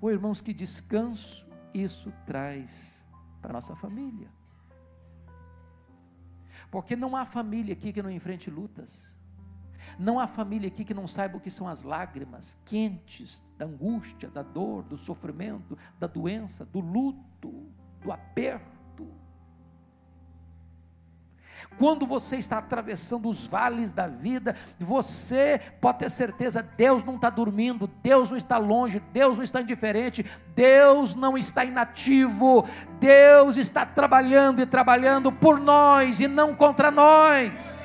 Oh, 0.00 0.10
irmãos, 0.10 0.40
que 0.40 0.52
descanso 0.52 1.46
isso 1.72 2.12
traz 2.26 3.04
para 3.40 3.52
a 3.52 3.54
nossa 3.54 3.74
família. 3.74 4.28
Porque 6.70 6.94
não 6.94 7.16
há 7.16 7.24
família 7.24 7.72
aqui 7.72 7.92
que 7.92 8.02
não 8.02 8.10
enfrente 8.10 8.50
lutas. 8.50 9.16
Não 9.98 10.18
há 10.18 10.26
família 10.26 10.68
aqui 10.68 10.84
que 10.84 10.94
não 10.94 11.06
saiba 11.06 11.36
o 11.36 11.40
que 11.40 11.50
são 11.50 11.68
as 11.68 11.82
lágrimas 11.82 12.58
quentes 12.64 13.42
da 13.58 13.66
angústia, 13.66 14.28
da 14.28 14.42
dor, 14.42 14.82
do 14.82 14.98
sofrimento, 14.98 15.78
da 15.98 16.06
doença, 16.06 16.64
do 16.64 16.80
luto, 16.80 17.68
do 18.02 18.12
aperto. 18.12 18.74
Quando 21.78 22.06
você 22.06 22.36
está 22.36 22.58
atravessando 22.58 23.28
os 23.28 23.46
vales 23.46 23.92
da 23.92 24.06
vida, 24.06 24.54
você 24.78 25.60
pode 25.80 25.98
ter 25.98 26.10
certeza: 26.10 26.62
Deus 26.62 27.02
não 27.02 27.16
está 27.16 27.30
dormindo, 27.30 27.90
Deus 28.02 28.30
não 28.30 28.36
está 28.36 28.58
longe, 28.58 29.00
Deus 29.12 29.38
não 29.38 29.44
está 29.44 29.60
indiferente, 29.60 30.24
Deus 30.54 31.14
não 31.14 31.36
está 31.36 31.64
inativo, 31.64 32.66
Deus 33.00 33.56
está 33.56 33.84
trabalhando 33.84 34.60
e 34.60 34.66
trabalhando 34.66 35.32
por 35.32 35.58
nós 35.58 36.20
e 36.20 36.28
não 36.28 36.54
contra 36.54 36.90
nós. 36.90 37.83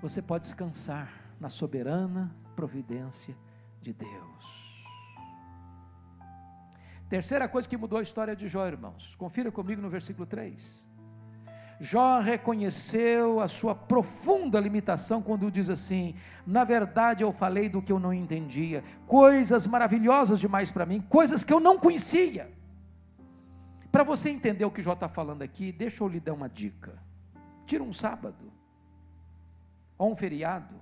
Você 0.00 0.22
pode 0.22 0.44
descansar 0.44 1.12
na 1.40 1.48
soberana 1.48 2.34
providência 2.54 3.36
de 3.80 3.92
Deus. 3.92 4.68
Terceira 7.08 7.48
coisa 7.48 7.68
que 7.68 7.76
mudou 7.76 7.98
a 7.98 8.02
história 8.02 8.36
de 8.36 8.48
Jó, 8.48 8.66
irmãos. 8.66 9.14
Confira 9.16 9.50
comigo 9.50 9.80
no 9.80 9.88
versículo 9.88 10.26
3. 10.26 10.86
Jó 11.80 12.18
reconheceu 12.18 13.40
a 13.40 13.48
sua 13.48 13.74
profunda 13.74 14.58
limitação 14.58 15.22
quando 15.22 15.50
diz 15.50 15.70
assim: 15.70 16.14
Na 16.46 16.64
verdade, 16.64 17.22
eu 17.22 17.32
falei 17.32 17.68
do 17.68 17.80
que 17.80 17.92
eu 17.92 18.00
não 18.00 18.12
entendia, 18.12 18.82
coisas 19.06 19.66
maravilhosas 19.66 20.40
demais 20.40 20.70
para 20.70 20.84
mim, 20.84 21.00
coisas 21.00 21.44
que 21.44 21.52
eu 21.52 21.60
não 21.60 21.78
conhecia. 21.78 22.52
Para 23.90 24.04
você 24.04 24.28
entender 24.28 24.64
o 24.64 24.70
que 24.70 24.82
Jó 24.82 24.92
está 24.92 25.08
falando 25.08 25.42
aqui, 25.42 25.72
deixa 25.72 26.02
eu 26.04 26.08
lhe 26.08 26.20
dar 26.20 26.34
uma 26.34 26.48
dica. 26.48 26.98
Tira 27.64 27.82
um 27.82 27.92
sábado, 27.92 28.52
ou 29.98 30.12
um 30.12 30.16
feriado, 30.16 30.80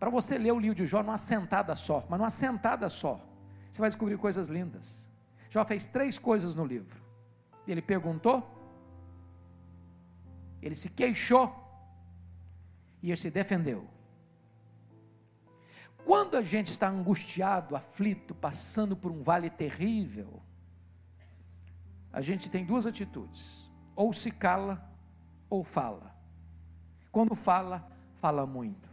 para 0.00 0.10
você 0.10 0.36
ler 0.36 0.50
o 0.50 0.58
livro 0.58 0.74
de 0.74 0.86
Jó 0.86 1.02
numa 1.02 1.18
sentada 1.18 1.76
só, 1.76 2.04
mas 2.08 2.18
numa 2.18 2.30
sentada 2.30 2.88
só, 2.88 3.20
você 3.70 3.80
vai 3.80 3.88
descobrir 3.88 4.18
coisas 4.18 4.48
lindas. 4.48 5.08
Jó 5.48 5.64
fez 5.64 5.86
três 5.86 6.18
coisas 6.18 6.56
no 6.56 6.64
livro. 6.64 7.00
Ele 7.68 7.80
perguntou, 7.80 8.42
ele 10.60 10.74
se 10.74 10.88
queixou 10.88 11.54
e 13.02 13.10
ele 13.10 13.16
se 13.16 13.30
defendeu. 13.30 13.86
Quando 16.04 16.36
a 16.36 16.42
gente 16.42 16.72
está 16.72 16.88
angustiado, 16.88 17.76
aflito, 17.76 18.34
passando 18.34 18.96
por 18.96 19.12
um 19.12 19.22
vale 19.22 19.50
terrível, 19.50 20.42
a 22.12 22.20
gente 22.20 22.50
tem 22.50 22.66
duas 22.66 22.86
atitudes: 22.86 23.70
ou 23.94 24.12
se 24.12 24.30
cala 24.30 24.84
ou 25.48 25.62
fala. 25.62 26.11
Quando 27.12 27.36
fala, 27.36 27.86
fala 28.20 28.44
muito. 28.44 28.90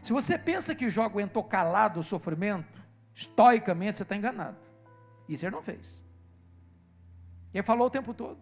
Se 0.00 0.14
você 0.14 0.38
pensa 0.38 0.74
que 0.74 0.88
Jó 0.88 1.02
aguentou 1.02 1.44
calado 1.44 2.00
o 2.00 2.02
sofrimento, 2.02 2.80
Estoicamente 3.20 3.98
você 3.98 4.02
está 4.02 4.16
enganado. 4.16 4.56
Isso 5.28 5.44
ele 5.44 5.54
não 5.54 5.62
fez. 5.62 6.02
Ele 7.52 7.62
falou 7.62 7.88
o 7.88 7.90
tempo 7.90 8.14
todo. 8.14 8.38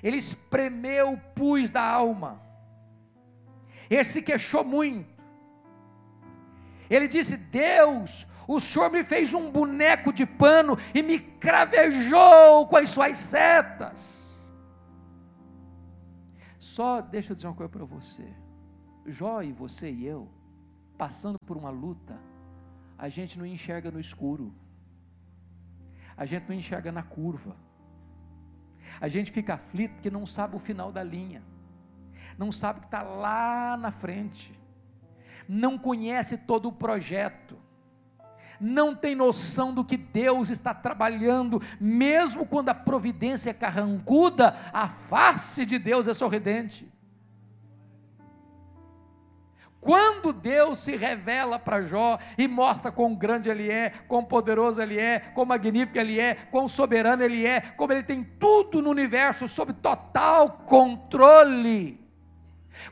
Ele 0.00 0.16
espremeu 0.16 1.14
o 1.14 1.18
pus 1.18 1.68
da 1.68 1.82
alma. 1.82 2.40
Ele 3.90 4.04
se 4.04 4.22
queixou 4.22 4.64
muito. 4.64 5.10
Ele 6.88 7.08
disse: 7.08 7.36
Deus, 7.36 8.24
o 8.46 8.60
Senhor 8.60 8.88
me 8.88 9.02
fez 9.02 9.34
um 9.34 9.50
boneco 9.50 10.12
de 10.12 10.24
pano 10.24 10.78
e 10.94 11.02
me 11.02 11.18
cravejou 11.18 12.68
com 12.68 12.76
as 12.76 12.90
suas 12.90 13.18
setas. 13.18 14.21
Só 16.74 17.02
deixa 17.02 17.32
eu 17.32 17.34
dizer 17.36 17.48
uma 17.48 17.54
coisa 17.54 17.70
para 17.70 17.84
você. 17.84 18.26
Jó 19.06 19.42
e 19.42 19.52
você 19.52 19.90
e 19.90 20.06
eu, 20.06 20.26
passando 20.96 21.36
por 21.44 21.54
uma 21.54 21.68
luta, 21.68 22.18
a 22.96 23.10
gente 23.10 23.38
não 23.38 23.44
enxerga 23.44 23.90
no 23.90 24.00
escuro, 24.00 24.54
a 26.16 26.24
gente 26.24 26.48
não 26.48 26.56
enxerga 26.56 26.90
na 26.90 27.02
curva, 27.02 27.54
a 28.98 29.06
gente 29.06 29.30
fica 29.30 29.52
aflito 29.54 29.92
porque 29.96 30.10
não 30.10 30.24
sabe 30.24 30.56
o 30.56 30.58
final 30.58 30.90
da 30.90 31.02
linha, 31.02 31.42
não 32.38 32.50
sabe 32.50 32.80
que 32.80 32.86
está 32.86 33.02
lá 33.02 33.76
na 33.76 33.90
frente, 33.90 34.58
não 35.46 35.76
conhece 35.76 36.38
todo 36.38 36.70
o 36.70 36.72
projeto, 36.72 37.41
não 38.62 38.94
tem 38.94 39.14
noção 39.14 39.74
do 39.74 39.84
que 39.84 39.96
Deus 39.96 40.48
está 40.48 40.72
trabalhando, 40.72 41.60
mesmo 41.80 42.46
quando 42.46 42.68
a 42.68 42.74
providência 42.74 43.50
é 43.50 43.54
carrancuda, 43.54 44.56
a 44.72 44.88
face 44.88 45.66
de 45.66 45.78
Deus 45.78 46.06
é 46.06 46.14
sorridente. 46.14 46.90
Quando 49.82 50.32
Deus 50.32 50.78
se 50.78 50.94
revela 50.94 51.58
para 51.58 51.82
Jó 51.82 52.16
e 52.38 52.46
mostra 52.46 52.92
quão 52.92 53.16
grande 53.16 53.48
ele 53.48 53.68
é, 53.68 53.90
quão 54.06 54.24
poderoso 54.24 54.80
ele 54.80 54.96
é, 54.96 55.18
quão 55.18 55.44
magnífico 55.44 55.98
ele 55.98 56.20
é, 56.20 56.36
quão 56.36 56.68
soberano 56.68 57.24
ele 57.24 57.44
é, 57.44 57.60
como 57.60 57.92
ele 57.92 58.04
tem 58.04 58.22
tudo 58.22 58.80
no 58.80 58.90
universo 58.90 59.48
sob 59.48 59.72
total 59.72 60.50
controle. 60.66 62.00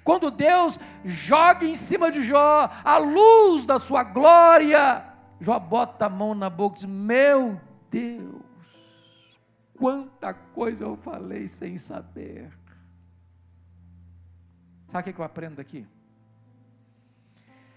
Quando 0.02 0.32
Deus 0.32 0.80
joga 1.04 1.64
em 1.64 1.76
cima 1.76 2.10
de 2.10 2.24
Jó 2.24 2.68
a 2.84 2.98
luz 2.98 3.64
da 3.64 3.78
sua 3.78 4.02
glória, 4.02 5.04
Jó 5.40 5.58
bota 5.58 6.06
a 6.06 6.08
mão 6.08 6.34
na 6.34 6.50
boca 6.50 6.76
e 6.76 6.80
diz: 6.80 6.88
Meu 6.88 7.58
Deus, 7.90 8.42
quanta 9.74 10.34
coisa 10.34 10.84
eu 10.84 10.96
falei 10.96 11.48
sem 11.48 11.78
saber. 11.78 12.52
Sabe 14.88 15.10
o 15.10 15.14
que 15.14 15.20
eu 15.20 15.24
aprendo 15.24 15.60
aqui? 15.60 15.86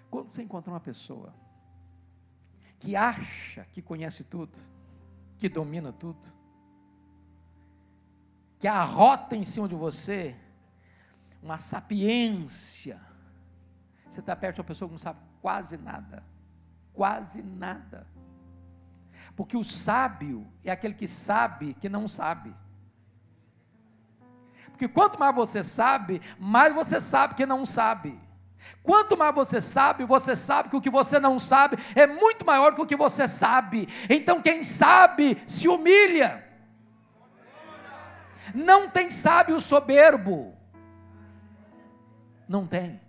Quando 0.09 0.27
você 0.27 0.43
encontra 0.43 0.71
uma 0.71 0.79
pessoa 0.79 1.33
que 2.79 2.95
acha 2.95 3.65
que 3.71 3.81
conhece 3.81 4.23
tudo, 4.23 4.57
que 5.39 5.47
domina 5.47 5.93
tudo, 5.93 6.21
que 8.59 8.67
arrota 8.67 9.35
em 9.35 9.45
cima 9.45 9.67
de 9.67 9.75
você 9.75 10.35
uma 11.41 11.57
sapiência, 11.57 12.99
você 14.09 14.19
está 14.19 14.35
perto 14.35 14.55
de 14.55 14.61
uma 14.61 14.67
pessoa 14.67 14.87
que 14.89 14.93
não 14.93 14.99
sabe 14.99 15.19
quase 15.41 15.77
nada, 15.77 16.23
quase 16.93 17.41
nada. 17.41 18.07
Porque 19.35 19.57
o 19.57 19.63
sábio 19.63 20.47
é 20.63 20.71
aquele 20.71 20.93
que 20.93 21.07
sabe 21.07 21.73
que 21.73 21.89
não 21.89 22.07
sabe. 22.07 22.53
Porque 24.67 24.87
quanto 24.87 25.19
mais 25.19 25.35
você 25.35 25.63
sabe, 25.63 26.21
mais 26.39 26.73
você 26.73 26.99
sabe 26.99 27.35
que 27.35 27.45
não 27.45 27.65
sabe. 27.65 28.19
Quanto 28.81 29.17
mais 29.17 29.33
você 29.33 29.59
sabe, 29.59 30.05
você 30.05 30.35
sabe 30.35 30.69
que 30.69 30.75
o 30.75 30.81
que 30.81 30.89
você 30.89 31.19
não 31.19 31.37
sabe 31.37 31.77
é 31.95 32.07
muito 32.07 32.45
maior 32.45 32.73
que 32.75 32.81
o 32.81 32.85
que 32.85 32.95
você 32.95 33.27
sabe. 33.27 33.87
Então, 34.09 34.41
quem 34.41 34.63
sabe 34.63 35.41
se 35.47 35.67
humilha. 35.67 36.43
Não 38.53 38.89
tem 38.89 39.09
sábio 39.09 39.59
soberbo. 39.59 40.53
Não 42.47 42.67
tem. 42.67 43.01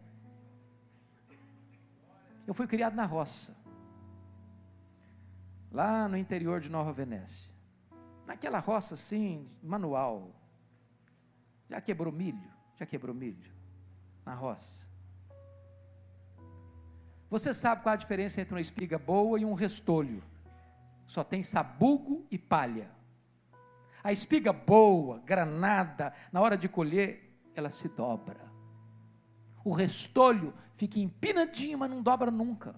Eu 2.47 2.55
fui 2.55 2.67
criado 2.67 2.95
na 2.95 3.05
roça, 3.05 3.57
lá 5.75 6.09
no 6.09 6.17
interior 6.17 6.61
de 6.61 6.71
Nova 6.71 6.93
Venécia. 6.93 7.53
Naquela 8.25 8.61
roça 8.61 8.95
assim, 8.95 9.51
manual. 9.61 10.31
Já 11.69 11.81
quebrou 11.81 12.13
milho? 12.13 12.49
Já 12.77 12.87
quebrou 12.87 13.15
milho? 13.15 13.53
Na 14.25 14.35
roça. 14.35 14.89
Você 17.29 17.53
sabe 17.53 17.83
qual 17.83 17.93
a 17.93 17.97
diferença 17.97 18.41
entre 18.41 18.55
uma 18.55 18.61
espiga 18.61 18.97
boa 18.97 19.39
e 19.41 19.45
um 19.45 19.55
restolho? 19.55 20.23
Só 21.07 21.25
tem 21.25 21.43
sabugo 21.43 22.25
e 22.31 22.39
palha. 22.39 22.89
A 24.03 24.13
espiga 24.13 24.53
boa, 24.53 25.19
granada, 25.21 26.15
na 26.31 26.41
hora 26.41 26.57
de 26.57 26.69
colher, 26.69 27.37
ela 27.55 27.69
se 27.69 27.89
dobra. 27.89 28.41
O 29.65 29.73
restolho 29.73 30.55
fica 30.77 31.01
empinadinho, 31.01 31.79
mas 31.79 31.91
não 31.91 32.01
dobra 32.01 32.31
nunca. 32.31 32.77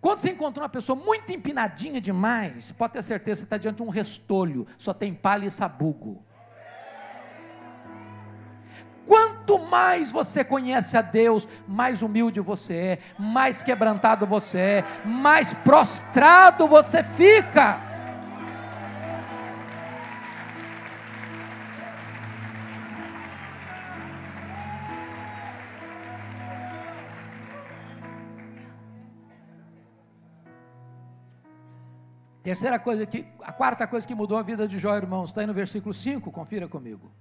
Quando 0.00 0.18
você 0.18 0.30
encontra 0.30 0.62
uma 0.62 0.68
pessoa 0.68 0.96
muito 0.96 1.32
empinadinha 1.32 2.00
demais, 2.00 2.70
pode 2.72 2.92
ter 2.92 3.02
certeza 3.02 3.40
que 3.40 3.46
está 3.46 3.56
diante 3.56 3.78
de 3.78 3.82
um 3.82 3.88
restolho, 3.88 4.66
só 4.76 4.94
tem 4.94 5.12
palha 5.12 5.46
e 5.46 5.50
sabugo. 5.50 6.24
Quanto 9.04 9.58
mais 9.58 10.10
você 10.10 10.44
conhece 10.44 10.96
a 10.96 11.02
Deus, 11.02 11.48
mais 11.66 12.02
humilde 12.02 12.40
você 12.40 12.74
é, 12.74 12.98
mais 13.18 13.62
quebrantado 13.62 14.26
você 14.26 14.58
é, 14.58 14.84
mais 15.04 15.52
prostrado 15.52 16.68
você 16.68 17.02
fica. 17.02 17.87
Terceira 32.48 32.78
coisa 32.78 33.04
que, 33.04 33.26
a 33.42 33.52
quarta 33.52 33.86
coisa 33.86 34.06
que 34.06 34.14
mudou 34.14 34.38
a 34.38 34.42
vida 34.42 34.66
de 34.66 34.78
Jó, 34.78 34.96
irmãos, 34.96 35.28
está 35.28 35.42
aí 35.42 35.46
no 35.46 35.52
versículo 35.52 35.92
5, 35.92 36.32
confira 36.32 36.66
comigo. 36.66 37.12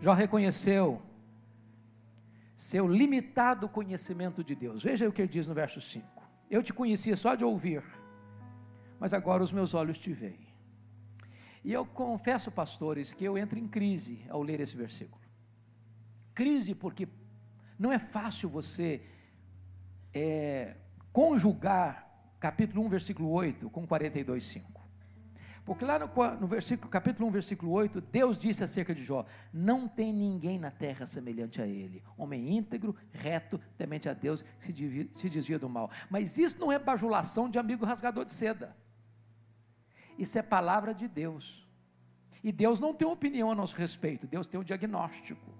Jó 0.00 0.14
reconheceu 0.14 1.02
seu 2.56 2.88
limitado 2.88 3.68
conhecimento 3.68 4.42
de 4.42 4.54
Deus. 4.54 4.82
Veja 4.82 5.06
o 5.06 5.12
que 5.12 5.20
ele 5.20 5.28
diz 5.28 5.46
no 5.46 5.52
verso 5.52 5.82
5. 5.82 6.06
Eu 6.50 6.62
te 6.62 6.72
conhecia 6.72 7.14
só 7.14 7.34
de 7.34 7.44
ouvir, 7.44 7.84
mas 8.98 9.12
agora 9.12 9.42
os 9.42 9.52
meus 9.52 9.74
olhos 9.74 9.98
te 9.98 10.14
veem. 10.14 10.48
E 11.62 11.70
eu 11.70 11.84
confesso, 11.84 12.50
pastores, 12.50 13.12
que 13.12 13.22
eu 13.22 13.36
entro 13.36 13.58
em 13.58 13.68
crise 13.68 14.24
ao 14.30 14.42
ler 14.42 14.60
esse 14.60 14.74
versículo. 14.74 15.20
Crise 16.34 16.74
porque 16.74 17.06
não 17.78 17.92
é 17.92 17.98
fácil 17.98 18.48
você 18.48 19.02
é, 20.14 20.74
conjugar 21.12 22.09
capítulo 22.40 22.84
1, 22.86 22.88
versículo 22.88 23.30
8 23.30 23.70
com 23.70 23.86
42, 23.86 24.44
5. 24.44 24.80
Porque 25.64 25.84
lá 25.84 25.98
no, 25.98 26.10
no 26.40 26.46
versículo, 26.48 26.90
capítulo 26.90 27.28
1, 27.28 27.30
versículo 27.30 27.70
8, 27.72 28.00
Deus 28.00 28.38
disse 28.38 28.64
acerca 28.64 28.94
de 28.94 29.04
Jó: 29.04 29.24
Não 29.52 29.86
tem 29.86 30.12
ninguém 30.12 30.58
na 30.58 30.70
terra 30.70 31.06
semelhante 31.06 31.60
a 31.60 31.66
ele, 31.66 32.02
homem 32.16 32.56
íntegro, 32.56 32.96
reto, 33.12 33.60
temente 33.76 34.08
a 34.08 34.14
Deus, 34.14 34.44
se 34.58 34.72
se 35.12 35.28
desvia 35.28 35.58
do 35.58 35.68
mal. 35.68 35.90
Mas 36.08 36.38
isso 36.38 36.58
não 36.58 36.72
é 36.72 36.78
bajulação 36.78 37.48
de 37.48 37.58
amigo 37.58 37.84
rasgador 37.84 38.24
de 38.24 38.32
seda. 38.32 38.74
Isso 40.18 40.38
é 40.38 40.42
palavra 40.42 40.94
de 40.94 41.06
Deus. 41.06 41.68
E 42.42 42.50
Deus 42.50 42.80
não 42.80 42.94
tem 42.94 43.06
opinião 43.06 43.50
a 43.50 43.54
nosso 43.54 43.76
respeito, 43.76 44.26
Deus 44.26 44.46
tem 44.46 44.58
um 44.58 44.64
diagnóstico. 44.64 45.59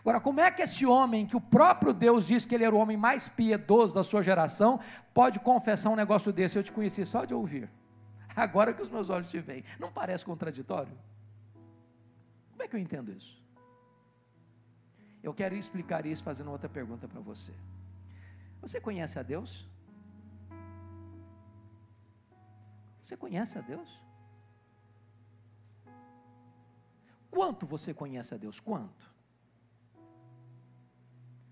Agora, 0.00 0.18
como 0.18 0.40
é 0.40 0.50
que 0.50 0.62
esse 0.62 0.86
homem, 0.86 1.26
que 1.26 1.36
o 1.36 1.40
próprio 1.40 1.92
Deus 1.92 2.26
disse 2.26 2.46
que 2.46 2.54
ele 2.54 2.64
era 2.64 2.74
o 2.74 2.78
homem 2.78 2.96
mais 2.96 3.28
piedoso 3.28 3.94
da 3.94 4.02
sua 4.02 4.22
geração, 4.22 4.80
pode 5.12 5.38
confessar 5.38 5.90
um 5.90 5.96
negócio 5.96 6.32
desse? 6.32 6.58
Eu 6.58 6.62
te 6.62 6.72
conheci 6.72 7.04
só 7.04 7.26
de 7.26 7.34
ouvir. 7.34 7.70
Agora 8.34 8.72
que 8.72 8.80
os 8.80 8.88
meus 8.88 9.10
olhos 9.10 9.30
te 9.30 9.38
veem. 9.40 9.62
Não 9.78 9.92
parece 9.92 10.24
contraditório? 10.24 10.96
Como 12.52 12.62
é 12.62 12.68
que 12.68 12.74
eu 12.74 12.80
entendo 12.80 13.12
isso? 13.12 13.38
Eu 15.22 15.34
quero 15.34 15.54
explicar 15.54 16.06
isso 16.06 16.24
fazendo 16.24 16.50
outra 16.50 16.68
pergunta 16.68 17.06
para 17.06 17.20
você. 17.20 17.52
Você 18.62 18.80
conhece 18.80 19.18
a 19.18 19.22
Deus? 19.22 19.68
Você 23.02 23.18
conhece 23.18 23.58
a 23.58 23.60
Deus? 23.60 24.00
Quanto 27.30 27.66
você 27.66 27.92
conhece 27.92 28.34
a 28.34 28.38
Deus? 28.38 28.58
Quanto? 28.60 29.09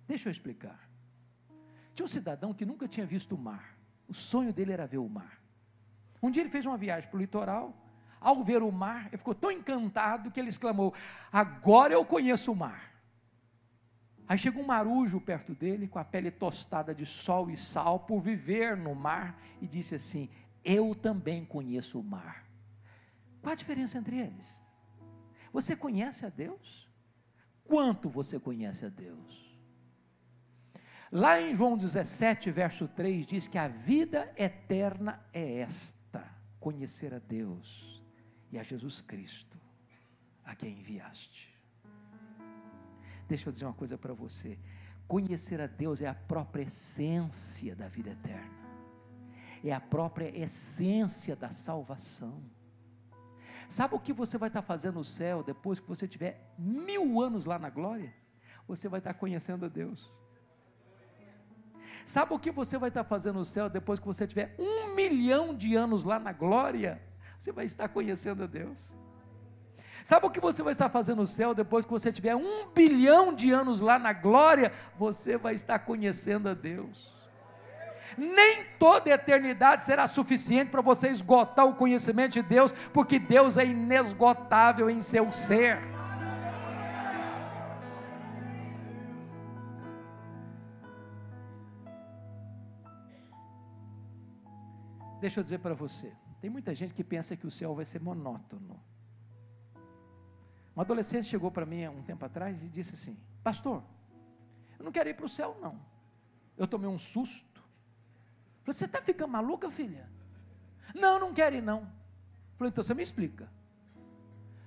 Deixa 0.09 0.29
eu 0.29 0.33
explicar. 0.33 0.89
Tinha 1.95 2.07
um 2.07 2.09
cidadão 2.09 2.55
que 2.55 2.65
nunca 2.65 2.89
tinha 2.89 3.05
visto 3.05 3.35
o 3.35 3.39
mar. 3.39 3.77
O 4.09 4.15
sonho 4.15 4.53
dele 4.53 4.73
era 4.73 4.87
ver 4.87 4.99
o 4.99 5.09
mar. 5.09 5.39
Um 6.23 6.31
dia 6.31 6.43
ele 6.43 6.51
fez 6.51 6.65
uma 6.65 6.79
viagem 6.79 7.09
para 7.11 7.19
o 7.19 7.21
litoral. 7.21 7.77
Ao 8.19 8.43
ver 8.43 8.63
o 8.63 8.73
mar, 8.73 9.07
ele 9.09 9.19
ficou 9.19 9.35
tão 9.35 9.51
encantado 9.51 10.31
que 10.31 10.41
ele 10.41 10.49
exclamou: 10.49 10.95
Agora 11.31 11.93
eu 11.93 12.05
conheço 12.05 12.51
o 12.51 12.57
mar. 12.57 12.95
Aí 14.27 14.37
chegou 14.39 14.63
um 14.63 14.67
marujo 14.67 15.21
perto 15.21 15.55
dele, 15.55 15.87
com 15.87 15.99
a 15.99 16.05
pele 16.05 16.31
tostada 16.31 16.95
de 16.95 17.07
sol 17.07 17.51
e 17.51 17.57
sal, 17.57 18.01
por 18.01 18.21
viver 18.21 18.77
no 18.77 18.95
mar, 18.95 19.41
e 19.61 19.69
disse 19.69 19.95
assim: 19.95 20.29
Eu 20.65 20.95
também 20.95 21.45
conheço 21.45 22.01
o 22.01 22.03
mar. 22.03 22.45
Qual 23.41 23.53
a 23.53 23.57
diferença 23.57 23.99
entre 23.99 24.19
eles? 24.19 24.61
Você 25.53 25.77
conhece 25.77 26.27
a 26.27 26.29
Deus? 26.29 26.89
Quanto 27.65 28.09
você 28.09 28.39
conhece 28.41 28.85
a 28.85 28.89
Deus? 28.89 29.47
Lá 31.11 31.41
em 31.41 31.55
João 31.55 31.77
17, 31.77 32.51
verso 32.51 32.87
3, 32.87 33.27
diz 33.27 33.49
que 33.49 33.57
a 33.57 33.67
vida 33.67 34.31
eterna 34.37 35.25
é 35.33 35.61
esta: 35.61 36.23
conhecer 36.61 37.15
a 37.15 37.19
Deus 37.19 38.03
e 38.53 38.59
a 38.59 38.63
Jesus 38.63 39.01
Cristo, 39.01 39.59
a 40.45 40.55
quem 40.55 40.79
enviaste. 40.79 41.55
Deixa 43.27 43.49
eu 43.49 43.53
dizer 43.53 43.65
uma 43.65 43.75
coisa 43.75 43.97
para 43.97 44.13
você. 44.13 44.59
Conhecer 45.07 45.61
a 45.61 45.67
Deus 45.67 46.03
é 46.03 46.07
a 46.07 46.15
própria 46.15 46.65
essência 46.65 47.75
da 47.75 47.89
vida 47.89 48.11
eterna, 48.11 48.69
é 49.65 49.73
a 49.73 49.81
própria 49.81 50.29
essência 50.39 51.35
da 51.35 51.51
salvação. 51.51 52.43
Sabe 53.67 53.95
o 53.95 54.01
que 54.01 54.13
você 54.13 54.37
vai 54.37 54.49
estar 54.49 54.61
fazendo 54.61 54.97
no 54.97 55.05
céu 55.05 55.43
depois 55.43 55.81
que 55.81 55.89
você 55.89 56.07
tiver 56.07 56.55
mil 56.59 57.21
anos 57.21 57.47
lá 57.47 57.59
na 57.59 57.71
glória? 57.71 58.13
Você 58.67 58.89
vai 58.89 58.99
estar 59.01 59.15
conhecendo 59.15 59.65
a 59.65 59.69
Deus. 59.69 60.13
Sabe 62.07 62.34
o 62.34 62.38
que 62.38 62.51
você 62.51 62.78
vai 62.78 62.88
estar 62.88 63.05
fazendo 63.05 63.36
no 63.36 63.44
céu 63.44 63.68
depois 63.68 64.01
que 64.01 64.07
você 64.07 64.26
tiver 64.26 64.55
um 64.59 64.94
milhão 64.94 65.55
de 65.55 65.74
anos 65.74 66.05
lá 66.05 66.18
na 66.18 66.32
glória? 66.32 67.01
Você 67.38 67.53
vai 67.53 67.64
estar 67.64 67.88
conhecendo 67.88 68.44
a 68.44 68.46
Deus. 68.46 68.94
Sabe 70.05 70.26
o 70.26 70.30
que 70.30 70.40
você 70.40 70.62
vai 70.62 70.72
estar 70.72 70.88
fazendo 70.88 71.18
no 71.18 71.26
céu 71.26 71.55
depois 71.55 71.84
que 71.84 71.90
você 71.90 72.11
tiver 72.11 72.34
um 72.34 72.68
bilhão 72.74 73.34
de 73.34 73.51
anos 73.51 73.80
lá 73.80 73.99
na 73.99 74.12
glória? 74.12 74.72
Você 74.99 75.36
vai 75.36 75.55
estar 75.55 75.78
conhecendo 75.80 76.49
a 76.49 76.55
Deus. 76.55 77.14
Nem 78.16 78.64
toda 78.78 79.11
eternidade 79.11 79.84
será 79.84 80.07
suficiente 80.07 80.70
para 80.70 80.80
você 80.80 81.09
esgotar 81.09 81.66
o 81.66 81.74
conhecimento 81.74 82.32
de 82.32 82.42
Deus, 82.42 82.72
porque 82.92 83.18
Deus 83.18 83.59
é 83.59 83.66
inesgotável 83.66 84.88
em 84.88 85.03
seu 85.03 85.30
ser. 85.30 85.78
Deixa 95.21 95.41
eu 95.41 95.45
dizer 95.45 95.59
para 95.59 95.75
você, 95.75 96.12
tem 96.41 96.49
muita 96.49 96.75
gente 96.75 96.95
que 96.95 97.03
pensa 97.03 97.37
que 97.37 97.47
o 97.47 97.51
céu 97.51 97.75
vai 97.75 97.85
ser 97.85 98.01
monótono. 98.01 98.81
Um 100.77 100.81
adolescente 100.81 101.25
chegou 101.25 101.51
para 101.51 101.66
mim 101.66 101.85
há 101.85 101.91
um 101.91 102.03
tempo 102.03 102.25
atrás 102.25 102.62
e 102.62 102.69
disse 102.69 102.95
assim: 102.95 103.19
Pastor, 103.43 103.83
eu 104.79 104.85
não 104.85 104.93
quero 104.93 105.09
ir 105.09 105.14
para 105.14 105.27
o 105.27 105.29
céu, 105.29 105.57
não. 105.61 105.81
Eu 106.57 106.69
tomei 106.69 106.89
um 106.89 106.99
susto. 106.99 107.62
Você 108.64 108.85
está 108.85 109.03
ficando 109.03 109.33
maluca, 109.33 109.71
filha? 109.71 110.09
Não, 110.95 111.19
não 111.19 111.35
quero 111.35 111.57
ir, 111.57 111.62
não. 111.62 111.91
Falei, 112.57 112.71
então 112.71 112.85
você 112.85 112.95
me 112.95 113.03
explica. 113.03 113.49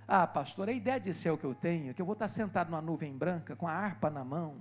Ah, 0.08 0.28
pastor, 0.28 0.68
a 0.68 0.74
ideia 0.74 1.00
de 1.00 1.14
céu 1.14 1.38
que 1.38 1.46
eu 1.46 1.56
tenho 1.56 1.92
é 1.92 1.94
que 1.94 2.02
eu 2.02 2.06
vou 2.06 2.14
estar 2.14 2.28
sentado 2.28 2.70
numa 2.70 2.82
nuvem 2.82 3.18
branca, 3.18 3.56
com 3.56 3.68
a 3.68 3.72
harpa 3.72 4.10
na 4.10 4.24
mão, 4.24 4.58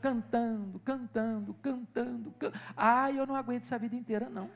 cantando, 0.00 0.78
cantando, 0.80 1.54
cantando. 1.54 2.30
Can... 2.32 2.52
Ah, 2.76 3.10
eu 3.10 3.26
não 3.26 3.34
aguento 3.34 3.62
essa 3.62 3.78
vida 3.78 3.96
inteira, 3.96 4.28
não. 4.28 4.50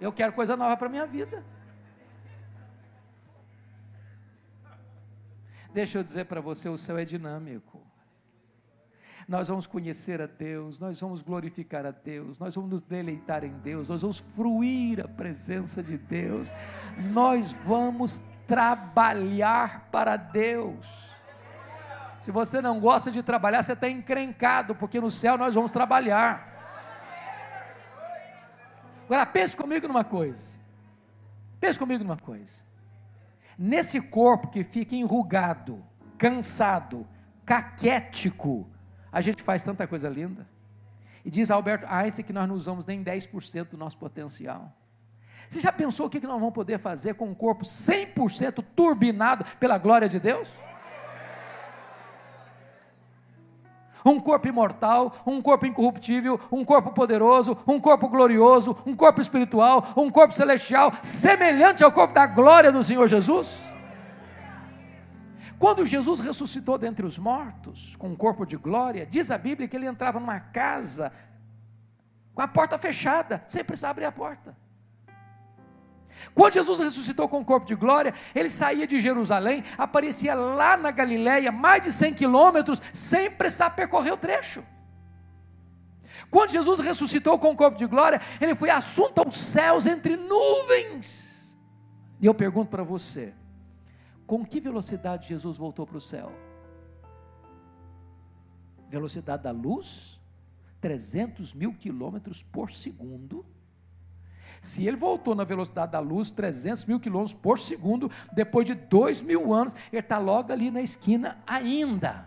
Eu 0.00 0.12
quero 0.12 0.32
coisa 0.32 0.56
nova 0.56 0.76
para 0.76 0.86
a 0.86 0.90
minha 0.90 1.06
vida. 1.06 1.44
Deixa 5.72 5.98
eu 5.98 6.02
dizer 6.02 6.26
para 6.26 6.40
você: 6.40 6.68
o 6.68 6.78
céu 6.78 6.98
é 6.98 7.04
dinâmico. 7.04 7.80
Nós 9.28 9.48
vamos 9.48 9.66
conhecer 9.66 10.22
a 10.22 10.26
Deus, 10.26 10.80
nós 10.80 10.98
vamos 10.98 11.20
glorificar 11.20 11.84
a 11.84 11.90
Deus, 11.90 12.38
nós 12.38 12.54
vamos 12.54 12.70
nos 12.70 12.80
deleitar 12.80 13.44
em 13.44 13.52
Deus, 13.58 13.86
nós 13.86 14.00
vamos 14.00 14.20
fruir 14.34 15.04
a 15.04 15.08
presença 15.08 15.82
de 15.82 15.98
Deus, 15.98 16.50
nós 17.12 17.52
vamos 17.66 18.22
trabalhar 18.46 19.88
para 19.92 20.16
Deus. 20.16 20.86
Se 22.20 22.32
você 22.32 22.62
não 22.62 22.80
gosta 22.80 23.10
de 23.10 23.22
trabalhar, 23.22 23.62
você 23.62 23.74
está 23.74 23.88
encrencado, 23.88 24.74
porque 24.74 24.98
no 24.98 25.10
céu 25.10 25.36
nós 25.36 25.54
vamos 25.54 25.70
trabalhar. 25.70 26.57
Agora 29.08 29.24
pense 29.24 29.56
comigo 29.56 29.88
numa 29.88 30.04
coisa. 30.04 30.58
Pense 31.58 31.78
comigo 31.78 32.04
numa 32.04 32.18
coisa. 32.18 32.62
Nesse 33.58 34.02
corpo 34.02 34.48
que 34.48 34.62
fica 34.62 34.94
enrugado, 34.94 35.82
cansado, 36.18 37.08
caquético, 37.42 38.68
a 39.10 39.22
gente 39.22 39.42
faz 39.42 39.62
tanta 39.62 39.86
coisa 39.86 40.10
linda. 40.10 40.46
E 41.24 41.30
diz 41.30 41.50
Albert 41.50 41.90
Einstein 41.90 42.22
que 42.22 42.34
nós 42.34 42.46
não 42.46 42.54
usamos 42.54 42.84
nem 42.84 43.02
10% 43.02 43.70
do 43.70 43.78
nosso 43.78 43.96
potencial. 43.96 44.70
Você 45.48 45.58
já 45.62 45.72
pensou 45.72 46.04
o 46.04 46.10
que 46.10 46.20
nós 46.20 46.38
vamos 46.38 46.52
poder 46.54 46.78
fazer 46.78 47.14
com 47.14 47.30
um 47.30 47.34
corpo 47.34 47.64
100% 47.64 48.62
turbinado 48.76 49.42
pela 49.58 49.78
glória 49.78 50.06
de 50.06 50.20
Deus? 50.20 50.50
Um 54.10 54.20
corpo 54.20 54.48
imortal, 54.48 55.14
um 55.26 55.40
corpo 55.40 55.66
incorruptível, 55.66 56.40
um 56.50 56.64
corpo 56.64 56.92
poderoso, 56.92 57.56
um 57.66 57.80
corpo 57.80 58.08
glorioso, 58.08 58.76
um 58.86 58.94
corpo 58.94 59.20
espiritual, 59.20 59.92
um 59.96 60.10
corpo 60.10 60.34
celestial, 60.34 60.92
semelhante 61.02 61.84
ao 61.84 61.92
corpo 61.92 62.14
da 62.14 62.26
glória 62.26 62.72
do 62.72 62.82
Senhor 62.82 63.06
Jesus? 63.08 63.56
Quando 65.58 65.84
Jesus 65.84 66.20
ressuscitou 66.20 66.78
dentre 66.78 67.04
os 67.04 67.18
mortos, 67.18 67.96
com 67.96 68.08
um 68.08 68.16
corpo 68.16 68.46
de 68.46 68.56
glória, 68.56 69.04
diz 69.04 69.30
a 69.30 69.36
Bíblia 69.36 69.66
que 69.66 69.76
ele 69.76 69.86
entrava 69.86 70.20
numa 70.20 70.38
casa 70.38 71.12
com 72.32 72.42
a 72.42 72.46
porta 72.46 72.78
fechada, 72.78 73.42
sem 73.48 73.64
precisar 73.64 73.90
abrir 73.90 74.04
a 74.04 74.12
porta. 74.12 74.56
Quando 76.34 76.54
Jesus 76.54 76.78
ressuscitou 76.78 77.28
com 77.28 77.40
o 77.40 77.44
corpo 77.44 77.66
de 77.66 77.74
glória, 77.74 78.14
ele 78.34 78.48
saía 78.48 78.86
de 78.86 79.00
Jerusalém, 79.00 79.64
aparecia 79.76 80.34
lá 80.34 80.76
na 80.76 80.90
Galiléia, 80.90 81.50
mais 81.50 81.82
de 81.82 81.92
100 81.92 82.14
quilômetros, 82.14 82.80
sem 82.92 83.30
precisar 83.30 83.70
percorrer 83.70 84.12
o 84.12 84.16
trecho. 84.16 84.64
Quando 86.30 86.50
Jesus 86.50 86.78
ressuscitou 86.80 87.38
com 87.38 87.52
o 87.52 87.56
corpo 87.56 87.78
de 87.78 87.86
glória, 87.86 88.20
ele 88.40 88.54
foi 88.54 88.70
assunto 88.70 89.18
aos 89.18 89.36
céus 89.36 89.86
entre 89.86 90.16
nuvens. 90.16 91.56
E 92.20 92.26
eu 92.26 92.34
pergunto 92.34 92.70
para 92.70 92.82
você: 92.82 93.32
com 94.26 94.44
que 94.44 94.60
velocidade 94.60 95.28
Jesus 95.28 95.56
voltou 95.56 95.86
para 95.86 95.96
o 95.96 96.00
céu? 96.00 96.32
Velocidade 98.90 99.42
da 99.42 99.50
luz? 99.50 100.18
300 100.80 101.54
mil 101.54 101.74
quilômetros 101.74 102.42
por 102.42 102.72
segundo 102.72 103.44
se 104.62 104.86
ele 104.86 104.96
voltou 104.96 105.34
na 105.34 105.44
velocidade 105.44 105.92
da 105.92 106.00
luz, 106.00 106.30
300 106.30 106.84
mil 106.84 107.00
quilômetros 107.00 107.38
por 107.40 107.58
segundo, 107.58 108.10
depois 108.32 108.66
de 108.66 108.74
dois 108.74 109.20
mil 109.20 109.52
anos, 109.52 109.74
ele 109.92 110.00
está 110.00 110.18
logo 110.18 110.52
ali 110.52 110.70
na 110.70 110.82
esquina 110.82 111.38
ainda. 111.46 112.26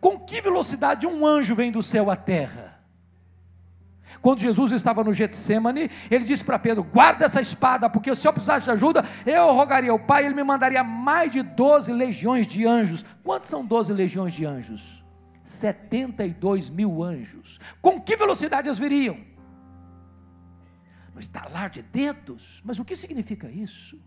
Com 0.00 0.18
que 0.18 0.40
velocidade 0.40 1.06
um 1.06 1.26
anjo 1.26 1.54
vem 1.54 1.70
do 1.70 1.82
céu 1.82 2.10
à 2.10 2.16
terra? 2.16 2.80
Quando 4.22 4.40
Jesus 4.40 4.72
estava 4.72 5.04
no 5.04 5.14
Getsemane, 5.14 5.90
ele 6.10 6.24
disse 6.24 6.42
para 6.42 6.58
Pedro: 6.58 6.82
guarda 6.82 7.26
essa 7.26 7.40
espada, 7.40 7.88
porque 7.88 8.14
se 8.14 8.26
eu 8.26 8.32
precisasse 8.32 8.64
de 8.64 8.70
ajuda, 8.70 9.04
eu 9.24 9.52
rogaria 9.52 9.90
ao 9.90 9.98
Pai, 9.98 10.24
ele 10.24 10.34
me 10.34 10.42
mandaria 10.42 10.82
mais 10.82 11.32
de 11.32 11.42
12 11.42 11.92
legiões 11.92 12.46
de 12.46 12.66
anjos. 12.66 13.04
Quantos 13.22 13.48
são 13.48 13.64
12 13.64 13.92
legiões 13.92 14.32
de 14.32 14.44
anjos? 14.44 14.99
72 15.50 16.70
mil 16.70 17.02
anjos. 17.02 17.58
Com 17.80 18.00
que 18.00 18.16
velocidade 18.16 18.68
eles 18.68 18.78
viriam? 18.78 19.18
No 21.12 21.20
estalar 21.20 21.68
de 21.70 21.82
dedos. 21.82 22.62
Mas 22.64 22.78
o 22.78 22.84
que 22.84 22.96
significa 22.96 23.50
isso? 23.50 24.00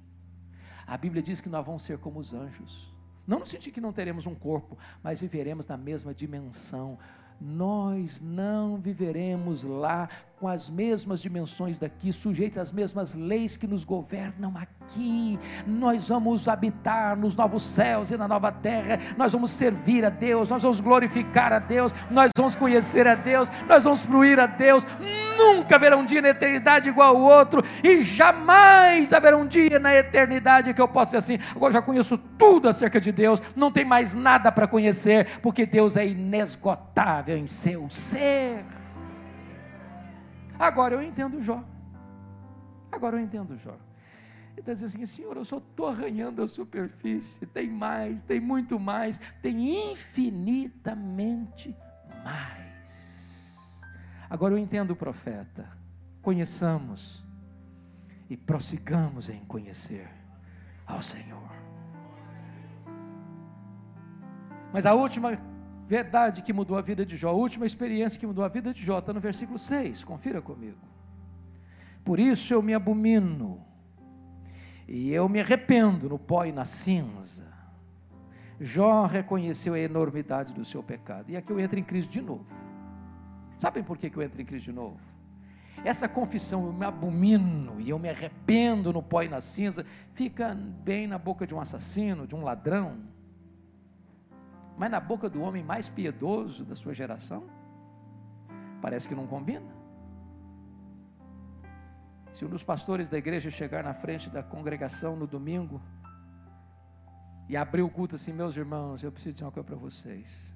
A 0.88 0.98
Bíblia 0.98 1.22
diz 1.22 1.42
que 1.42 1.50
nós 1.50 1.66
vamos 1.66 1.84
ser 1.84 1.98
como 1.98 2.20
os 2.20 2.34
anjos. 2.34 2.92
Não 3.26 3.40
no 3.40 3.46
sentido 3.46 3.74
que 3.74 3.82
não 3.82 3.94
teremos 3.94 4.26
um 4.26 4.36
corpo, 4.36 4.78
mas 5.02 5.22
viveremos 5.22 5.66
na 5.66 5.78
mesma 5.78 6.14
dimensão 6.14 6.98
nós 7.40 8.22
não 8.22 8.78
viveremos 8.78 9.64
lá 9.64 10.10
com 10.44 10.50
as 10.50 10.70
mesmas 10.70 11.22
dimensões 11.22 11.80
daqui, 11.80 12.12
sujeitos 12.12 12.58
às 12.58 12.70
mesmas 12.70 13.14
leis 13.14 13.56
que 13.56 13.66
nos 13.66 13.86
governam 13.86 14.54
aqui. 14.58 15.40
Nós 15.66 16.10
vamos 16.10 16.50
habitar 16.50 17.16
nos 17.16 17.34
novos 17.34 17.64
céus 17.66 18.12
e 18.12 18.18
na 18.18 18.28
nova 18.28 18.52
terra, 18.52 19.00
nós 19.16 19.32
vamos 19.32 19.52
servir 19.52 20.04
a 20.04 20.10
Deus, 20.10 20.50
nós 20.50 20.62
vamos 20.62 20.82
glorificar 20.82 21.54
a 21.54 21.60
Deus, 21.60 21.96
nós 22.12 22.30
vamos 22.36 22.56
conhecer 22.56 23.08
a 23.08 23.16
Deus, 23.16 23.48
nós 23.70 23.86
vamos 23.86 24.04
fruir 24.04 24.38
a 24.38 24.46
Deus. 24.46 24.86
Nunca 25.38 25.78
haverá 25.78 25.96
um 25.96 26.06
dia 26.06 26.22
na 26.22 26.28
eternidade 26.28 26.90
igual 26.90 27.16
ao 27.16 27.22
outro, 27.22 27.64
e 27.82 28.02
jamais 28.02 29.14
haverá 29.14 29.38
um 29.38 29.48
dia 29.48 29.80
na 29.80 29.96
eternidade 29.96 30.74
que 30.74 30.82
eu 30.82 30.90
possa 30.90 31.12
ser 31.12 31.18
assim. 31.38 31.40
Agora 31.56 31.72
já 31.72 31.82
conheço 31.82 32.18
tudo 32.38 32.68
acerca 32.68 33.00
de 33.00 33.14
Deus, 33.14 33.42
não 33.56 33.72
tem 33.72 33.86
mais 33.86 34.14
nada 34.14 34.52
para 34.52 34.68
conhecer, 34.68 35.40
porque 35.42 35.66
Deus 35.66 35.96
é 35.96 36.06
inesgotável 36.06 37.38
em 37.38 37.48
seu 37.48 37.90
ser. 37.90 38.83
Agora 40.58 40.96
eu 40.96 41.02
entendo 41.02 41.42
Jó. 41.42 41.64
Agora 42.92 43.18
eu 43.18 43.22
entendo 43.22 43.58
Jó. 43.58 43.78
Ele 44.52 44.60
está 44.60 44.74
dizendo 44.74 44.88
assim: 44.90 45.06
Senhor, 45.06 45.36
eu 45.36 45.46
só 45.46 45.58
estou 45.58 45.88
arranhando 45.88 46.42
a 46.42 46.48
superfície. 46.48 47.46
Tem 47.48 47.70
mais, 47.70 48.22
tem 48.22 48.40
muito 48.40 48.80
mais, 48.80 49.20
tem 49.42 49.92
infinitamente 49.92 51.76
mais. 52.24 52.64
Agora 54.30 54.54
eu 54.54 54.58
entendo 54.58 54.92
o 54.92 54.96
profeta. 54.96 55.68
Conheçamos 56.22 57.24
e 58.30 58.38
prossigamos 58.38 59.30
em 59.30 59.44
conhecer 59.46 60.08
ao 60.86 61.02
Senhor. 61.02 61.52
Mas 64.72 64.86
a 64.86 64.94
última 64.94 65.38
verdade 65.88 66.42
que 66.42 66.54
mudou 66.54 66.78
a 66.78 66.82
vida 66.82 67.06
de 67.06 67.16
Jó, 67.16 67.30
a 67.30 67.34
última 67.34 67.66
experiência 67.66 68.20
que 68.20 68.28
mudou 68.28 68.44
a 68.44 68.48
vida 68.48 68.74
de 68.74 68.84
Jó, 68.84 69.00
está 69.00 69.14
no 69.14 69.20
versículo 69.20 69.60
6, 69.60 70.04
confira 70.04 70.42
comigo. 70.42 70.78
Por 72.04 72.20
isso 72.20 72.54
eu 72.54 72.62
me 72.62 72.74
abomino, 72.74 73.64
e 74.88 75.12
eu 75.12 75.30
me 75.30 75.40
arrependo 75.40 76.10
no 76.10 76.20
pó 76.20 76.46
e 76.46 76.52
na 76.52 76.66
cinza. 76.66 77.52
Jó 78.60 79.06
reconheceu 79.06 79.74
a 79.74 79.80
enormidade 79.80 80.54
do 80.54 80.66
seu 80.66 80.84
pecado, 80.84 81.30
e 81.30 81.38
aqui 81.38 81.52
eu 81.52 81.60
entro 81.60 81.80
em 81.80 81.84
crise 81.84 82.08
de 82.08 82.22
novo. 82.22 82.46
Sabem 83.58 83.84
por 83.84 83.98
que 83.98 84.14
eu 84.14 84.22
entro 84.22 84.42
em 84.42 84.46
crise 84.46 84.66
de 84.66 84.72
novo? 84.72 85.00
Essa 85.84 86.08
confissão, 86.08 86.66
eu 86.66 86.74
me 86.74 86.86
abomino 86.86 87.80
e 87.80 87.90
eu 87.90 88.00
me 88.00 88.10
arrependo 88.10 88.94
no 88.94 89.02
pó 89.02 89.22
e 89.22 89.28
na 89.28 89.42
cinza, 89.42 89.86
fica 90.14 90.54
bem 90.56 91.08
na 91.08 91.18
boca 91.18 91.46
de 91.46 91.54
um 91.54 91.60
assassino, 91.60 92.26
de 92.26 92.36
um 92.36 92.44
ladrão, 92.44 92.98
mas 94.78 94.90
na 94.90 95.00
boca 95.00 95.30
do 95.30 95.42
homem 95.42 95.64
mais 95.64 95.88
piedoso 95.88 96.66
da 96.66 96.76
sua 96.76 96.94
geração, 96.94 97.44
parece 98.82 99.08
que 99.08 99.16
não 99.16 99.28
combina. 99.28 99.84
Se 102.34 102.44
um 102.44 102.50
dos 102.50 102.64
pastores 102.64 103.08
da 103.08 103.18
igreja 103.18 103.52
chegar 103.52 103.84
na 103.84 103.94
frente 103.94 104.30
da 104.30 104.42
congregação 104.42 105.16
no 105.16 105.28
domingo 105.28 105.80
e 107.48 107.56
abrir 107.56 107.84
o 107.84 107.90
culto 107.90 108.16
assim, 108.16 108.34
meus 108.34 108.58
irmãos, 108.58 109.04
eu 109.04 109.12
preciso 109.12 109.34
dizer 109.34 109.46
uma 109.46 109.52
coisa 109.52 109.68
para 109.68 109.76
vocês. 109.76 110.56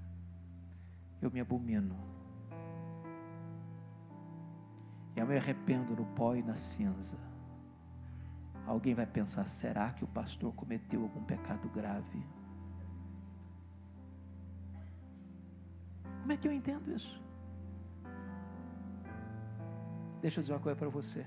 Eu 1.22 1.30
me 1.30 1.40
abomino. 1.40 1.96
Eu 5.16 5.26
me 5.28 5.38
arrependo 5.38 5.96
no 5.96 6.06
pó 6.06 6.36
e 6.36 6.42
na 6.42 6.56
cinza. 6.56 7.18
Alguém 8.66 8.96
vai 8.96 9.06
pensar: 9.06 9.48
será 9.48 9.92
que 9.92 10.04
o 10.04 10.08
pastor 10.08 10.54
cometeu 10.54 11.04
algum 11.04 11.24
pecado 11.24 11.70
grave? 11.70 12.37
Como 16.28 16.34
é 16.34 16.42
que 16.42 16.46
eu 16.46 16.52
entendo 16.52 16.94
isso? 16.94 17.22
Deixa 20.22 20.40
eu 20.40 20.42
dizer 20.42 20.52
uma 20.52 20.60
coisa 20.60 20.78
para 20.78 20.90
você. 20.90 21.26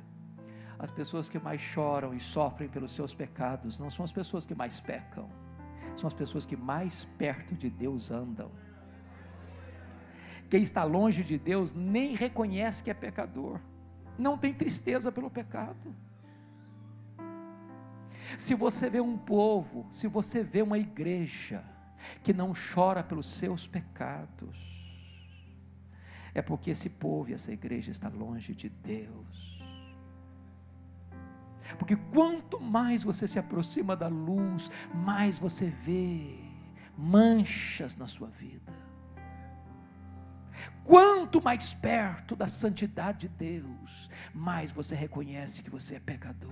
As 0.79 0.91
pessoas 0.91 1.27
que 1.27 1.39
mais 1.39 1.59
choram 1.59 2.13
e 2.13 2.21
sofrem 2.21 2.69
pelos 2.69 2.91
seus 2.93 3.15
pecados 3.15 3.79
não 3.79 3.89
são 3.89 4.05
as 4.05 4.13
pessoas 4.13 4.45
que 4.45 4.55
mais 4.55 4.79
pecam, 4.79 5.27
são 5.97 6.07
as 6.07 6.13
pessoas 6.13 6.45
que 6.45 6.55
mais 6.55 7.07
perto 7.17 7.55
de 7.55 7.71
Deus 7.71 8.11
andam. 8.11 8.51
Quem 10.51 10.63
está 10.63 10.85
longe 10.85 11.25
de 11.25 11.39
Deus 11.39 11.73
nem 11.73 12.15
reconhece 12.15 12.85
que 12.85 12.91
é 12.91 12.95
pecador, 12.95 13.59
não 14.19 14.37
tem 14.37 14.53
tristeza 14.53 15.11
pelo 15.11 15.31
pecado. 15.31 15.97
Se 18.37 18.55
você 18.55 18.91
vê 18.91 19.01
um 19.01 19.17
povo, 19.17 19.87
se 19.91 20.07
você 20.07 20.45
vê 20.45 20.61
uma 20.61 20.77
igreja 20.77 21.65
que 22.23 22.35
não 22.35 22.53
chora 22.53 23.03
pelos 23.03 23.31
seus 23.31 23.67
pecados, 23.67 24.70
é 26.35 26.43
porque 26.43 26.71
esse 26.71 26.89
povo 26.89 27.31
e 27.31 27.35
essa 27.35 27.53
igreja 27.53 27.91
está 27.91 28.09
longe 28.09 28.55
de 28.55 28.69
Deus. 28.69 29.61
Porque 31.79 31.97
quanto 31.97 32.61
mais 32.61 33.03
você 33.03 33.29
se 33.29 33.39
aproxima 33.39 33.95
da 33.97 34.09
luz, 34.09 34.71
mais 34.93 35.39
você 35.39 35.67
vê 35.67 36.39
manchas 36.97 37.97
na 37.97 38.07
sua 38.07 38.29
vida. 38.29 38.73
Quanto 40.85 41.43
mais 41.43 41.73
perto 41.73 42.35
da 42.35 42.49
santidade 42.49 43.21
de 43.21 43.29
Deus, 43.29 44.11
mais 44.35 44.73
você 44.73 44.95
reconhece 44.95 45.63
que 45.63 45.71
você 45.71 45.97
é 45.97 46.01
pecador. 46.01 46.51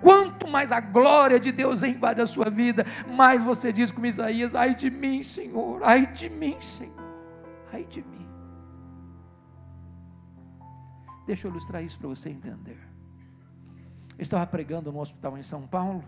Quanto 0.00 0.48
mais 0.48 0.72
a 0.72 0.80
glória 0.80 1.38
de 1.38 1.52
Deus 1.52 1.82
invade 1.82 2.20
a 2.20 2.26
sua 2.26 2.50
vida, 2.50 2.84
mais 3.08 3.42
você 3.42 3.72
diz 3.72 3.92
como 3.92 4.06
Isaías: 4.06 4.54
ai 4.54 4.74
de 4.74 4.90
mim, 4.90 5.22
Senhor, 5.22 5.82
ai 5.82 6.06
de 6.06 6.28
mim, 6.28 6.58
Senhor, 6.60 6.94
ai 7.72 7.84
de 7.84 8.02
mim. 8.02 8.17
Deixa 11.28 11.46
eu 11.46 11.50
ilustrar 11.50 11.84
isso 11.84 11.98
para 11.98 12.08
você 12.08 12.30
entender. 12.30 12.78
Eu 14.16 14.22
estava 14.22 14.46
pregando 14.46 14.90
no 14.90 14.98
hospital 14.98 15.36
em 15.36 15.42
São 15.42 15.66
Paulo. 15.66 16.02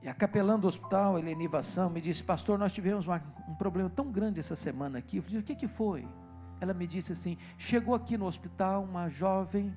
E 0.00 0.08
a 0.08 0.14
capelã 0.14 0.58
do 0.58 0.66
hospital, 0.66 1.18
Eleni 1.18 1.46
Vassão, 1.46 1.90
me 1.90 2.00
disse: 2.00 2.24
Pastor, 2.24 2.58
nós 2.58 2.72
tivemos 2.72 3.06
uma, 3.06 3.22
um 3.46 3.54
problema 3.54 3.90
tão 3.90 4.10
grande 4.10 4.40
essa 4.40 4.56
semana 4.56 5.00
aqui. 5.00 5.18
Eu 5.18 5.22
falei: 5.22 5.38
O 5.38 5.42
que, 5.42 5.54
que 5.54 5.68
foi? 5.68 6.08
Ela 6.62 6.72
me 6.72 6.86
disse 6.86 7.12
assim: 7.12 7.36
Chegou 7.58 7.94
aqui 7.94 8.16
no 8.16 8.24
hospital 8.24 8.84
uma 8.84 9.10
jovem, 9.10 9.76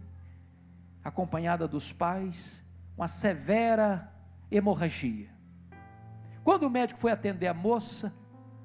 acompanhada 1.03 1.67
dos 1.67 1.91
pais, 1.91 2.65
uma 2.95 3.09
severa 3.09 4.09
hemorragia. 4.49 5.27
Quando 6.45 6.63
o 6.63 6.69
médico 6.69 7.01
foi 7.01 7.11
atender 7.11 7.47
a 7.47 7.53
moça, 7.53 8.13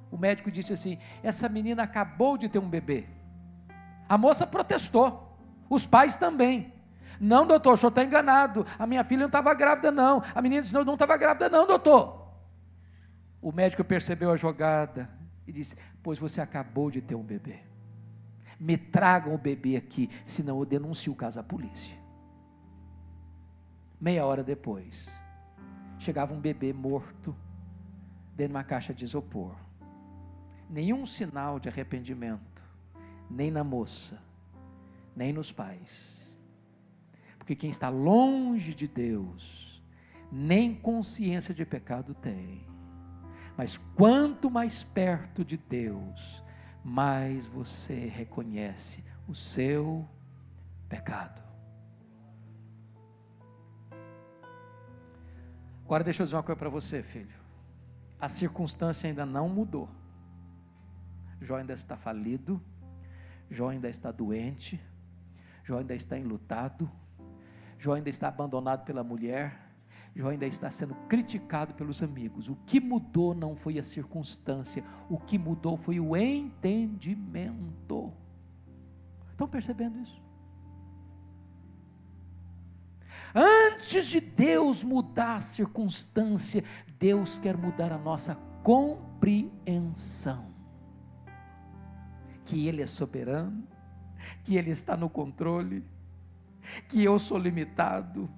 o 0.09 0.17
médico 0.17 0.53
disse 0.53 0.73
assim: 0.73 1.01
Essa 1.21 1.49
menina 1.49 1.83
acabou 1.83 2.39
de 2.39 2.49
ter 2.49 2.61
um 2.61 2.71
bebê. 2.71 3.16
A 4.09 4.17
moça 4.17 4.47
protestou, 4.47 5.37
os 5.69 5.87
pais 5.87 6.17
também. 6.17 6.73
Não, 7.21 7.47
doutor, 7.47 7.75
o 7.75 7.77
senhor 7.77 7.91
está 7.91 8.05
enganado. 8.05 8.67
A 8.79 8.87
minha 8.87 9.03
filha 9.05 9.21
não 9.21 9.27
estava 9.27 9.53
grávida, 9.55 9.91
não. 9.91 10.23
A 10.35 10.43
menina 10.43 10.63
disse: 10.63 10.75
não, 10.75 10.85
não 10.85 10.95
estava 10.95 11.17
grávida, 11.17 11.49
não, 11.49 11.67
doutor. 11.67 12.27
O 13.41 13.53
médico 13.53 13.85
percebeu 13.85 14.31
a 14.31 14.37
jogada 14.37 15.11
e 15.47 15.53
disse: 15.53 15.77
Pois 16.03 16.19
você 16.19 16.41
acabou 16.41 16.91
de 16.91 17.01
ter 17.01 17.15
um 17.15 17.23
bebê. 17.23 17.61
Me 18.59 18.77
tragam 18.77 19.35
o 19.35 19.39
bebê 19.39 19.77
aqui, 19.77 20.11
senão 20.25 20.59
eu 20.59 20.65
denuncio 20.65 21.13
o 21.13 21.17
caso 21.17 21.41
à 21.41 21.43
polícia. 21.43 21.97
Meia 24.01 24.25
hora 24.25 24.43
depois, 24.43 25.11
chegava 25.99 26.33
um 26.33 26.41
bebê 26.41 26.73
morto 26.73 27.35
dentro 28.35 28.53
de 28.53 28.57
uma 28.57 28.65
caixa 28.65 28.95
de 28.95 29.05
isopor. 29.05 29.55
Nenhum 30.69 31.07
sinal 31.07 31.59
de 31.59 31.69
arrependimento 31.69 32.56
nem 33.31 33.51
na 33.51 33.65
moça, 33.65 34.23
nem 35.15 35.33
nos 35.33 35.51
pais. 35.53 36.37
Porque 37.39 37.55
quem 37.55 37.71
está 37.71 37.89
longe 37.89 38.75
de 38.75 38.89
Deus, 38.89 39.83
nem 40.31 40.75
consciência 40.75 41.55
de 41.55 41.65
pecado 41.65 42.15
tem. 42.15 42.67
Mas 43.57 43.79
quanto 43.95 44.51
mais 44.51 44.83
perto 44.83 45.45
de 45.45 45.57
Deus, 45.57 46.43
mais 46.85 47.47
você 47.47 48.07
reconhece 48.07 49.05
o 49.27 49.35
seu 49.35 50.07
pecado. 50.89 51.43
Agora 55.85 56.03
deixa 56.03 56.23
eu 56.23 56.27
dizer 56.27 56.37
uma 56.37 56.43
coisa 56.43 56.59
para 56.59 56.69
você, 56.69 57.03
filho. 57.03 57.37
A 58.21 58.29
circunstância 58.29 59.09
ainda 59.09 59.25
não 59.25 59.49
mudou. 59.49 59.89
Jó 61.41 61.57
ainda 61.57 61.75
está 61.75 61.97
falido 61.97 62.61
Jó 63.51 63.69
ainda 63.69 63.89
está 63.89 64.11
doente, 64.11 64.81
Jó 65.65 65.79
ainda 65.79 65.95
está 65.95 66.19
enlutado, 66.19 66.91
Jó 67.79 67.93
ainda 67.93 68.09
está 68.09 68.29
abandonado 68.29 68.85
pela 68.85 69.05
mulher, 69.05 69.67
Jó 70.15 70.29
ainda 70.29 70.47
está 70.47 70.71
sendo 70.71 70.95
criticado 71.09 71.75
pelos 71.75 72.03
amigos. 72.03 72.49
O 72.49 72.57
que 72.67 72.81
mudou 72.81 73.35
não 73.35 73.55
foi 73.55 73.79
a 73.79 73.85
circunstância, 73.85 74.83
o 75.09 75.19
que 75.19 75.39
mudou 75.39 75.77
foi 75.77 76.01
o 76.01 76.17
entendimento. 76.17 78.13
Estão 79.31 79.47
percebendo 79.47 80.01
isso? 80.01 80.21
Antes 83.35 84.07
de 84.07 84.21
Deus 84.21 84.83
mudar 84.83 85.37
a 85.37 85.41
circunstância, 85.43 86.65
Deus 86.99 87.39
quer 87.39 87.57
mudar 87.57 87.93
a 87.93 87.99
nossa 87.99 88.35
compreensão 88.63 90.56
que 92.47 92.67
Ele 92.67 92.81
é 92.81 92.87
soberano, 92.87 93.67
que 94.43 94.57
Ele 94.57 94.71
está 94.71 94.97
no 94.97 95.11
controle, 95.11 95.85
que 96.89 97.05
eu 97.05 97.19
sou 97.19 97.37
limitado, 97.37 98.31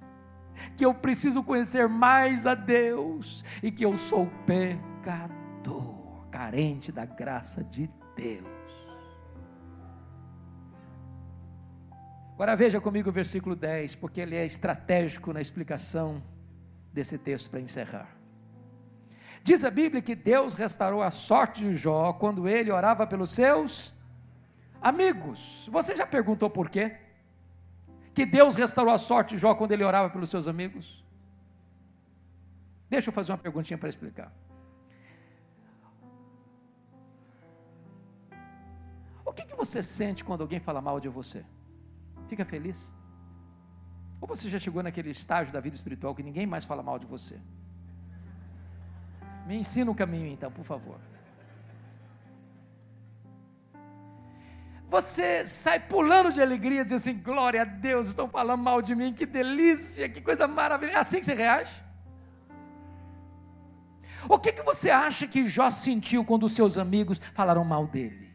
que 0.75 0.85
eu 0.85 0.93
preciso 0.93 1.41
conhecer 1.43 1.87
mais 1.87 2.45
a 2.45 2.53
Deus 2.55 3.45
e 3.63 3.71
que 3.71 3.85
eu 3.85 3.97
sou 3.97 4.27
pecador, 4.45 6.25
carente 6.29 6.91
da 6.91 7.05
graça 7.05 7.63
de 7.63 7.89
Deus. 8.15 8.59
Agora 12.33 12.55
veja 12.55 12.79
comigo 12.79 13.09
o 13.09 13.13
versículo 13.13 13.55
10, 13.55 13.95
porque 13.95 14.21
ele 14.21 14.35
é 14.35 14.45
estratégico 14.45 15.33
na 15.33 15.41
explicação 15.41 16.23
desse 16.91 17.17
texto 17.17 17.49
para 17.49 17.59
encerrar. 17.59 18.15
Diz 19.43 19.63
a 19.63 19.71
Bíblia 19.71 20.01
que 20.01 20.15
Deus 20.15 20.53
restaurou 20.53 21.01
a 21.01 21.11
sorte 21.11 21.61
de 21.61 21.73
Jó 21.73 22.13
quando 22.13 22.47
ele 22.47 22.71
orava 22.71 23.05
pelos 23.05 23.31
seus 23.31 23.93
Amigos, 24.81 25.69
você 25.71 25.95
já 25.95 26.07
perguntou 26.07 26.49
por 26.49 26.69
quê? 26.69 26.97
que 28.19 28.25
Deus 28.25 28.53
restaurou 28.53 28.93
a 28.93 28.97
sorte 28.97 29.35
de 29.35 29.41
Jó 29.41 29.55
quando 29.55 29.71
ele 29.71 29.81
orava 29.81 30.09
pelos 30.09 30.29
seus 30.29 30.45
amigos? 30.45 31.01
Deixa 32.89 33.07
eu 33.07 33.13
fazer 33.13 33.31
uma 33.31 33.37
perguntinha 33.37 33.77
para 33.77 33.87
explicar. 33.87 34.29
O 39.23 39.31
que, 39.31 39.45
que 39.45 39.55
você 39.55 39.81
sente 39.81 40.21
quando 40.25 40.41
alguém 40.41 40.59
fala 40.59 40.81
mal 40.81 40.99
de 40.99 41.07
você? 41.07 41.45
Fica 42.27 42.43
feliz? 42.43 42.93
Ou 44.19 44.27
você 44.27 44.49
já 44.49 44.59
chegou 44.59 44.83
naquele 44.83 45.11
estágio 45.11 45.53
da 45.53 45.61
vida 45.61 45.77
espiritual 45.77 46.13
que 46.13 46.21
ninguém 46.21 46.45
mais 46.45 46.65
fala 46.65 46.83
mal 46.83 46.99
de 46.99 47.05
você? 47.05 47.39
Me 49.47 49.55
ensina 49.55 49.89
o 49.89 49.95
caminho 49.95 50.27
então, 50.27 50.51
por 50.51 50.65
favor. 50.65 50.99
Você 54.89 55.45
sai 55.45 55.79
pulando 55.79 56.33
de 56.33 56.41
alegria, 56.41 56.83
dizendo 56.83 56.97
assim: 56.97 57.13
glória 57.13 57.61
a 57.61 57.65
Deus, 57.65 58.07
estão 58.07 58.27
falando 58.27 58.63
mal 58.63 58.81
de 58.81 58.95
mim, 58.95 59.13
que 59.13 59.25
delícia, 59.25 60.09
que 60.09 60.19
coisa 60.19 60.47
maravilhosa. 60.47 60.97
É 60.97 61.01
assim 61.01 61.19
que 61.19 61.25
você 61.25 61.35
reage? 61.35 61.71
O 64.27 64.39
que, 64.39 64.51
que 64.51 64.63
você 64.63 64.89
acha 64.89 65.27
que 65.27 65.47
Jó 65.47 65.69
sentiu 65.69 66.25
quando 66.25 66.45
os 66.45 66.53
seus 66.53 66.77
amigos 66.77 67.21
falaram 67.33 67.63
mal 67.63 67.85
dele? 67.85 68.29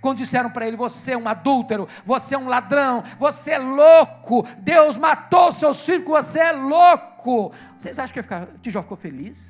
Quando 0.00 0.18
disseram 0.18 0.50
para 0.50 0.66
ele: 0.66 0.78
Você 0.78 1.12
é 1.12 1.18
um 1.18 1.28
adúltero, 1.28 1.86
você 2.04 2.34
é 2.34 2.38
um 2.38 2.48
ladrão, 2.48 3.04
você 3.18 3.52
é 3.52 3.58
louco, 3.58 4.46
Deus 4.58 4.96
matou 4.96 5.52
seus 5.52 5.84
filhos, 5.84 6.06
você 6.06 6.38
é 6.38 6.52
louco. 6.52 7.52
Vocês 7.76 7.98
acham 7.98 8.14
que, 8.14 8.22
ficar, 8.22 8.46
que 8.62 8.70
Jó 8.70 8.82
ficou 8.82 8.96
feliz? 8.96 9.44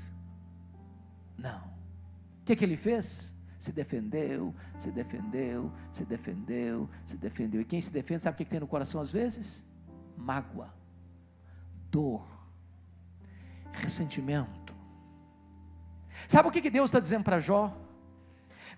Não. 1.38 1.58
O 1.58 2.44
que, 2.44 2.56
que 2.56 2.64
ele 2.64 2.76
fez? 2.76 3.35
Se 3.66 3.72
defendeu, 3.72 4.54
se 4.78 4.92
defendeu, 4.92 5.72
se 5.90 6.04
defendeu, 6.04 6.88
se 7.04 7.16
defendeu. 7.16 7.60
E 7.60 7.64
quem 7.64 7.80
se 7.80 7.90
defende, 7.90 8.22
sabe 8.22 8.36
o 8.36 8.38
que, 8.38 8.44
tem 8.44 8.60
no 8.60 8.68
coração 8.68 9.00
às 9.00 9.10
vezes? 9.10 9.68
Mágoa, 10.16 10.72
dor, 11.90 12.24
ressentimento. 13.72 14.72
Sabe 16.28 16.48
o 16.48 16.52
que 16.52 16.70
Deus 16.70 16.90
está 16.90 17.00
dizendo 17.00 17.24
para 17.24 17.40
Jó? 17.40 17.76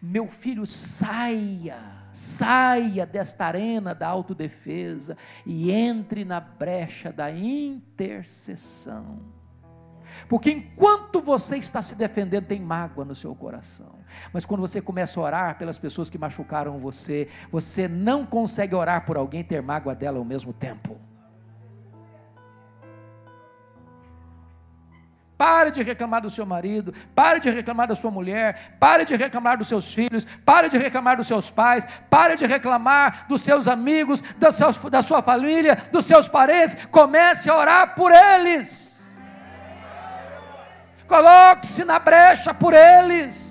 Meu 0.00 0.26
filho, 0.26 0.64
saia, 0.64 1.78
saia 2.10 3.04
desta 3.04 3.44
arena 3.44 3.94
da 3.94 4.08
autodefesa 4.08 5.18
e 5.44 5.70
entre 5.70 6.24
na 6.24 6.40
brecha 6.40 7.12
da 7.12 7.30
intercessão. 7.30 9.20
Porque 10.28 10.50
enquanto 10.50 11.22
você 11.22 11.56
está 11.56 11.80
se 11.80 11.94
defendendo, 11.94 12.44
tem 12.44 12.60
mágoa 12.60 13.04
no 13.04 13.14
seu 13.14 13.34
coração. 13.34 13.94
Mas 14.32 14.44
quando 14.44 14.60
você 14.60 14.80
começa 14.80 15.18
a 15.18 15.22
orar 15.22 15.58
pelas 15.58 15.78
pessoas 15.78 16.10
que 16.10 16.18
machucaram 16.18 16.78
você, 16.78 17.28
você 17.50 17.88
não 17.88 18.26
consegue 18.26 18.74
orar 18.74 19.06
por 19.06 19.16
alguém 19.16 19.42
ter 19.42 19.62
mágoa 19.62 19.94
dela 19.94 20.18
ao 20.18 20.24
mesmo 20.24 20.52
tempo. 20.52 21.00
Pare 25.38 25.70
de 25.70 25.82
reclamar 25.82 26.20
do 26.20 26.28
seu 26.28 26.44
marido, 26.44 26.92
pare 27.14 27.38
de 27.38 27.48
reclamar 27.48 27.86
da 27.86 27.94
sua 27.94 28.10
mulher, 28.10 28.76
pare 28.80 29.04
de 29.04 29.14
reclamar 29.14 29.56
dos 29.56 29.68
seus 29.68 29.94
filhos, 29.94 30.26
pare 30.44 30.68
de 30.68 30.76
reclamar 30.76 31.16
dos 31.16 31.28
seus 31.28 31.48
pais, 31.48 31.86
pare 32.10 32.36
de 32.36 32.44
reclamar 32.44 33.26
dos 33.28 33.42
seus 33.42 33.68
amigos, 33.68 34.20
da 34.36 34.50
sua, 34.50 34.90
da 34.90 35.00
sua 35.00 35.22
família, 35.22 35.76
dos 35.92 36.06
seus 36.06 36.26
parentes. 36.26 36.76
Comece 36.90 37.48
a 37.48 37.56
orar 37.56 37.94
por 37.94 38.10
eles. 38.10 38.87
Coloque-se 41.08 41.84
na 41.84 41.98
brecha 41.98 42.52
por 42.52 42.74
eles. 42.74 43.48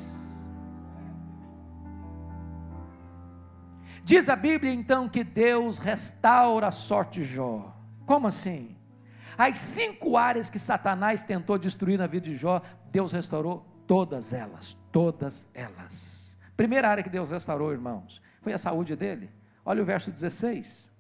Diz 4.03 4.30
a 4.30 4.36
Bíblia 4.36 4.72
então 4.72 5.10
que 5.10 5.24
Deus 5.24 5.80
restaura 5.80 6.68
a 6.68 6.72
sorte 6.72 7.22
de 7.22 7.26
Jó. 7.26 7.76
Como 8.05 8.28
assim? 8.28 8.78
As 9.38 9.58
cinco 9.58 10.16
áreas 10.16 10.49
que 10.49 10.60
Satanás 10.60 11.24
tentou 11.24 11.58
destruir 11.58 11.97
na 11.97 12.08
vida 12.08 12.28
de 12.28 12.36
Jó, 12.36 12.62
Deus 12.91 13.12
restaurou 13.12 13.66
todas 13.86 14.34
elas, 14.34 14.78
todas 14.91 15.47
elas. 15.53 16.38
Primeira 16.55 16.89
área 16.89 17.03
que 17.03 17.10
Deus 17.10 17.30
restaurou, 17.30 17.72
irmãos, 17.72 18.22
foi 18.41 18.53
a 18.53 18.58
saúde 18.58 18.95
dele. 18.95 19.30
Olha 19.66 19.82
o 19.82 19.86
verso 19.86 20.12
16. 20.12 20.95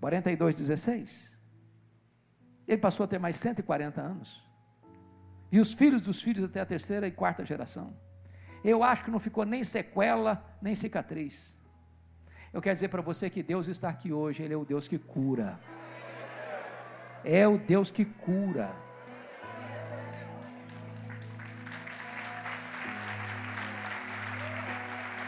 42, 0.00 0.54
16. 0.54 1.38
Ele 2.68 2.78
passou 2.78 3.04
a 3.04 3.06
ter 3.08 3.18
mais 3.18 3.36
140 3.36 4.00
anos. 4.00 4.43
E 5.54 5.60
os 5.64 5.70
filhos 5.80 6.02
dos 6.08 6.18
filhos 6.26 6.44
até 6.44 6.60
a 6.60 6.66
terceira 6.74 7.06
e 7.06 7.12
quarta 7.20 7.44
geração. 7.52 7.88
Eu 8.72 8.78
acho 8.82 9.04
que 9.04 9.10
não 9.14 9.20
ficou 9.28 9.44
nem 9.44 9.62
sequela, 9.62 10.32
nem 10.60 10.74
cicatriz. 10.74 11.56
Eu 12.52 12.60
quero 12.62 12.74
dizer 12.74 12.88
para 12.88 13.02
você 13.10 13.24
que 13.34 13.42
Deus 13.52 13.66
está 13.68 13.88
aqui 13.88 14.10
hoje, 14.12 14.42
Ele 14.42 14.54
é 14.54 14.56
o 14.56 14.64
Deus 14.64 14.86
que 14.88 14.98
cura 14.98 15.50
é 17.24 17.48
o 17.48 17.56
Deus 17.56 17.90
que 17.90 18.04
cura. 18.04 18.70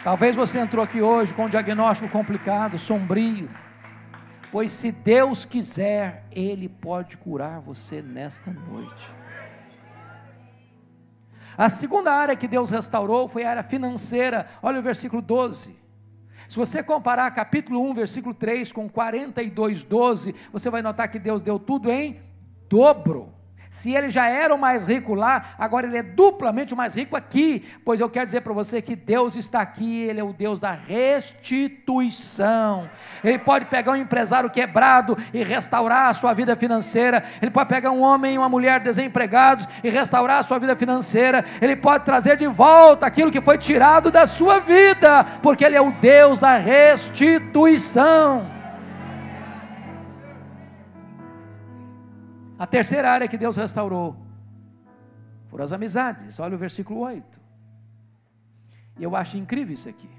Talvez 0.04 0.36
você 0.36 0.58
entrou 0.60 0.84
aqui 0.84 1.00
hoje 1.00 1.34
com 1.34 1.46
um 1.46 1.48
diagnóstico 1.48 2.08
complicado, 2.08 2.78
sombrio. 2.78 3.50
Pois 4.52 4.70
se 4.70 4.92
Deus 4.92 5.44
quiser, 5.44 6.24
Ele 6.30 6.68
pode 6.68 7.16
curar 7.16 7.60
você 7.60 8.00
nesta 8.00 8.52
noite. 8.52 9.10
A 11.56 11.70
segunda 11.70 12.12
área 12.12 12.36
que 12.36 12.46
Deus 12.46 12.70
restaurou 12.70 13.28
foi 13.28 13.44
a 13.44 13.50
área 13.50 13.62
financeira. 13.62 14.46
Olha 14.62 14.80
o 14.80 14.82
versículo 14.82 15.22
12. 15.22 15.76
Se 16.48 16.56
você 16.56 16.82
comparar 16.82 17.30
capítulo 17.32 17.82
1, 17.90 17.94
versículo 17.94 18.34
3 18.34 18.70
com 18.72 18.88
42, 18.88 19.82
12, 19.82 20.34
você 20.52 20.70
vai 20.70 20.82
notar 20.82 21.10
que 21.10 21.18
Deus 21.18 21.42
deu 21.42 21.58
tudo 21.58 21.90
em 21.90 22.20
dobro. 22.68 23.35
Se 23.76 23.94
ele 23.94 24.08
já 24.08 24.26
era 24.26 24.54
o 24.54 24.58
mais 24.58 24.86
rico 24.86 25.14
lá, 25.14 25.54
agora 25.58 25.86
ele 25.86 25.98
é 25.98 26.02
duplamente 26.02 26.72
o 26.72 26.76
mais 26.76 26.94
rico 26.94 27.14
aqui. 27.14 27.62
Pois 27.84 28.00
eu 28.00 28.08
quero 28.08 28.24
dizer 28.24 28.40
para 28.40 28.54
você 28.54 28.80
que 28.80 28.96
Deus 28.96 29.36
está 29.36 29.60
aqui, 29.60 30.04
ele 30.04 30.18
é 30.18 30.24
o 30.24 30.32
Deus 30.32 30.58
da 30.58 30.72
restituição. 30.72 32.88
Ele 33.22 33.38
pode 33.38 33.66
pegar 33.66 33.92
um 33.92 33.96
empresário 33.96 34.48
quebrado 34.48 35.18
e 35.32 35.42
restaurar 35.42 36.08
a 36.08 36.14
sua 36.14 36.32
vida 36.32 36.56
financeira. 36.56 37.22
Ele 37.42 37.50
pode 37.50 37.68
pegar 37.68 37.90
um 37.90 38.00
homem 38.00 38.36
e 38.36 38.38
uma 38.38 38.48
mulher 38.48 38.80
desempregados 38.80 39.68
e 39.84 39.90
restaurar 39.90 40.38
a 40.38 40.42
sua 40.42 40.58
vida 40.58 40.74
financeira. 40.74 41.44
Ele 41.60 41.76
pode 41.76 42.06
trazer 42.06 42.38
de 42.38 42.46
volta 42.46 43.04
aquilo 43.04 43.30
que 43.30 43.42
foi 43.42 43.58
tirado 43.58 44.10
da 44.10 44.26
sua 44.26 44.58
vida, 44.58 45.22
porque 45.42 45.62
ele 45.62 45.76
é 45.76 45.82
o 45.82 45.92
Deus 45.92 46.40
da 46.40 46.56
restituição. 46.56 48.55
A 52.58 52.66
terceira 52.66 53.10
área 53.10 53.28
que 53.28 53.36
Deus 53.36 53.56
restaurou 53.56 54.16
foram 55.48 55.64
as 55.64 55.72
amizades. 55.72 56.40
Olha 56.40 56.54
o 56.54 56.58
versículo 56.58 57.00
8. 57.00 57.40
E 58.98 59.04
eu 59.04 59.14
acho 59.14 59.36
incrível 59.36 59.74
isso 59.74 59.88
aqui. 59.88 60.10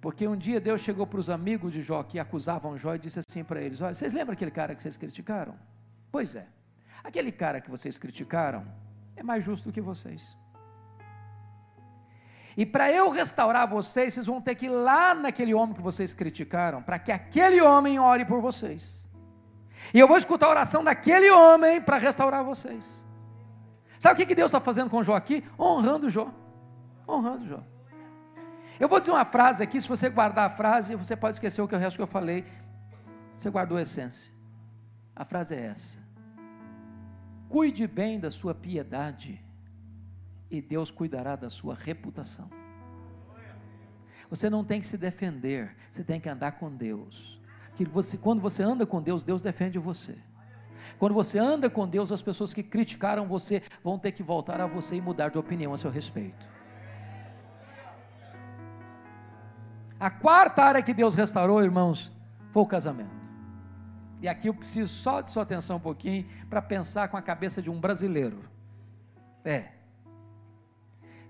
Porque 0.00 0.26
um 0.26 0.36
dia 0.36 0.60
Deus 0.60 0.80
chegou 0.80 1.06
para 1.06 1.20
os 1.20 1.30
amigos 1.30 1.72
de 1.72 1.82
Jó 1.82 2.02
que 2.02 2.18
acusavam 2.18 2.76
Jó 2.76 2.94
e 2.94 2.98
disse 2.98 3.20
assim 3.20 3.44
para 3.44 3.60
eles: 3.60 3.80
Olha, 3.80 3.94
vocês 3.94 4.12
lembram 4.12 4.32
aquele 4.32 4.50
cara 4.50 4.74
que 4.74 4.82
vocês 4.82 4.96
criticaram? 4.96 5.54
Pois 6.10 6.34
é, 6.34 6.46
aquele 7.04 7.30
cara 7.30 7.60
que 7.60 7.70
vocês 7.70 7.98
criticaram 7.98 8.64
é 9.14 9.22
mais 9.22 9.44
justo 9.44 9.70
que 9.70 9.80
vocês. 9.80 10.36
E 12.56 12.66
para 12.66 12.90
eu 12.90 13.10
restaurar 13.10 13.68
vocês, 13.68 14.14
vocês 14.14 14.26
vão 14.26 14.40
ter 14.40 14.54
que 14.54 14.66
ir 14.66 14.70
lá 14.70 15.14
naquele 15.14 15.54
homem 15.54 15.74
que 15.74 15.82
vocês 15.82 16.12
criticaram, 16.12 16.82
para 16.82 16.98
que 16.98 17.12
aquele 17.12 17.60
homem 17.60 17.98
ore 17.98 18.24
por 18.24 18.40
vocês. 18.40 19.08
E 19.92 19.98
eu 19.98 20.06
vou 20.06 20.16
escutar 20.16 20.46
a 20.46 20.50
oração 20.50 20.84
daquele 20.84 21.30
homem 21.30 21.80
para 21.80 21.98
restaurar 21.98 22.44
vocês. 22.44 23.04
Sabe 23.98 24.22
o 24.22 24.26
que 24.26 24.34
Deus 24.34 24.50
está 24.50 24.60
fazendo 24.60 24.88
com 24.88 25.02
Jó 25.02 25.14
aqui? 25.14 25.44
Honrando 25.58 26.08
Jó. 26.08 26.32
Honrando 27.08 27.46
Jó. 27.46 27.62
Eu 28.78 28.88
vou 28.88 29.00
dizer 29.00 29.12
uma 29.12 29.24
frase 29.24 29.62
aqui, 29.62 29.80
se 29.80 29.88
você 29.88 30.08
guardar 30.08 30.46
a 30.46 30.50
frase, 30.50 30.94
você 30.94 31.14
pode 31.14 31.36
esquecer 31.36 31.60
o 31.60 31.68
que 31.68 31.74
o 31.74 31.78
resto 31.78 31.96
que 31.96 32.02
eu 32.02 32.06
falei. 32.06 32.44
Você 33.36 33.50
guardou 33.50 33.76
a 33.76 33.82
essência. 33.82 34.32
A 35.14 35.24
frase 35.24 35.54
é 35.54 35.66
essa: 35.66 35.98
Cuide 37.48 37.86
bem 37.86 38.20
da 38.20 38.30
sua 38.30 38.54
piedade, 38.54 39.42
e 40.50 40.62
Deus 40.62 40.90
cuidará 40.90 41.36
da 41.36 41.50
sua 41.50 41.74
reputação. 41.74 42.48
Você 44.30 44.48
não 44.48 44.64
tem 44.64 44.80
que 44.80 44.86
se 44.86 44.96
defender, 44.96 45.76
você 45.90 46.04
tem 46.04 46.20
que 46.20 46.28
andar 46.28 46.52
com 46.52 46.74
Deus 46.74 47.39
que 47.84 47.92
você, 47.92 48.18
quando 48.18 48.40
você 48.40 48.62
anda 48.62 48.86
com 48.86 49.00
Deus, 49.00 49.24
Deus 49.24 49.40
defende 49.40 49.78
você. 49.78 50.16
Quando 50.98 51.14
você 51.14 51.38
anda 51.38 51.70
com 51.70 51.88
Deus, 51.88 52.12
as 52.12 52.22
pessoas 52.22 52.52
que 52.52 52.62
criticaram 52.62 53.26
você 53.26 53.62
vão 53.82 53.98
ter 53.98 54.12
que 54.12 54.22
voltar 54.22 54.60
a 54.60 54.66
você 54.66 54.96
e 54.96 55.00
mudar 55.00 55.30
de 55.30 55.38
opinião 55.38 55.72
a 55.72 55.78
seu 55.78 55.90
respeito. 55.90 56.48
A 59.98 60.10
quarta 60.10 60.62
área 60.62 60.82
que 60.82 60.94
Deus 60.94 61.14
restaurou, 61.14 61.62
irmãos, 61.62 62.10
foi 62.52 62.62
o 62.62 62.66
casamento. 62.66 63.20
E 64.20 64.28
aqui 64.28 64.48
eu 64.48 64.54
preciso 64.54 64.92
só 64.92 65.20
de 65.20 65.30
sua 65.30 65.42
atenção 65.42 65.76
um 65.76 65.80
pouquinho 65.80 66.26
para 66.48 66.60
pensar 66.60 67.08
com 67.08 67.16
a 67.16 67.22
cabeça 67.22 67.62
de 67.62 67.70
um 67.70 67.78
brasileiro. 67.80 68.44
É. 69.44 69.68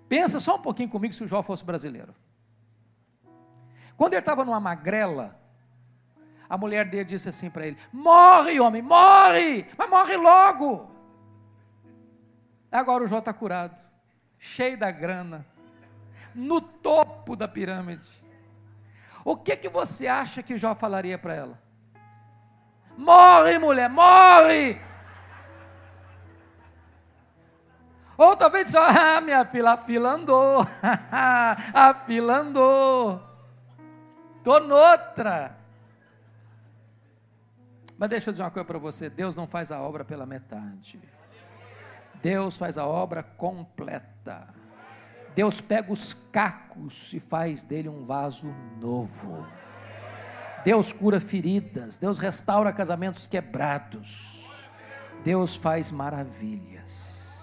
Pensa 0.09 0.41
só 0.41 0.57
um 0.57 0.63
pouquinho 0.63 0.89
comigo 0.89 1.15
se 1.15 1.23
o 1.23 1.29
Jó 1.29 1.43
fosse 1.43 1.65
brasileiro. 1.65 2.15
Quando 3.97 4.15
ele 4.15 4.21
estava 4.21 4.45
numa 4.45 4.59
magrela, 4.59 5.39
A 6.51 6.59
mulher 6.59 6.85
dele 6.91 7.05
disse 7.05 7.29
assim 7.29 7.49
para 7.49 7.65
ele: 7.65 7.79
Morre, 7.93 8.59
homem, 8.59 8.83
morre, 8.83 9.65
mas 9.79 9.89
morre 9.89 10.17
logo. 10.17 10.91
Agora 12.73 13.05
o 13.05 13.07
Jó 13.07 13.19
está 13.19 13.33
curado, 13.33 13.77
cheio 14.37 14.77
da 14.77 14.91
grana, 14.91 15.47
no 16.35 16.61
topo 16.61 17.37
da 17.37 17.47
pirâmide. 17.47 18.09
O 19.25 19.37
que, 19.37 19.57
que 19.57 19.69
você 19.69 20.09
acha 20.09 20.43
que 20.43 20.59
Jó 20.59 20.75
falaria 20.75 21.17
para 21.17 21.35
ela? 21.35 21.63
Morre, 22.97 23.57
mulher, 23.57 23.89
morre! 23.89 24.81
Ou 28.19 28.37
talvez 28.37 28.69
só, 28.69 28.87
ah, 28.87 29.21
minha 29.21 29.45
fila, 29.45 29.73
a 29.75 29.77
fila 29.79 30.11
andou, 30.11 30.67
a 30.83 31.95
fila 32.07 32.39
andou, 32.39 33.23
estou 34.37 34.61
noutra. 34.61 35.60
Mas 38.01 38.09
deixa 38.09 38.31
eu 38.31 38.33
dizer 38.33 38.43
uma 38.43 38.51
coisa 38.51 38.65
para 38.67 38.79
você: 38.79 39.11
Deus 39.11 39.37
não 39.37 39.47
faz 39.47 39.71
a 39.71 39.79
obra 39.79 40.07
pela 40.07 40.25
metade, 40.25 40.99
Deus 42.23 42.57
faz 42.57 42.79
a 42.79 42.87
obra 42.87 43.23
completa. 43.23 44.49
Deus 45.35 45.61
pega 45.61 45.93
os 45.93 46.15
cacos 46.33 47.13
e 47.13 47.21
faz 47.21 47.63
dele 47.63 47.91
um 47.91 48.07
vaso 48.07 48.47
novo. 48.81 49.47
Deus 50.65 50.95
cura 50.95 51.21
feridas, 51.21 51.99
Deus 51.99 52.19
restaura 52.19 52.73
casamentos 52.73 53.27
quebrados, 53.27 54.49
Deus 55.23 55.55
faz 55.55 55.91
maravilhas. 55.91 57.39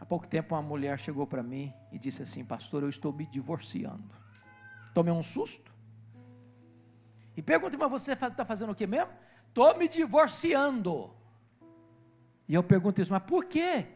Há 0.00 0.04
pouco 0.06 0.26
tempo 0.26 0.54
uma 0.54 0.62
mulher 0.62 0.98
chegou 0.98 1.26
para 1.26 1.42
mim 1.42 1.70
e 1.92 1.98
disse 1.98 2.22
assim: 2.22 2.42
Pastor, 2.42 2.84
eu 2.84 2.88
estou 2.88 3.12
me 3.12 3.26
divorciando. 3.26 4.10
Tomei 4.94 5.12
um 5.12 5.22
susto. 5.22 5.71
E 7.36 7.42
perguntei, 7.42 7.78
mas 7.78 7.90
você 7.90 8.12
está 8.12 8.44
fazendo 8.44 8.72
o 8.72 8.74
que 8.74 8.86
mesmo? 8.86 9.10
Estou 9.48 9.76
me 9.76 9.88
divorciando. 9.88 11.14
E 12.48 12.54
eu 12.54 12.62
pergunto 12.62 13.00
isso, 13.00 13.12
mas 13.12 13.22
por 13.22 13.44
quê? 13.44 13.86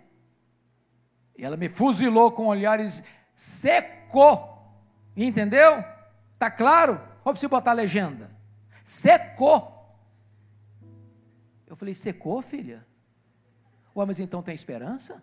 E 1.37 1.45
ela 1.45 1.57
me 1.57 1.69
fuzilou 1.69 2.33
com 2.33 2.47
olhares 2.47 3.03
secou. 3.35 4.57
Entendeu? 5.17 5.85
Tá 6.39 6.51
claro? 6.51 7.01
Ou 7.25 7.33
preciso 7.33 7.51
botar 7.51 7.73
a 7.73 7.75
legenda? 7.75 8.31
Secou. 8.85 9.75
Eu 11.67 11.77
falei, 11.77 11.95
secou, 11.95 12.41
filha? 12.41 12.87
Ué, 13.95 14.05
mas 14.07 14.21
então 14.21 14.43
tem 14.43 14.55
esperança? 14.55 15.23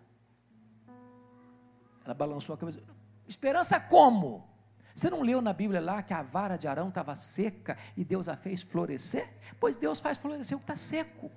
Ela 2.04 2.14
balançou 2.14 2.54
a 2.54 2.58
cabeça. 2.58 2.80
Esperança 3.26 3.80
como? 3.80 4.46
Você 4.94 5.10
não 5.10 5.22
leu 5.22 5.42
na 5.42 5.52
Bíblia 5.52 5.80
lá 5.80 6.02
que 6.02 6.14
a 6.14 6.22
vara 6.22 6.56
de 6.56 6.68
Arão 6.68 6.88
estava 6.88 7.16
seca 7.16 7.76
e 7.96 8.04
Deus 8.04 8.28
a 8.28 8.36
fez 8.36 8.62
florescer? 8.62 9.28
Pois 9.58 9.76
Deus 9.76 10.00
faz 10.00 10.18
florescer 10.18 10.56
o 10.56 10.60
que 10.60 10.64
está 10.64 10.76
seco, 10.76 11.32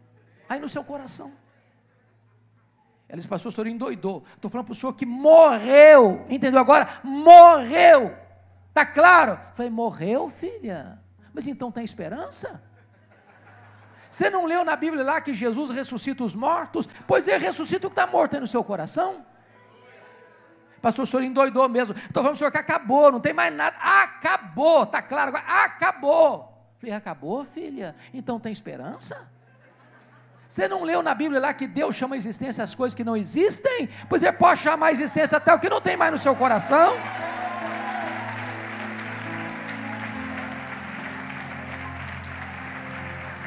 aí 0.48 0.60
no 0.60 0.70
seu 0.70 0.84
coração. 0.84 1.32
Ela 3.10 3.18
disse, 3.18 3.28
pastor, 3.28 3.52
o 3.52 3.56
senhor 3.56 3.68
endoidou. 3.68 4.24
Estou 4.36 4.52
falando 4.52 4.68
para 4.68 4.74
o 4.74 4.76
senhor 4.76 4.94
que 4.94 5.06
morreu, 5.06 6.26
entendeu 6.30 6.60
agora? 6.60 7.00
Morreu. 7.04 8.16
Está 8.70 8.86
claro? 8.86 9.40
falei, 9.56 9.72
morreu, 9.72 10.30
filha? 10.30 11.00
Mas 11.34 11.48
então 11.48 11.72
tem 11.72 11.84
esperança? 11.84 12.62
Você 14.10 14.30
não 14.30 14.46
leu 14.46 14.64
na 14.64 14.76
Bíblia 14.76 15.04
lá 15.04 15.20
que 15.20 15.34
Jesus 15.34 15.70
ressuscita 15.70 16.24
os 16.24 16.36
mortos? 16.36 16.88
Pois 17.08 17.28
ele 17.28 17.44
ressuscita 17.44 17.88
o 17.88 17.90
que 17.90 18.00
está 18.00 18.06
morto 18.06 18.36
aí 18.36 18.40
no 18.40 18.48
seu 18.48 18.64
coração. 18.64 19.26
Pastor, 20.88 21.04
o 21.04 21.06
senhor 21.06 21.24
endoidou 21.24 21.68
mesmo. 21.68 21.94
Estou 21.98 22.24
falando 22.24 22.38
senhor 22.38 22.50
que 22.50 22.58
acabou, 22.58 23.12
não 23.12 23.20
tem 23.20 23.34
mais 23.34 23.54
nada. 23.54 23.76
Acabou, 23.78 24.84
está 24.84 25.02
claro 25.02 25.36
agora? 25.36 25.44
Acabou. 25.66 26.58
Falei, 26.80 26.96
acabou, 26.96 27.44
filha? 27.44 27.94
Então 28.14 28.40
tem 28.40 28.54
esperança? 28.54 29.28
Você 30.48 30.66
não 30.66 30.86
leu 30.86 31.04
na 31.04 31.14
Bíblia 31.14 31.42
lá 31.42 31.54
que 31.54 31.68
Deus 31.68 31.94
chama 31.94 32.16
a 32.16 32.18
existência 32.18 32.64
as 32.64 32.74
coisas 32.74 32.96
que 32.96 33.04
não 33.04 33.18
existem? 33.18 33.90
Pois 34.08 34.24
ele 34.24 34.32
pode 34.32 34.62
chamar 34.62 34.88
a 34.88 34.92
existência 34.94 35.38
até 35.38 35.54
o 35.54 35.60
que 35.60 35.68
não 35.68 35.82
tem 35.82 35.98
mais 35.98 36.10
no 36.10 36.18
seu 36.18 36.34
coração. 36.34 36.96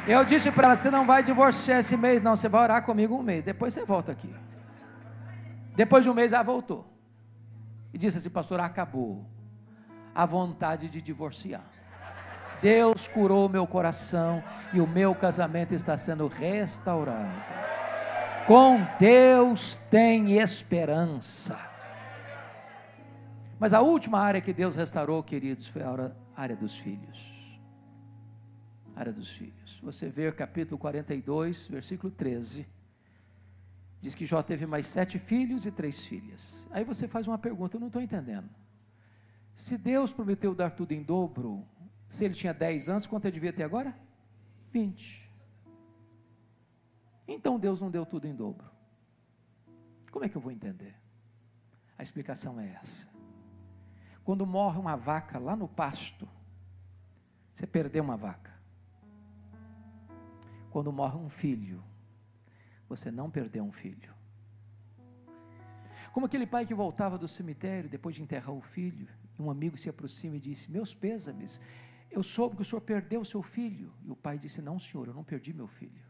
Eu 0.07 0.23
disse 0.23 0.51
para 0.51 0.67
ela: 0.67 0.75
você 0.75 0.91
não 0.91 1.07
vai 1.07 1.23
divorciar 1.23 1.79
esse 1.79 1.97
mês, 1.97 2.21
não. 2.21 2.35
Você 2.35 2.47
vai 2.47 2.61
orar 2.61 2.83
comigo 2.83 3.15
um 3.15 3.23
mês. 3.23 3.43
Depois 3.43 3.73
você 3.73 3.83
volta 3.83 4.11
aqui. 4.11 4.31
Depois 5.75 6.03
de 6.03 6.09
um 6.11 6.13
mês 6.13 6.33
ela 6.33 6.43
voltou. 6.43 6.90
E 7.93 7.97
disse 7.97 8.17
assim: 8.17 8.29
pastor, 8.29 8.59
acabou 8.59 9.25
a 10.13 10.25
vontade 10.25 10.89
de 10.89 11.01
divorciar. 11.01 11.63
Deus 12.61 13.07
curou 13.07 13.49
meu 13.49 13.65
coração 13.65 14.43
e 14.71 14.79
o 14.79 14.87
meu 14.87 15.15
casamento 15.15 15.73
está 15.73 15.97
sendo 15.97 16.27
restaurado. 16.27 17.33
Com 18.45 18.85
Deus 18.99 19.79
tem 19.89 20.37
esperança. 20.37 21.57
Mas 23.59 23.73
a 23.73 23.81
última 23.81 24.19
área 24.19 24.41
que 24.41 24.53
Deus 24.53 24.75
restaurou, 24.75 25.23
queridos, 25.23 25.67
foi 25.67 25.81
a 25.83 26.11
área 26.35 26.55
dos 26.55 26.77
filhos. 26.77 27.59
A 28.95 28.99
área 28.99 29.13
dos 29.13 29.29
filhos. 29.29 29.79
Você 29.83 30.09
vê 30.09 30.31
capítulo 30.31 30.77
42, 30.77 31.67
versículo 31.67 32.11
13. 32.11 32.67
Diz 34.01 34.15
que 34.15 34.25
Jó 34.25 34.41
teve 34.41 34.65
mais 34.65 34.87
sete 34.87 35.19
filhos 35.19 35.65
e 35.67 35.71
três 35.71 36.03
filhas. 36.03 36.67
Aí 36.71 36.83
você 36.83 37.07
faz 37.07 37.27
uma 37.27 37.37
pergunta, 37.37 37.75
eu 37.75 37.79
não 37.79 37.87
estou 37.87 38.01
entendendo. 38.01 38.49
Se 39.53 39.77
Deus 39.77 40.11
prometeu 40.11 40.55
dar 40.55 40.71
tudo 40.71 40.91
em 40.91 41.03
dobro, 41.03 41.63
se 42.09 42.25
ele 42.25 42.33
tinha 42.33 42.53
10 42.53 42.89
anos, 42.89 43.07
quanto 43.07 43.25
ele 43.25 43.33
devia 43.33 43.53
ter 43.53 43.63
agora? 43.63 43.95
20. 44.71 45.29
Então 47.27 47.59
Deus 47.59 47.79
não 47.79 47.91
deu 47.91 48.05
tudo 48.05 48.27
em 48.27 48.35
dobro. 48.35 48.65
Como 50.11 50.25
é 50.25 50.29
que 50.29 50.35
eu 50.35 50.41
vou 50.41 50.51
entender? 50.51 50.95
A 51.97 52.03
explicação 52.03 52.59
é 52.59 52.79
essa. 52.81 53.07
Quando 54.23 54.45
morre 54.45 54.79
uma 54.79 54.95
vaca 54.95 55.37
lá 55.37 55.55
no 55.55 55.67
pasto, 55.67 56.27
você 57.53 57.67
perdeu 57.67 58.03
uma 58.03 58.17
vaca. 58.17 58.51
Quando 60.71 60.91
morre 60.91 61.17
um 61.17 61.29
filho, 61.29 61.83
você 62.91 63.09
não 63.09 63.29
perdeu 63.29 63.63
um 63.63 63.71
filho. 63.71 64.13
Como 66.11 66.25
aquele 66.25 66.45
pai 66.45 66.65
que 66.65 66.73
voltava 66.73 67.17
do 67.17 67.27
cemitério 67.27 67.89
depois 67.89 68.15
de 68.15 68.21
enterrar 68.21 68.53
o 68.53 68.61
filho, 68.61 69.07
um 69.39 69.49
amigo 69.49 69.77
se 69.77 69.89
aproxima 69.89 70.35
e 70.35 70.39
disse: 70.39 70.69
Meus 70.69 70.93
pêsames, 70.93 71.61
eu 72.09 72.21
soube 72.21 72.57
que 72.57 72.61
o 72.61 72.65
senhor 72.65 72.81
perdeu 72.81 73.21
o 73.21 73.25
seu 73.25 73.41
filho. 73.41 73.93
E 74.03 74.11
o 74.11 74.15
pai 74.15 74.37
disse: 74.37 74.61
Não, 74.61 74.77
senhor, 74.77 75.07
eu 75.07 75.13
não 75.13 75.23
perdi 75.23 75.53
meu 75.53 75.67
filho. 75.67 76.03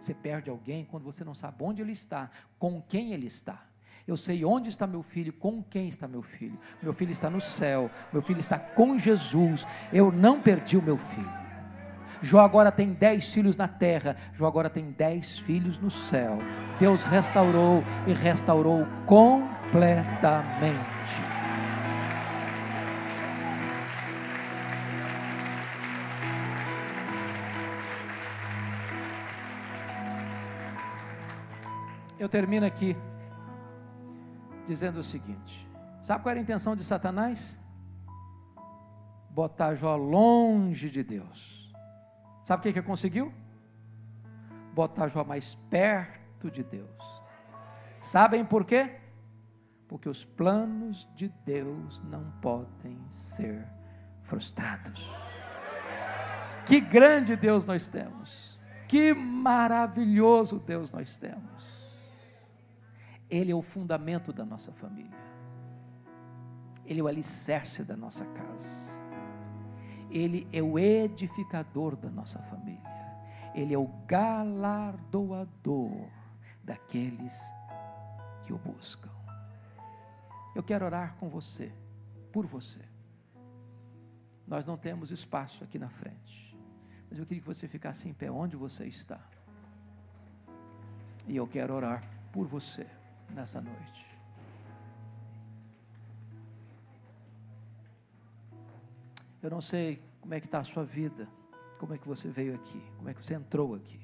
Você 0.00 0.12
perde 0.12 0.50
alguém 0.50 0.84
quando 0.84 1.04
você 1.04 1.22
não 1.24 1.34
sabe 1.34 1.62
onde 1.62 1.80
ele 1.80 1.92
está, 1.92 2.30
com 2.58 2.82
quem 2.82 3.12
ele 3.12 3.26
está. 3.26 3.66
Eu 4.06 4.16
sei 4.16 4.44
onde 4.44 4.68
está 4.68 4.86
meu 4.86 5.02
filho, 5.02 5.32
com 5.32 5.62
quem 5.62 5.88
está 5.88 6.08
meu 6.08 6.22
filho. 6.22 6.58
Meu 6.82 6.92
filho 6.92 7.12
está 7.12 7.30
no 7.30 7.40
céu, 7.40 7.88
meu 8.12 8.22
filho 8.22 8.40
está 8.40 8.58
com 8.58 8.98
Jesus. 8.98 9.64
Eu 9.92 10.10
não 10.10 10.42
perdi 10.42 10.76
o 10.76 10.82
meu 10.82 10.96
filho. 10.96 11.39
Jó 12.22 12.40
agora 12.40 12.70
tem 12.70 12.92
dez 12.92 13.32
filhos 13.32 13.56
na 13.56 13.66
terra, 13.66 14.14
Jó 14.34 14.46
agora 14.46 14.68
tem 14.68 14.90
dez 14.90 15.38
filhos 15.38 15.78
no 15.78 15.90
céu. 15.90 16.38
Deus 16.78 17.02
restaurou 17.02 17.82
e 18.06 18.12
restaurou 18.12 18.86
completamente. 19.06 21.30
eu 32.20 32.28
termino 32.28 32.66
aqui 32.66 32.94
dizendo 34.66 35.00
o 35.00 35.04
seguinte: 35.04 35.66
sabe 36.02 36.22
qual 36.22 36.30
era 36.30 36.40
a 36.40 36.42
intenção 36.42 36.76
de 36.76 36.84
Satanás? 36.84 37.58
Botar 39.30 39.74
Jó 39.74 39.96
longe 39.96 40.90
de 40.90 41.02
Deus. 41.02 41.59
Sabe 42.44 42.60
o 42.60 42.62
que, 42.62 42.72
que 42.72 42.82
conseguiu? 42.82 43.32
Botar 44.74 45.08
Jó 45.08 45.24
mais 45.24 45.54
perto 45.54 46.50
de 46.50 46.62
Deus. 46.62 47.22
Sabem 47.98 48.44
por 48.44 48.64
quê? 48.64 48.98
Porque 49.86 50.08
os 50.08 50.24
planos 50.24 51.08
de 51.14 51.28
Deus 51.44 52.00
não 52.00 52.30
podem 52.40 52.98
ser 53.10 53.66
frustrados. 54.22 55.06
Que 56.64 56.80
grande 56.80 57.36
Deus 57.36 57.66
nós 57.66 57.86
temos. 57.86 58.58
Que 58.88 59.12
maravilhoso 59.12 60.58
Deus 60.58 60.90
nós 60.90 61.16
temos. 61.16 61.50
Ele 63.28 63.52
é 63.52 63.54
o 63.54 63.62
fundamento 63.62 64.32
da 64.32 64.44
nossa 64.44 64.72
família. 64.72 65.18
Ele 66.84 67.00
é 67.00 67.02
o 67.02 67.06
alicerce 67.06 67.84
da 67.84 67.96
nossa 67.96 68.24
casa. 68.24 68.99
Ele 70.10 70.46
é 70.52 70.62
o 70.62 70.78
edificador 70.78 71.96
da 71.96 72.10
nossa 72.10 72.38
família. 72.42 72.90
Ele 73.54 73.74
é 73.74 73.78
o 73.78 73.88
galardoador 74.06 76.08
daqueles 76.62 77.40
que 78.42 78.52
o 78.52 78.58
buscam. 78.58 79.10
Eu 80.54 80.62
quero 80.62 80.84
orar 80.84 81.16
com 81.16 81.28
você, 81.28 81.72
por 82.32 82.46
você. 82.46 82.80
Nós 84.46 84.66
não 84.66 84.76
temos 84.76 85.12
espaço 85.12 85.62
aqui 85.62 85.78
na 85.78 85.88
frente. 85.88 86.56
Mas 87.08 87.18
eu 87.18 87.24
queria 87.24 87.40
que 87.40 87.46
você 87.46 87.68
ficasse 87.68 88.08
em 88.08 88.12
pé 88.12 88.30
onde 88.30 88.56
você 88.56 88.86
está. 88.86 89.20
E 91.26 91.36
eu 91.36 91.46
quero 91.46 91.74
orar 91.74 92.02
por 92.32 92.46
você 92.46 92.86
nessa 93.32 93.60
noite. 93.60 94.09
Eu 99.42 99.50
não 99.50 99.60
sei 99.60 100.02
como 100.20 100.34
é 100.34 100.40
que 100.40 100.46
está 100.46 100.58
a 100.58 100.64
sua 100.64 100.84
vida, 100.84 101.28
como 101.78 101.94
é 101.94 101.98
que 101.98 102.06
você 102.06 102.28
veio 102.28 102.54
aqui, 102.54 102.82
como 102.96 103.08
é 103.08 103.14
que 103.14 103.24
você 103.24 103.34
entrou 103.34 103.74
aqui. 103.74 104.00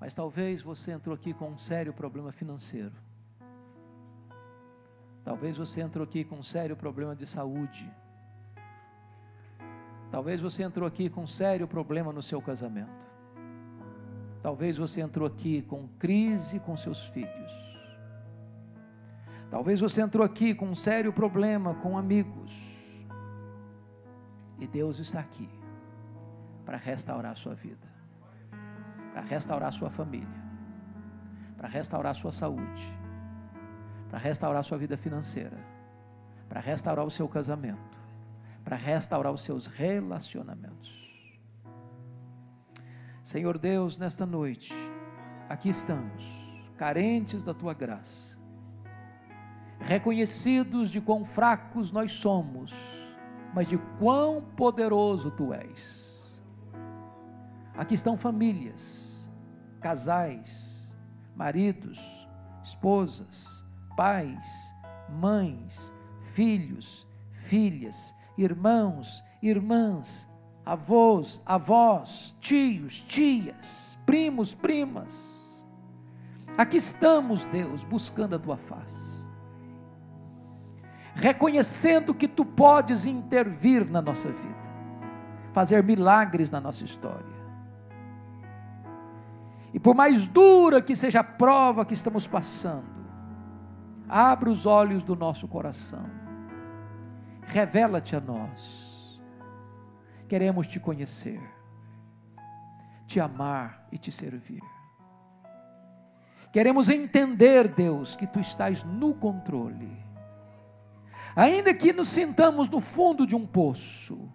Mas 0.00 0.14
talvez 0.14 0.62
você 0.62 0.92
entrou 0.92 1.14
aqui 1.14 1.34
com 1.34 1.50
um 1.50 1.58
sério 1.58 1.92
problema 1.92 2.32
financeiro. 2.32 2.94
Talvez 5.22 5.58
você 5.58 5.82
entrou 5.82 6.04
aqui 6.04 6.24
com 6.24 6.36
um 6.36 6.42
sério 6.42 6.74
problema 6.74 7.14
de 7.14 7.26
saúde. 7.26 7.90
Talvez 10.10 10.40
você 10.40 10.62
entrou 10.62 10.88
aqui 10.88 11.10
com 11.10 11.22
um 11.24 11.26
sério 11.26 11.68
problema 11.68 12.12
no 12.12 12.22
seu 12.22 12.40
casamento. 12.40 13.06
Talvez 14.42 14.78
você 14.78 15.02
entrou 15.02 15.26
aqui 15.26 15.60
com 15.62 15.86
crise 15.98 16.58
com 16.60 16.76
seus 16.78 17.04
filhos. 17.04 17.52
Talvez 19.50 19.80
você 19.80 20.00
entrou 20.00 20.24
aqui 20.24 20.54
com 20.54 20.66
um 20.66 20.74
sério 20.74 21.12
problema 21.12 21.74
com 21.74 21.98
amigos. 21.98 22.69
E 24.60 24.66
Deus 24.66 24.98
está 24.98 25.20
aqui 25.20 25.48
para 26.66 26.76
restaurar 26.76 27.32
a 27.32 27.34
sua 27.34 27.54
vida, 27.54 27.88
para 29.12 29.22
restaurar 29.22 29.70
a 29.70 29.72
sua 29.72 29.90
família, 29.90 30.28
para 31.56 31.66
restaurar 31.66 32.10
a 32.12 32.14
sua 32.14 32.30
saúde, 32.30 32.86
para 34.10 34.18
restaurar 34.18 34.60
a 34.60 34.62
sua 34.62 34.76
vida 34.76 34.96
financeira, 34.96 35.58
para 36.48 36.60
restaurar 36.60 37.06
o 37.06 37.10
seu 37.10 37.26
casamento, 37.26 37.98
para 38.62 38.76
restaurar 38.76 39.32
os 39.32 39.42
seus 39.42 39.66
relacionamentos. 39.66 41.10
Senhor 43.22 43.56
Deus, 43.56 43.96
nesta 43.96 44.26
noite, 44.26 44.74
aqui 45.48 45.70
estamos, 45.70 46.24
carentes 46.76 47.42
da 47.42 47.54
tua 47.54 47.72
graça, 47.72 48.38
reconhecidos 49.78 50.90
de 50.90 51.00
quão 51.00 51.24
fracos 51.24 51.90
nós 51.90 52.12
somos, 52.12 52.74
mas 53.54 53.68
de 53.68 53.78
quão 53.98 54.42
poderoso 54.56 55.30
tu 55.30 55.52
és. 55.52 56.10
Aqui 57.76 57.94
estão 57.94 58.16
famílias, 58.16 59.28
casais, 59.80 60.92
maridos, 61.34 62.28
esposas, 62.62 63.64
pais, 63.96 64.74
mães, 65.08 65.92
filhos, 66.26 67.06
filhas, 67.32 68.14
irmãos, 68.36 69.24
irmãs, 69.42 70.28
avós, 70.64 71.42
avós, 71.44 72.36
tios, 72.40 73.02
tias, 73.02 73.98
primos, 74.06 74.54
primas. 74.54 75.64
Aqui 76.56 76.76
estamos, 76.76 77.44
Deus, 77.46 77.82
buscando 77.84 78.36
a 78.36 78.38
tua 78.38 78.56
face, 78.56 79.09
reconhecendo 81.20 82.14
que 82.14 82.26
tu 82.26 82.44
podes 82.44 83.04
intervir 83.04 83.88
na 83.88 84.00
nossa 84.00 84.28
vida, 84.28 84.60
fazer 85.52 85.82
milagres 85.82 86.50
na 86.50 86.60
nossa 86.60 86.84
história. 86.84 87.40
E 89.72 89.78
por 89.78 89.94
mais 89.94 90.26
dura 90.26 90.82
que 90.82 90.96
seja 90.96 91.20
a 91.20 91.24
prova 91.24 91.84
que 91.84 91.94
estamos 91.94 92.26
passando, 92.26 92.84
abra 94.08 94.50
os 94.50 94.66
olhos 94.66 95.02
do 95.04 95.14
nosso 95.14 95.46
coração, 95.46 96.04
revela-te 97.46 98.16
a 98.16 98.20
nós 98.20 98.90
Queremos 100.30 100.68
te 100.68 100.78
conhecer, 100.78 101.42
te 103.04 103.18
amar 103.18 103.88
e 103.90 103.98
te 103.98 104.12
servir. 104.12 104.62
Queremos 106.52 106.88
entender, 106.88 107.66
Deus, 107.66 108.14
que 108.14 108.28
tu 108.28 108.38
estás 108.38 108.84
no 108.84 109.12
controle. 109.12 109.90
Ainda 111.34 111.72
que 111.72 111.92
nos 111.92 112.08
sintamos 112.08 112.68
no 112.68 112.80
fundo 112.80 113.26
de 113.26 113.36
um 113.36 113.46
poço, 113.46 114.28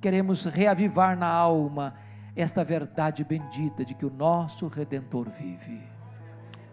queremos 0.00 0.44
reavivar 0.44 1.16
na 1.16 1.28
alma 1.28 1.94
esta 2.34 2.64
verdade 2.64 3.24
bendita 3.24 3.84
de 3.84 3.94
que 3.94 4.06
o 4.06 4.10
nosso 4.10 4.66
redentor 4.68 5.28
vive. 5.30 5.80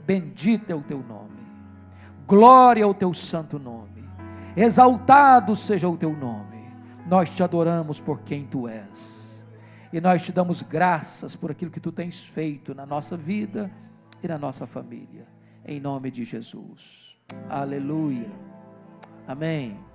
Bendito 0.05 0.71
é 0.71 0.75
o 0.75 0.81
teu 0.81 1.03
nome. 1.03 1.39
Glória 2.27 2.85
ao 2.85 2.93
teu 2.93 3.13
santo 3.13 3.59
nome. 3.59 4.07
Exaltado 4.55 5.55
seja 5.55 5.87
o 5.87 5.97
teu 5.97 6.15
nome. 6.15 6.71
Nós 7.07 7.29
te 7.29 7.43
adoramos 7.43 7.99
por 7.99 8.21
quem 8.21 8.45
tu 8.45 8.67
és. 8.67 9.45
E 9.91 9.99
nós 9.99 10.23
te 10.23 10.31
damos 10.31 10.61
graças 10.61 11.35
por 11.35 11.51
aquilo 11.51 11.71
que 11.71 11.79
tu 11.79 11.91
tens 11.91 12.19
feito 12.19 12.75
na 12.75 12.85
nossa 12.85 13.17
vida 13.17 13.71
e 14.23 14.27
na 14.27 14.37
nossa 14.37 14.67
família. 14.67 15.27
Em 15.65 15.79
nome 15.79 16.11
de 16.11 16.23
Jesus. 16.23 17.17
Aleluia. 17.49 18.29
Amém. 19.29 19.88